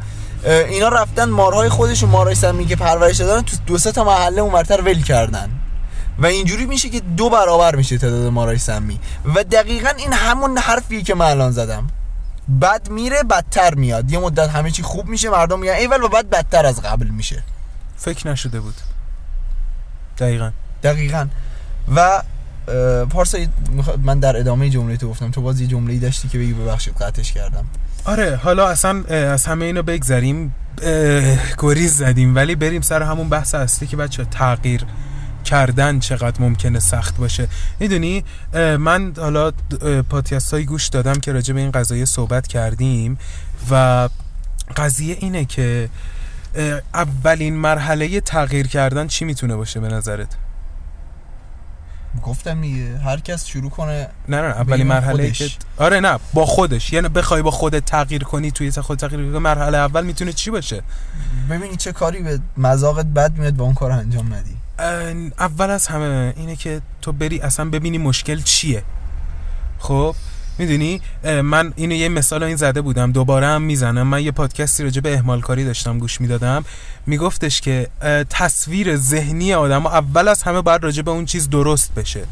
اینا 0.44 0.88
رفتن 0.88 1.24
مارهای 1.24 1.68
خودشون 1.68 2.10
مارهای 2.10 2.34
سمی 2.34 2.66
که 2.66 2.76
پرورش 2.76 3.16
دادن 3.16 3.42
تو 3.42 3.56
دو 3.66 3.78
سه 3.78 3.92
تا 3.92 4.04
محله 4.04 4.40
اونورتر 4.42 4.80
ول 4.80 5.02
کردن. 5.02 5.50
و 6.18 6.26
اینجوری 6.26 6.66
میشه 6.66 6.88
که 6.88 7.00
دو 7.00 7.30
برابر 7.30 7.76
میشه 7.76 7.98
تعداد 7.98 8.32
مارهای 8.32 8.58
سمی. 8.58 9.00
و 9.34 9.44
دقیقا 9.44 9.88
این 9.88 10.12
همون 10.12 10.58
حرفیه 10.58 11.02
که 11.02 11.14
من 11.14 11.26
الان 11.26 11.50
زدم. 11.50 11.86
بد 12.62 12.88
میره 12.90 13.22
بدتر 13.22 13.74
میاد. 13.74 14.10
یه 14.10 14.18
مدت 14.18 14.48
همه 14.48 14.70
چی 14.70 14.82
خوب 14.82 15.06
میشه 15.06 15.30
مردم 15.30 15.58
میگن 15.58 15.72
ایول 15.72 16.02
و 16.02 16.08
بعد 16.08 16.30
بدتر 16.30 16.66
از 16.66 16.82
قبل 16.82 17.06
میشه. 17.06 17.42
فکر 17.96 18.28
نشده 18.28 18.60
بود. 18.60 18.74
دقیقا. 20.20 20.50
دقیقا. 20.82 21.26
و 21.96 22.22
پارسا 23.10 23.38
من 24.04 24.20
در 24.20 24.36
ادامه 24.36 24.70
جمله 24.70 24.96
تو 24.96 25.08
گفتم. 25.08 25.30
تو 25.30 25.42
باز 25.42 25.60
یه 25.60 25.66
جمله 25.66 25.98
داشتی 25.98 26.28
که 26.28 26.38
بگی 26.38 26.52
ببخشید 26.52 26.94
قطعش 26.94 27.32
کردم. 27.32 27.64
آره 28.04 28.36
حالا 28.36 28.68
اصلا 28.68 29.04
از 29.08 29.46
همه 29.46 29.64
اینو 29.64 29.82
بگذریم. 29.82 30.54
گریز 31.58 31.96
زدیم. 31.96 32.34
ولی 32.34 32.54
بریم 32.54 32.80
سر 32.80 33.02
همون 33.02 33.28
بحث 33.28 33.54
اصلی 33.54 33.88
که 33.88 33.96
بچه 33.96 34.24
تغییر 34.24 34.84
کردن 35.44 35.98
چقدر 35.98 36.40
ممکنه 36.42 36.78
سخت 36.78 37.16
باشه. 37.16 37.48
می‌دونی؟ 37.80 38.24
من 38.78 39.12
حالا 39.16 39.52
پادکست 40.10 40.54
های 40.54 40.64
گوش 40.64 40.88
دادم 40.88 41.14
که 41.14 41.32
راجع 41.32 41.54
به 41.54 41.60
این 41.60 41.70
قضایه 41.70 42.04
صحبت 42.04 42.46
کردیم 42.46 43.18
و 43.70 44.08
قضیه 44.76 45.16
اینه 45.20 45.44
که 45.44 45.88
اولین 46.94 47.54
مرحله 47.56 48.20
تغییر 48.20 48.66
کردن 48.66 49.06
چی 49.06 49.24
می‌تونه 49.24 49.56
باشه 49.56 49.80
به 49.80 49.88
نظرت؟ 49.88 50.36
گفتم 52.22 52.60
دیگه 52.60 52.98
هر 52.98 53.20
کس 53.20 53.46
شروع 53.46 53.70
کنه 53.70 54.08
نه 54.28 54.36
نه 54.36 54.46
اولین 54.46 54.66
بگیم 54.66 54.86
مرحله 54.86 55.22
خودش. 55.22 55.38
که 55.38 55.50
آره 55.76 56.00
نه 56.00 56.18
با 56.34 56.46
خودش. 56.46 56.92
یعنی 56.92 57.08
بخوای 57.08 57.42
با 57.42 57.50
خودت 57.50 57.84
تغییر 57.84 58.24
کنی 58.24 58.50
توی 58.50 58.70
خود 58.70 58.98
تغییر 58.98 59.20
کنی 59.20 59.38
مرحله 59.38 59.78
اول 59.78 60.04
می‌تونه 60.04 60.32
چی 60.32 60.50
باشه؟ 60.50 60.82
ببینی 61.50 61.76
چه 61.76 61.92
کاری 61.92 62.22
به 62.22 62.40
مذاقت 62.56 63.06
بد 63.06 63.38
میاد 63.38 63.54
با 63.54 63.64
اون 63.64 63.74
کار 63.74 63.92
انجام 63.92 64.34
ندی. 64.34 64.56
اول 65.38 65.70
از 65.70 65.86
همه 65.86 66.34
اینه 66.36 66.56
که 66.56 66.80
تو 67.02 67.12
بری 67.12 67.40
اصلا 67.40 67.70
ببینی 67.70 67.98
مشکل 67.98 68.42
چیه. 68.42 68.82
خب؟ 69.78 70.14
می‌دونی؟ 70.60 71.00
من 71.24 71.72
اینو 71.76 71.94
یه 71.94 72.08
مثال 72.08 72.42
این 72.42 72.56
زده 72.56 72.80
بودم. 72.80 73.12
دوباره 73.12 73.46
هم 73.46 73.62
می‌زنم. 73.62 74.06
من 74.06 74.22
یه 74.22 74.30
پادکستی 74.30 74.82
راجع 74.82 75.00
به 75.00 75.14
اهمال 75.14 75.40
کاری 75.40 75.64
داشتم 75.64 75.98
گوش 75.98 76.20
می‌دادم. 76.20 76.64
میگفتش 77.06 77.60
که 77.60 77.88
تصویر 78.30 78.96
ذهنی 78.96 79.54
آدم 79.54 79.86
اول 79.86 80.28
از 80.28 80.42
همه 80.42 80.60
باید 80.60 80.84
راجع 80.84 81.02
به 81.02 81.10
اون 81.10 81.24
چیز 81.24 81.50
درست 81.50 81.94
بشه. 81.94 82.24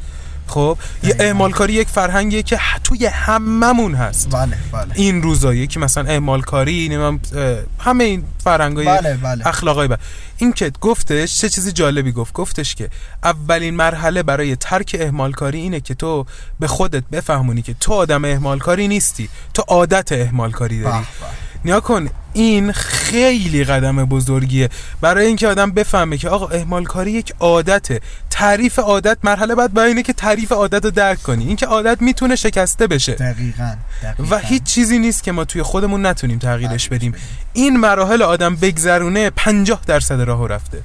خب 0.48 0.78
یه. 1.02 1.16
اهمال 1.20 1.50
کاری 1.50 1.72
یک 1.72 1.88
فرهنگیه 1.88 2.42
که 2.42 2.58
توی 2.84 3.06
هممون 3.06 3.94
هست. 3.94 4.30
بله 4.30 4.56
بله. 4.72 4.92
این 4.94 5.22
روزا 5.22 5.54
یکی 5.54 5.78
مثلا 5.80 6.04
اهمال 6.04 6.40
کاری 6.42 6.96
اه، 6.96 7.12
همه 7.78 8.04
این 8.04 8.24
فرهنگای 8.44 8.86
بله 8.86 9.14
بله. 9.14 9.46
اخلاقای 9.46 9.88
بد 9.88 10.00
این 10.36 10.52
که 10.52 10.72
گفتش 10.80 11.40
چه 11.40 11.48
چیزی 11.48 11.72
جالبی 11.72 12.12
گفت. 12.12 12.32
گفتش 12.32 12.74
که 12.74 12.90
اولین 13.24 13.74
مرحله 13.74 14.22
برای 14.22 14.56
ترک 14.56 14.96
اهمال 15.00 15.32
کاری 15.32 15.58
اینه 15.58 15.80
که 15.80 15.94
تو 15.94 16.26
به 16.60 16.66
خودت 16.66 17.04
بفهمونی 17.12 17.62
که 17.62 17.74
تو 17.74 17.92
آدم 17.92 18.24
اهمال 18.24 18.58
کاری 18.58 18.88
نیستی. 18.88 19.28
تو 19.54 19.64
عادت 19.68 20.12
اهمال 20.12 20.50
کاری 20.50 20.80
داری 20.80 21.04
نیا 21.64 21.80
کن. 21.80 22.08
این 22.32 22.72
خیلی 22.72 23.64
قدم 23.64 24.04
بزرگیه. 24.04 24.68
برای 25.00 25.26
اینکه 25.26 25.48
آدم 25.48 25.70
بفهمه 25.70 26.16
که 26.16 26.28
آقا 26.28 26.46
اهمال 26.48 26.84
کاری 26.84 27.10
یک 27.10 27.32
عادته. 27.40 28.00
تعریف 28.30 28.78
عادت 28.78 29.18
مرحله 29.22 29.54
بعد 29.54 29.74
با 29.74 29.82
اینه 29.82 30.02
که 30.02 30.12
تعریف 30.12 30.52
عادت 30.52 30.84
رو 30.84 30.90
درک 30.90 31.22
کنی. 31.22 31.46
اینکه 31.46 31.66
عادت 31.66 32.02
می‌تونه 32.02 32.36
شکسته 32.36 32.86
بشه. 32.86 33.12
دقیقاً, 33.12 33.76
دقیقاً. 34.02 34.36
و 34.36 34.38
هیچ 34.38 34.62
چیزی 34.62 34.98
نیست 34.98 35.22
که 35.22 35.32
ما 35.32 35.44
توی 35.44 35.62
خودمون 35.62 36.06
نتونیم 36.06 36.38
تغییرش 36.38 36.88
بدیم. 36.88 37.14
این 37.52 37.76
مراحل 37.76 38.22
آدم 38.22 38.56
بگذرونه 38.56 39.30
50 39.30 39.80
درصد 39.86 40.20
راهو 40.20 40.46
رفته. 40.46 40.78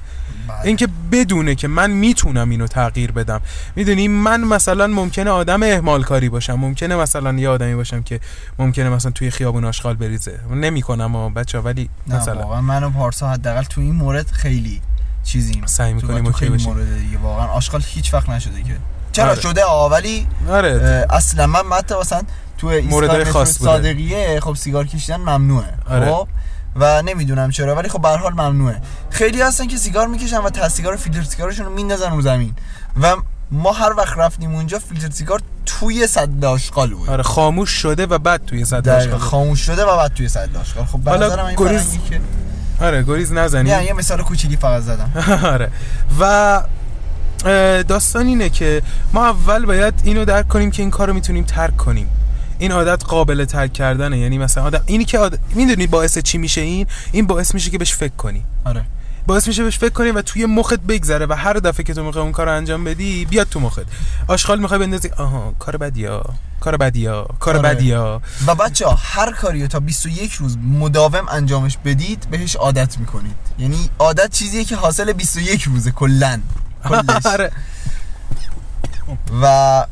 اینکه 0.64 0.88
بدونه 1.12 1.54
که 1.54 1.68
من 1.68 1.90
می‌تونم 1.90 2.50
اینو 2.50 2.66
تغییر 2.66 3.12
بدم. 3.12 3.40
می‌دونی 3.76 4.08
من 4.08 4.40
مثلا 4.40 4.86
ممکنه 4.86 5.30
آدم 5.30 5.62
اهمال 5.62 6.02
کاری 6.02 6.28
باشم. 6.28 6.54
ممکنه 6.54 6.96
مثلا 6.96 7.32
یه 7.32 7.48
آدمی 7.48 7.74
باشم 7.74 8.02
که 8.02 8.20
ممکنه 8.58 8.88
مثلا 8.90 9.10
توی 9.10 9.30
خیابون 9.30 9.64
آشغال 9.64 9.94
بریزه. 9.94 10.40
نمی‌کنم 10.50 11.16
و 11.16 11.30
بچه 11.30 11.58
ولی 11.58 11.88
مثلا. 12.06 12.42
واقعا 12.42 12.60
من 12.60 12.84
و 12.84 12.90
پارسا 12.90 13.30
حداقل 13.30 13.62
تو 13.62 13.80
این 13.80 13.94
مورد 13.94 14.30
خیلی 14.30 14.80
چیزیم 15.24 15.66
سعی 15.66 15.92
می‌کنیم 15.92 16.24
تو 16.24 16.26
اوکی 16.26 16.46
باشیم. 16.46 16.72
مورد 16.72 16.98
دیگه 16.98 17.18
واقعا 17.18 17.46
آشغال 17.46 17.82
هیچ 17.86 18.14
وقت 18.14 18.28
نشده 18.28 18.62
که. 18.62 18.76
چرا 19.12 19.30
آره. 19.30 19.40
شده؟ 19.40 19.64
آه 19.64 19.90
ولی 19.90 20.26
آره. 20.48 21.06
اصلا 21.10 21.46
من 21.46 21.60
مثلا 22.00 22.22
تو 22.58 22.66
ایستگاه 22.66 23.24
خاص. 23.24 23.58
صادقیه 23.58 24.40
خب 24.40 24.54
سیگار 24.54 24.86
کشیدن 24.86 25.16
ممنوعه. 25.16 25.74
آره. 25.90 26.06
خب؟ 26.06 26.28
و 26.76 27.02
نمی‌دونم 27.02 27.50
چرا 27.50 27.74
ولی 27.74 27.88
خب 27.88 28.02
به 28.02 28.08
حال 28.08 28.32
ممنوعه. 28.32 28.80
خیلی 29.10 29.42
هستن 29.42 29.66
که 29.66 29.76
سیگار 29.76 30.06
می‌کشن 30.06 30.38
و 30.38 30.50
ته 30.50 30.68
سیگار 30.68 30.96
فیلتر 30.96 31.22
سیگارشون 31.22 31.66
رو 31.66 31.72
میندازن 31.72 32.10
رو 32.10 32.22
زمین. 32.22 32.54
و 33.02 33.16
ما 33.50 33.72
هر 33.72 33.92
وقت 33.92 34.18
رفتیم 34.18 34.54
اونجا 34.54 34.78
فیلتر 34.78 35.10
سیگار 35.10 35.40
توی 35.66 36.06
صد 36.06 36.44
آشغال 36.44 36.94
بود. 36.94 37.10
آره 37.10 37.22
خاموش 37.22 37.70
شده 37.70 38.06
و 38.06 38.18
بعد 38.18 38.44
توی 38.46 38.64
صد 38.64 38.82
دقیقاً 38.82 39.00
آشغال 39.16 39.18
خاموش 39.18 39.60
شده 39.60 39.84
و 39.84 39.96
بعد 39.96 40.14
توی 40.14 40.28
صد 40.28 40.56
آشغال 40.56 40.84
خب 40.84 40.98
به 40.98 41.10
نظرم 41.10 41.46
این 41.46 41.56
گریز- 41.56 41.98
که 42.10 42.20
آره 42.80 43.02
گریز 43.02 43.32
نه 43.32 43.40
نزنیم 43.40 43.66
یه 43.82 43.92
مثال 43.92 44.22
کوچیکی 44.22 44.56
فقط 44.56 44.82
زدم. 44.82 45.10
آره. 45.54 45.70
و 46.20 46.62
داستان 47.88 48.26
اینه 48.26 48.48
که 48.48 48.82
ما 49.12 49.26
اول 49.26 49.66
باید 49.66 49.94
اینو 50.04 50.24
درک 50.24 50.48
کنیم 50.48 50.70
که 50.70 50.82
این 50.82 50.90
کار 50.90 51.08
رو 51.08 51.14
می‌تونیم 51.14 51.44
ترک 51.44 51.76
کنیم. 51.76 52.08
این 52.58 52.72
عادت 52.72 53.04
قابل 53.04 53.44
ترک 53.44 53.72
کردنه. 53.72 54.18
یعنی 54.18 54.38
مثلا 54.38 54.64
آدم 54.64 54.82
اینی 54.86 55.04
که 55.04 55.18
عادت... 55.18 55.38
می‌دونی 55.54 55.86
باعث 55.86 56.18
چی 56.18 56.38
میشه 56.38 56.60
این؟ 56.60 56.86
این 57.12 57.26
باعث 57.26 57.54
میشه 57.54 57.70
که 57.70 57.78
بهش 57.78 57.94
فکر 57.94 58.16
کنی. 58.16 58.44
آره. 58.64 58.84
باعث 59.26 59.48
میشه 59.48 59.64
بهش 59.64 59.78
فکر 59.78 59.90
کنی 59.90 60.10
و 60.10 60.22
توی 60.22 60.46
مخت 60.46 60.80
بگذره 60.80 61.26
و 61.26 61.32
هر 61.32 61.52
دفعه 61.52 61.84
که 61.84 61.94
تو 61.94 62.02
می‌خوای 62.04 62.22
اون 62.22 62.32
کار 62.32 62.46
رو 62.46 62.52
انجام 62.52 62.84
بدی 62.84 63.24
بیاد 63.24 63.48
تو 63.48 63.60
مخت. 63.60 63.82
آشغال 64.28 64.60
می‌خوای 64.60 64.80
بندازی. 64.80 65.08
آها 65.08 65.54
کار 65.58 65.76
بدیا 65.76 66.24
کار 66.60 66.76
بدیا 66.76 67.28
کار 67.40 67.56
آره. 67.56 67.74
بدیا 67.74 68.22
و 68.46 68.54
بچه 68.54 68.86
ها 68.86 68.98
هر 69.02 69.32
کاری 69.32 69.68
تا 69.68 69.80
21 69.80 70.32
روز 70.32 70.58
مداوم 70.58 71.28
انجامش 71.28 71.78
بدید 71.84 72.26
بهش 72.30 72.56
عادت 72.56 72.98
می‌کنید. 72.98 73.36
یعنی 73.58 73.90
عادت 73.98 74.30
چیزیه 74.30 74.64
که 74.64 74.76
حاصل 74.76 75.12
21 75.12 75.62
روزه 75.62 75.90
کلن 75.90 76.42
کلش. 76.88 77.26
آره. 77.34 77.50
و 79.42 79.86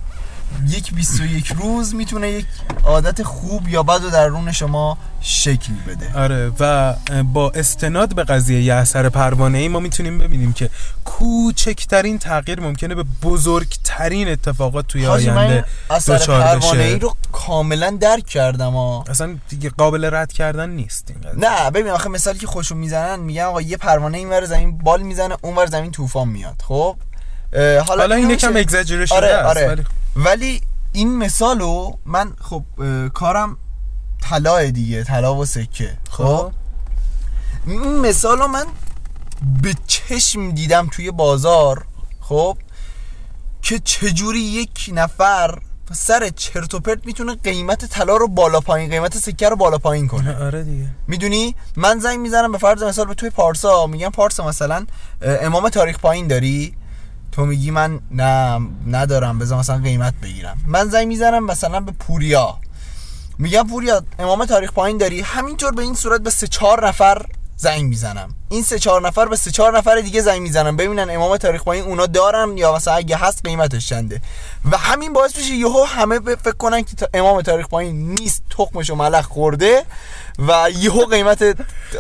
یک 0.69 0.95
21 0.95 1.47
روز 1.47 1.95
می‌تونه 1.95 2.31
یک 2.31 2.47
عادت 2.85 3.23
خوب 3.23 3.69
یا 3.69 3.83
بد 3.83 4.05
و 4.05 4.11
در 4.11 4.29
درون 4.29 4.53
شما 4.53 4.99
شکل 5.21 5.73
بده. 5.89 6.13
آره 6.15 6.53
و 6.61 6.95
با 7.23 7.51
استناد 7.51 8.15
به 8.15 8.25
قضیه 8.25 8.63
یه 8.63 8.75
اثر 8.75 9.09
پروانه 9.09 9.59
ای 9.59 9.69
ما 9.69 9.81
می‌تونیم 9.81 10.19
ببینیم 10.19 10.53
که 10.53 10.71
کوچکترین 11.05 12.19
تغییر 12.19 12.61
ممکنه 12.61 12.95
به 12.95 13.05
بزرگترین 13.23 14.29
اتفاقات 14.29 14.87
توی 14.87 15.07
آینده 15.07 15.65
اثر 15.91 16.19
پروانه 16.19 16.83
ای 16.83 16.99
رو 16.99 17.17
کاملا 17.33 17.99
درک 18.01 18.27
کردم 18.27 18.73
ها. 18.73 19.05
اصلا 19.09 19.37
دیگه 19.49 19.71
قابل 19.71 20.15
رد 20.15 20.33
کردن 20.33 20.71
نیست 20.71 21.11
این. 21.11 21.45
نه 21.45 21.71
ببین 21.71 21.93
آخه 21.93 22.09
مثالی 22.09 22.39
که 22.39 22.47
خوشو 22.47 22.75
می‌زنن 22.75 23.21
میگن 23.21 23.43
آقا 23.43 23.61
یه 23.61 23.77
پروانه 23.77 24.19
اینور 24.19 24.45
زمین 24.45 24.79
بال 24.79 25.03
می‌زنه 25.03 25.37
اونور 25.43 25.67
زمین 25.67 25.91
طوفان 25.91 26.29
میاد 26.29 26.63
خب؟ 26.69 26.97
حالا, 27.53 27.83
حالا 27.83 28.15
این 28.15 28.31
یکم 28.31 28.67
شده 28.67 29.15
آره 29.15 29.37
آره. 29.67 29.85
ولی 30.17 30.61
این 30.93 31.17
مثالو 31.17 31.93
من 32.07 32.33
خب 32.41 32.65
کارم 33.09 33.57
طلاه 34.23 34.71
دیگه 34.71 35.05
طلا 35.05 35.35
و 35.35 35.45
سکه. 35.45 35.99
خب. 36.11 36.25
خب؟ 36.25 36.53
این 37.67 37.99
مثالو 37.99 38.47
من 38.47 38.67
به 39.63 39.75
چشم 39.87 40.51
دیدم 40.51 40.89
توی 40.93 41.11
بازار 41.11 41.85
خب؟ 42.21 42.57
که 43.63 43.79
چجوری 43.79 44.41
یک 44.41 44.91
نفر 44.95 45.59
سر 45.93 46.29
چرت 46.29 46.75
و 46.75 46.81
پرت 46.81 47.07
می‌تونه 47.07 47.35
قیمت 47.35 47.85
طلا 47.85 48.17
رو 48.17 48.29
بالا 48.29 48.61
پایین 48.61 48.91
قیمت 48.91 49.19
سکه 49.19 49.49
رو 49.49 49.57
بالا 49.57 49.79
پایین 49.79 50.09
کنه. 50.09 50.37
آره 50.37 50.65
دیگه. 50.65 50.89
می‌دونی؟ 51.07 51.55
من 51.77 51.99
زنگ 51.99 52.19
می‌زنم 52.21 52.53
به 52.53 52.59
فرض 52.59 52.83
مثال 52.83 53.07
به 53.07 53.15
توی 53.15 53.31
پارسا 53.31 53.87
میگم 53.87 54.11
پارسا 54.11 54.47
مثلا 54.47 54.87
امام 55.23 55.69
تاریخ 55.69 55.99
پایین 55.99 56.27
داری؟ 56.27 56.75
تو 57.33 57.47
میگی 57.47 57.71
من 57.71 58.01
نه 58.11 58.61
ندارم 58.87 59.39
بذار 59.39 59.59
مثلا 59.59 59.79
قیمت 59.79 60.15
بگیرم. 60.23 60.59
من 60.67 60.89
زنگ 60.89 61.09
می‌زنم 61.09 61.45
مثلا 61.45 61.81
به 61.81 61.93
پوریا. 61.93 62.59
میگم 63.39 63.67
پوریا 63.69 64.03
امام 64.19 64.45
تاریخ 64.45 64.73
پایین 64.73 64.99
داری؟ 64.99 65.21
همینطور 65.21 65.73
به 65.73 65.83
این 65.83 65.95
صورت 65.95 66.21
به 66.21 66.31
سه 66.31 66.47
چهار 66.47 66.89
نفر 66.89 67.27
زنگ 67.57 67.85
می‌زنم. 67.85 68.35
این 68.49 68.63
سه 68.63 68.79
چهار 68.79 69.07
نفر 69.07 69.29
به 69.29 69.37
سه 69.37 69.51
چهار 69.51 69.79
نفر 69.79 70.01
دیگه 70.01 70.21
زنگ 70.21 70.43
می‌زنم. 70.43 70.77
ببینن 70.77 71.11
امام 71.11 71.37
تاریخ 71.37 71.65
پایین 71.65 71.85
اونا 71.85 72.07
دارن 72.07 72.57
یا 72.57 72.75
مثلا 72.75 72.95
اگه 72.95 73.17
هست 73.17 73.41
قیمتش 73.45 73.89
چنده. 73.89 74.21
و 74.71 74.77
همین 74.77 75.13
باعث 75.13 75.37
میشه 75.37 75.55
یهو 75.55 75.85
همه 75.85 76.21
فکر 76.21 76.53
کنن 76.53 76.83
که 76.83 77.09
امام 77.15 77.43
تاریخ 77.43 77.69
پایین 77.69 78.15
نیست 78.15 78.43
تخمش 78.51 78.91
و 78.91 78.95
ملخ 78.95 79.27
خورده 79.27 79.85
و 80.49 80.71
یهو 80.79 81.07
قیمت 81.07 81.45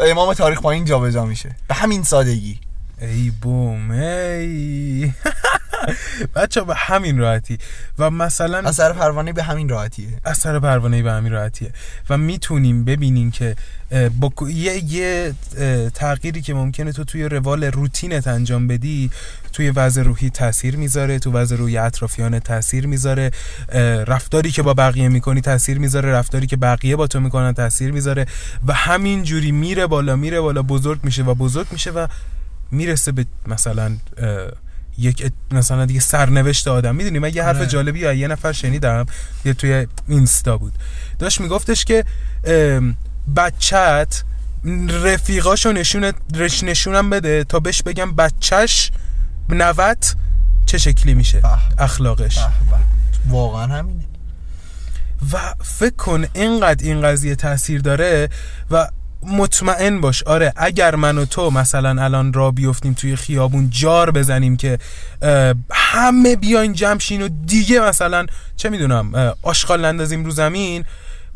امام 0.01 0.35
تاریخ 0.35 0.61
پایین 0.61 0.85
جابجا 0.85 1.24
میشه. 1.24 1.57
به 1.68 1.74
همین 1.74 2.03
سادگی. 2.03 2.59
ای 3.03 3.32
بوم 3.42 3.90
ای. 3.90 5.12
بچه 6.36 6.61
به 6.61 6.74
همین 6.74 7.18
راحتی. 7.18 7.59
و 7.98 8.11
مثلا 8.11 8.59
اثر 8.59 8.92
پروانه 8.92 9.32
به 9.32 9.42
همین 9.42 9.68
راحتیه. 9.68 10.09
اثر 10.24 10.59
پروانه 10.59 11.03
به 11.03 11.12
همین 11.12 11.32
راحتیه. 11.32 11.72
و 12.11 12.18
می‌تونیم 12.18 12.84
ببینیم 12.84 13.30
که 13.30 13.57
با 14.20 14.32
یه, 14.48 14.84
یه 14.84 15.34
تغییری 15.94 16.42
که 16.42 16.55
ممکنه 16.55 16.92
تو 16.92 17.05
توی 17.05 17.24
روال 17.24 17.64
روتینت 17.64 18.26
انجام 18.26 18.68
بدی 18.68 19.11
توی 19.53 19.70
وضع 19.70 20.03
روحی 20.03 20.30
تاثیر 20.30 20.76
می‌ذاره 20.76 21.18
تو 21.18 21.32
وضع 21.32 21.57
روحی 21.57 21.76
اطرافیان 21.76 22.38
تاثیر 22.38 22.86
می‌ذاره 22.86 23.30
رفتاری 24.07 24.50
که 24.50 24.62
با 24.62 24.74
بقیه 24.74 25.09
می‌کنی 25.09 25.40
تاثیر 25.40 25.78
می‌ذاره 25.78 26.12
رفتاری 26.12 26.46
که 26.46 26.57
بقیه 26.57 26.96
با 26.96 27.07
تو 27.07 27.20
می‌کنن 27.20 27.53
تاثیر 27.53 27.92
می‌ذاره 27.92 28.26
و 28.66 28.72
همین 28.72 29.22
جوری 29.22 29.53
میره 29.53 29.86
بالا 29.86 30.16
میره 30.16 30.40
بالا 30.40 30.62
بزرگ 30.62 31.00
میشه 31.03 31.22
و 31.22 31.34
بزرگ 31.34 31.66
میشه 31.70 31.90
و 31.90 32.07
می‌رسه 32.73 33.12
به 33.12 33.27
مثلا 33.47 33.97
یک 34.99 35.33
مثلا 35.51 35.87
دیگه 35.87 36.01
سرنوشت 36.01 36.68
آدم 36.68 36.95
می‌دونی 36.95 37.18
من 37.18 37.35
یه 37.35 37.43
حرف 37.43 37.57
آره. 37.57 37.66
جالبی 37.66 38.07
از 38.07 38.16
یه 38.16 38.29
نفر 38.29 38.53
شنیدم 38.53 39.07
یه 39.45 39.55
توی 39.55 39.87
اینستا 40.09 40.57
بود 40.59 40.73
داشت 41.18 41.41
میگفتش 41.41 41.85
که 41.85 42.05
بچت 43.37 44.23
رفیقاشو 45.05 45.73
نشونت 45.73 46.14
رش 46.35 46.64
نشونم 46.64 47.11
بده 47.11 47.45
تا 47.45 47.61
بهش 47.61 47.83
بگم 47.83 48.16
بچهش 48.16 48.91
نوت 49.49 50.16
چه 50.66 50.79
شکلی 50.79 51.14
میشه 51.14 51.41
به. 51.41 51.83
اخلاقش 51.83 52.39
به. 52.39 52.77
واقعا 53.29 53.66
همینه 53.66 54.05
و 55.33 55.55
فکر 55.64 55.97
کن 55.97 56.25
اینقدر 56.33 56.85
این 56.85 57.03
قضیه 57.03 57.35
تاثیر 57.35 57.81
داره 57.81 58.29
و 58.70 58.89
مطمئن 59.27 60.01
باش. 60.01 60.23
آره 60.23 60.53
اگر 60.57 60.95
من 60.95 61.18
و 61.18 61.25
تو 61.25 61.51
مثلا 61.51 62.03
الان 62.03 62.33
را 62.33 62.51
بیفتیم 62.51 62.95
توی 62.95 63.16
خیابون 63.16 63.70
جار 63.70 64.11
بزنیم 64.11 64.57
که 64.57 64.79
همه 65.73 66.37
بیاین 66.37 66.73
جمشین 66.73 67.23
و 67.23 67.29
دیگه 67.47 67.81
مثلا 67.81 68.27
چه 68.57 68.68
می‌دونم 68.68 69.35
آشغال 69.43 69.85
نندازیم 69.85 70.25
رو 70.25 70.31
زمین 70.31 70.85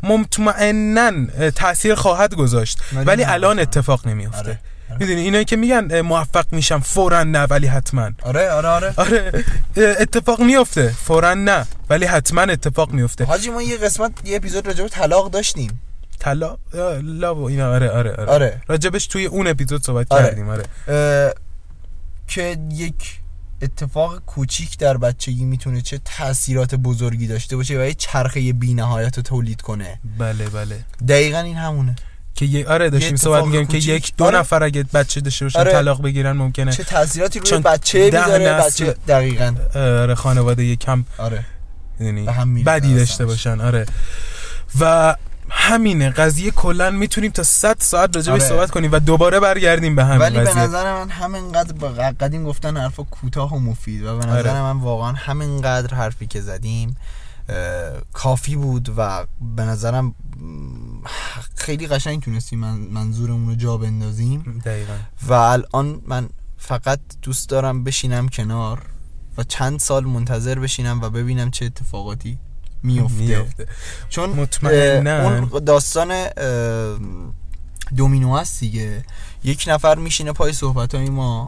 مطمئنا 0.03 1.11
تاثیر 1.55 1.95
خواهد 1.95 2.35
گذاشت. 2.35 2.79
ولی. 2.93 3.23
الان 3.23 3.59
اتفاق 3.59 4.07
نمیفته 4.07 4.37
آره. 4.37 4.59
آره. 4.89 4.99
می‌دونی 4.99 5.21
اینایی 5.21 5.45
که 5.45 5.55
میگن 5.55 6.01
موفق 6.01 6.45
میشم 6.51 6.79
فورا 6.79 7.23
نه 7.23 7.43
ولی 7.43 7.67
حتما. 7.67 8.09
آره 8.23 8.49
آره 8.51 8.67
آره. 8.69 8.93
آره 8.97 9.45
اتفاق 9.77 10.41
میفته 10.41 10.93
فورا 11.05 11.33
نه 11.33 11.65
ولی 11.89 12.05
حتما 12.05 12.41
اتفاق 12.41 12.91
میفته 12.91 13.25
حاجی 13.25 13.49
ما 13.49 13.61
یه 13.61 13.77
قسمت 13.77 14.11
یه 14.25 14.35
اپیزود 14.37 14.67
راجع 14.67 14.83
به 14.83 14.89
طلاق 14.89 15.31
داشتیم. 15.31 15.81
طلا 16.19 16.57
آه، 16.73 16.99
لا 17.01 17.35
و 17.35 17.43
اینا 17.43 17.73
آره 17.73 17.89
آره 17.89 18.11
آره, 18.11 18.25
آره. 18.25 18.61
راجبش 18.67 19.07
توی 19.07 19.25
اون 19.25 19.47
اپیزود 19.47 19.83
صحبت 19.83 20.11
آره. 20.11 20.23
کردیم 20.23 20.49
آره 20.49 20.63
اه، 20.87 21.33
که 22.27 22.57
یک 22.71 23.19
اتفاق 23.61 24.19
کوچیک 24.25 24.77
در 24.77 24.97
بچگی 24.97 25.45
می‌تونه 25.45 25.81
چه 25.81 25.99
تاثیرات 26.05 26.75
بزرگی 26.75 27.27
داشته 27.27 27.55
باشه 27.55 27.81
و 27.81 27.85
یه 27.85 27.93
چرخه 27.93 28.53
بی 28.53 28.73
نهایت 28.73 29.17
رو 29.17 29.23
تولید 29.23 29.61
کنه 29.61 29.99
بله 30.17 30.49
بله 30.49 30.85
دقیقا 31.07 31.39
این 31.39 31.55
همونه 31.55 31.95
که 32.35 32.45
یه 32.45 32.67
آره 32.67 32.89
داشتیم 32.89 33.15
صحبت 33.15 33.43
میگیم 33.43 33.65
که. 33.65 33.77
یک 33.77 34.13
دو 34.17 34.25
آره. 34.25 34.37
نفر 34.37 34.63
اگه 34.63 34.83
بچه 34.93 35.21
داشته 35.21 35.45
باشن 35.45 35.59
آره. 35.59 35.71
طلاق 35.71 36.01
بگیرن 36.01 36.31
ممکنه 36.31 36.71
چه 36.71 36.83
تاثیراتی 36.83 37.39
روی 37.39 37.61
بچه 37.61 38.05
می‌ذاره 38.05 38.53
بچه 38.53 38.95
دقیقا 39.07 39.55
آره 39.75 40.15
خانواده 40.15 40.65
یه 40.65 40.75
کم 40.75 41.05
آره 41.17 41.43
یعنی 41.99 42.25
بدی 42.63 42.95
داشته. 42.95 43.25
باشن 43.25 43.61
آره 43.61 43.85
و 44.79 45.15
همینه 45.49 46.09
قضیه 46.09 46.51
کلا 46.51 46.89
می‌تونیم 46.89 47.31
تا 47.31 47.43
100 47.43 47.77
ساعت 47.79 48.15
راجع 48.15 48.31
آره. 48.31 48.41
صحبت 48.41 48.71
کنیم 48.71 48.91
و 48.91 48.99
دوباره 48.99 49.39
برگردیم 49.39 49.95
به 49.95 50.05
همین 50.05 50.17
ولی 50.17 50.37
به 50.37 50.43
قضیه 50.43 50.61
نظر 50.61 50.93
من 50.93 51.09
همینقدر 51.09 51.73
با 51.73 51.87
قدیم 52.19 52.43
گفتن 52.43 52.77
حرفا 52.77 53.03
کوتاه 53.03 53.53
و 53.53 53.59
مفید 53.59 54.03
و 54.03 54.17
به 54.17 54.25
نظر 54.25 54.49
آره. 54.49 54.61
من 54.61 54.79
واقعا 54.79 55.11
همینقدر 55.11 55.95
حرفی 55.95 56.27
که 56.27 56.41
زدیم 56.41 56.95
کافی 58.13 58.55
بود 58.55 58.93
و 58.97 59.25
به 59.55 59.63
نظرم 59.63 60.15
خیلی 61.55 61.87
قشنگ 61.87 62.21
تونستیم 62.21 62.59
من 62.59 62.75
منظورمون 62.77 63.47
رو 63.49 63.55
جا 63.55 63.77
بندازیم 63.77 64.61
دقیقا 64.65 64.93
و 65.27 65.33
الان 65.33 66.01
من 66.05 66.29
فقط 66.57 66.99
دوست 67.21 67.49
دارم 67.49 67.83
بشینم 67.83 68.29
کنار 68.29 68.81
و 69.37 69.43
چند 69.43 69.79
سال 69.79 70.05
منتظر 70.05 70.59
بشینم 70.59 71.01
و 71.01 71.09
ببینم 71.09 71.51
چه 71.51 71.65
اتفاقاتی 71.65 72.39
میفته 72.83 73.45
چون 74.09 74.47
اون 74.99 75.49
داستان 75.65 76.13
دومینو 77.95 78.37
هست 78.37 78.59
دیگه 78.59 79.03
یک 79.43 79.65
نفر 79.67 79.95
میشینه 79.95 80.31
پای 80.31 80.53
صحبت 80.53 80.95
های 80.95 81.09
ما 81.09 81.47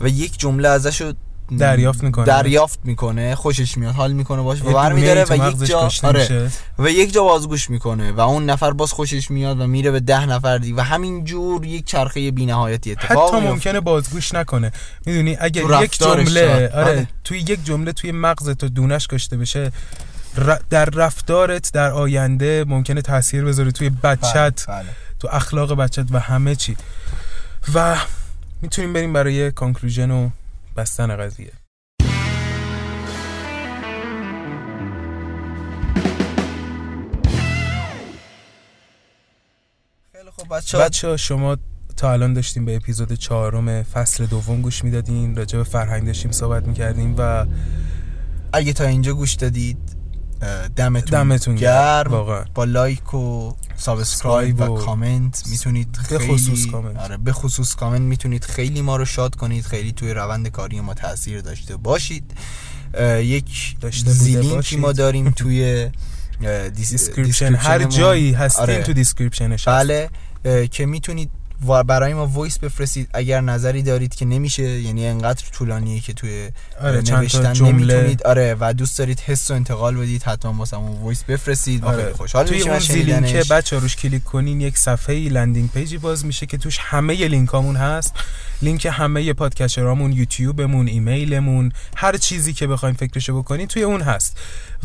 و 0.00 0.08
یک 0.08 0.38
جمله 0.38 0.68
ازشو 0.68 1.12
دریافت 1.58 2.02
می‌کنه. 2.02 2.24
دریافت 2.24 2.78
می‌کنه 2.84 3.34
خوشش 3.34 3.78
میاد 3.78 3.94
حال 3.94 4.12
می‌کنه 4.12 4.42
باش 4.42 4.62
و 4.62 4.72
برمیداره 4.72 5.24
و 5.30 5.48
یک 5.48 5.64
جا 5.64 5.90
آره. 6.02 6.50
و 6.78 6.90
یک 6.90 7.12
جا 7.12 7.22
بازگوش 7.22 7.70
می‌کنه 7.70 8.12
و 8.12 8.20
اون 8.20 8.50
نفر 8.50 8.70
باز 8.70 8.92
خوشش 8.92 9.30
میاد 9.30 9.60
و 9.60 9.66
میره 9.66 9.90
به 9.90 10.00
ده 10.00 10.26
نفر 10.26 10.58
دیگه 10.58 10.76
و 10.76 10.80
همین 10.80 11.24
جور 11.24 11.64
یک 11.64 11.84
چرخه 11.84 12.30
بینهایتی 12.30 12.92
اتفاق 12.92 13.28
حتی 13.28 13.40
میفته. 13.40 13.54
ممکنه 13.54 13.80
بازگوش 13.80 14.34
نکنه 14.34 14.72
می‌دونی 15.06 15.36
تو 15.36 15.84
یک 15.84 15.98
جمله. 15.98 16.70
آره 16.74 16.84
بله. 16.84 17.08
توی 17.24 17.38
یک 17.38 17.64
جمله 17.64 17.92
توی 17.92 18.12
مغز 18.12 18.50
تو 18.50 18.68
دونش 18.68 19.08
کشته 19.08 19.36
بشه 19.36 19.72
در 20.70 20.84
رفتارت 20.84 21.72
در 21.72 21.90
آینده 21.90 22.64
ممکنه 22.68 23.02
تاثیر 23.02 23.44
بذاره 23.44 23.72
توی 23.72 23.90
بچت 23.90 24.66
بله، 24.66 24.82
بله. 24.82 24.88
تو 25.18 25.28
اخلاق 25.32 25.74
بچت 25.74 26.06
و 26.10 26.20
همه 26.20 26.54
چی. 26.54 26.76
و 27.74 27.96
می‌تونیم 28.62 28.92
بریم 28.92 29.12
برای 29.12 29.50
conclusion 29.50 30.10
و 30.10 30.30
بستن 30.76 31.16
قضیه. 31.16 31.52
خیلی 40.12 40.30
خب 40.36 40.56
بچه 40.56 40.78
بچه 40.78 41.16
شما 41.16 41.56
تا 41.96 42.12
الان 42.12 42.32
داشتیم 42.32 42.64
به 42.64 42.76
اپیزود 42.76 43.12
چهارم 43.12 43.82
فصل 43.82 44.26
دوم 44.26 44.62
گوش 44.62 44.84
می‌دادین 44.84 45.36
راجع 45.36 45.58
به 45.58 45.64
فرهنگ 45.64 46.06
داشتیم 46.06 46.30
صحبت 46.32 46.66
می‌کردیم 46.66 47.14
و 47.18 47.46
اگه 48.52 48.72
تا 48.72 48.84
اینجا 48.84 49.14
گوش 49.14 49.32
دادید 49.32 49.87
دمتون, 50.76 51.10
دمتون 51.22 51.54
گرم، 51.54 52.10
واقعا. 52.12 52.44
با 52.54 52.64
لایک 52.64 53.14
و 53.14 53.52
subscribe 53.76 54.60
و 54.60 54.64
و- 54.64 54.84
کامنت 54.84 55.42
می‌تونید 55.50 55.98
به 56.10 56.18
خیلی 56.18 56.32
خصوص 56.32 56.66
کامنت. 56.66 56.96
آره 56.96 57.16
به 57.16 57.32
خصوص 57.32 57.74
کامنت 57.74 58.00
می‌تونید 58.00 58.44
خیلی 58.44 58.80
ما 58.82 58.96
رو 58.96 59.04
شاد 59.04 59.34
کنید 59.34 59.64
خیلی 59.64 59.92
توی 59.92 60.14
روند 60.14 60.48
کاری 60.48 60.80
ما 60.80 60.94
تاثیر 60.94 61.40
داشته 61.40 61.76
باشید 61.76 62.30
یک 63.20 63.76
داشته 63.80 64.10
زیلینکی. 64.10 64.76
ما 64.76 64.92
داریم 64.92 65.30
توی. 65.38 65.90
description 66.74 67.54
هر. 67.54 67.84
جایی 67.84 68.32
هستین 68.32 68.62
آره. 68.62 68.82
تو 68.82 68.92
description 68.92 69.52
ش. 69.52 69.68
بله 69.68 70.10
که 70.70 70.86
می‌تونید 70.86 71.30
و 71.66 71.84
برای 71.84 72.14
ما 72.14 72.26
voice 72.26 72.58
بفرستید 72.58 73.08
اگر 73.12 73.40
نظری 73.40 73.82
دارید 73.82 74.14
که 74.14 74.24
نمیشه 74.24 74.62
یعنی 74.62 75.06
انقدر 75.06 75.44
طولانیه 75.52 76.00
که 76.00 76.12
توی 76.12 76.50
آره، 76.80 77.00
نوشتن. 77.00 77.64
نمی‌تونید 77.64 78.22
آره 78.22 78.56
و 78.60 78.72
دوست 78.72 78.98
دارید 78.98 79.20
حس 79.20 79.50
و 79.50 79.54
انتقال 79.54 79.96
بدید 79.96 80.22
حتما 80.22 80.52
واسمون 80.52 81.02
وایس 81.02 81.24
بفرستید 81.24 81.84
آره. 81.84 82.02
خیلی 82.02 82.14
خوشحال 82.14 82.46
توی 82.46 82.62
اون 82.62 82.78
زیلینکه 82.78 83.26
شنیدنش 83.26 83.52
بچه 83.52 83.78
روش 83.78 83.96
کلیک 83.96 84.24
کنین 84.24 84.60
یک 84.60 84.78
صفحه 84.78 85.28
landing 85.28 85.70
page 85.70 85.92
ی 85.92 85.98
باز 85.98 86.24
میشه 86.24 86.46
که 86.46 86.58
توش 86.58 86.78
همه 86.80 87.14
لینکامون 87.14 87.76
هست 87.76 88.14
لینک 88.62 88.88
همه 88.92 89.32
پادکستامون 89.32 90.12
یوتیوبمون 90.12 90.88
ایمیلمون 90.88 91.72
هر 91.96 92.16
چیزی 92.16 92.52
که 92.52 92.66
بخواین 92.66 92.94
فکرشو 92.94 93.42
بکنین 93.42 93.66
توی 93.66 93.82
اون 93.82 94.00
هست. 94.00 94.36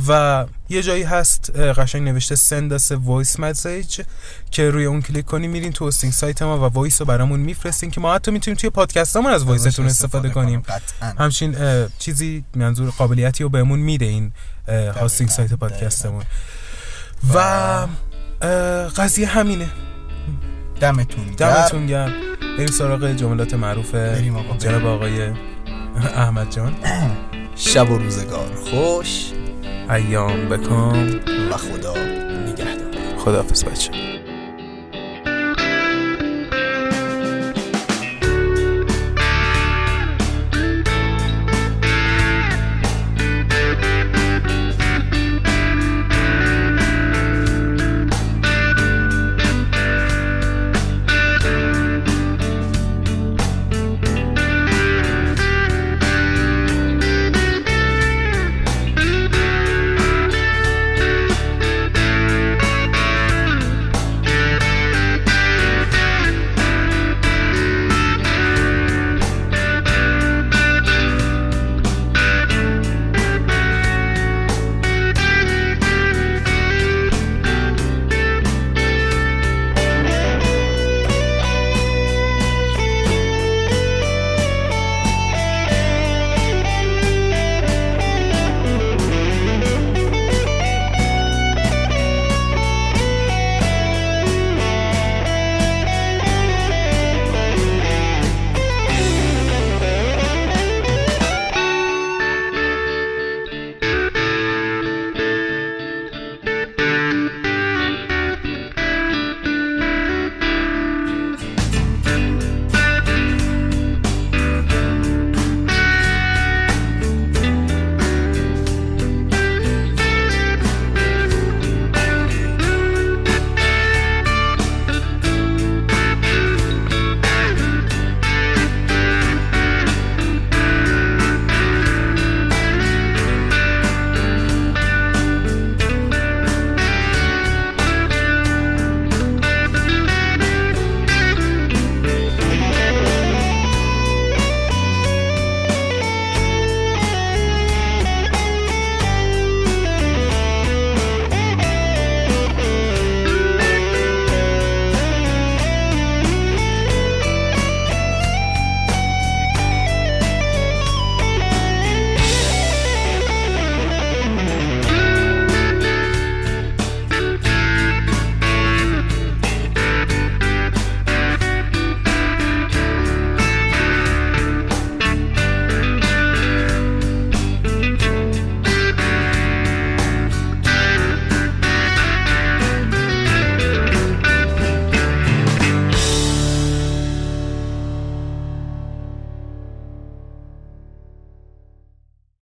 و 0.07 0.45
یه 0.69 0.84
جایی 0.84 1.03
هست 1.03 1.51
قشنگ 1.55 2.01
نوشته 2.09 2.36
send 2.36 2.80
us 2.80 2.86
a 2.91 2.95
voice 2.95 3.39
message 3.39 4.03
که 4.51 4.69
روی 4.69 4.86
اون 4.86 5.01
کلیک 5.01 5.26
کنین 5.26 5.51
میرین 5.51 5.71
تو 5.71 5.86
hosting 5.86 6.13
site 6.13 6.41
ما 6.41 6.57
و 6.57 6.74
voice 6.74 7.01
رو 7.01 7.07
برامون 7.07 7.39
میفرستین 7.39 7.91
که 7.91 8.01
ما 8.01 8.15
حتی 8.15 8.32
می‌تونیم 8.32 8.57
توی 8.57 8.69
پادکستامون 8.69 9.32
از 9.32 9.43
voice 9.43 9.70
تون 9.70 9.86
استفاده 9.86 10.30
کنیم. 10.30 10.63
همچین 11.19 11.55
چیزی 11.99 12.43
منظور 12.55 12.89
قابلیتی 12.89 13.43
رو 13.43 13.49
بهمون 13.49 13.80
میده 13.80 14.05
این 14.05 14.32
hosting 15.01 15.30
site 15.30 15.53
پادکستمون. 15.53 16.24
و 17.34 17.88
قضیه 18.97 19.28
همینه. 19.28 19.69
دمتون 20.80 21.26
گرم. 21.38 21.53
دمتون 21.53 21.88
گرم. 21.88 22.13
بریم 22.57 22.67
سراغ 22.67 23.11
جملات 23.11 23.53
معروف 23.53 23.95
آقا، 23.95 24.57
جناب. 24.59 24.86
آقای 24.86 25.32
احمد 26.15 26.51
جان. 26.51 26.76
شب 27.55 27.91
و 27.91 27.97
روزگار 27.97 28.55
خوش. 28.55 29.32
ایام 29.89 30.49
بکام 30.49 31.09
و 31.51 31.57
خدا 31.57 31.93
نگهدار. 32.47 33.17
خداحافظ 33.17 33.63
بچه 33.63 33.91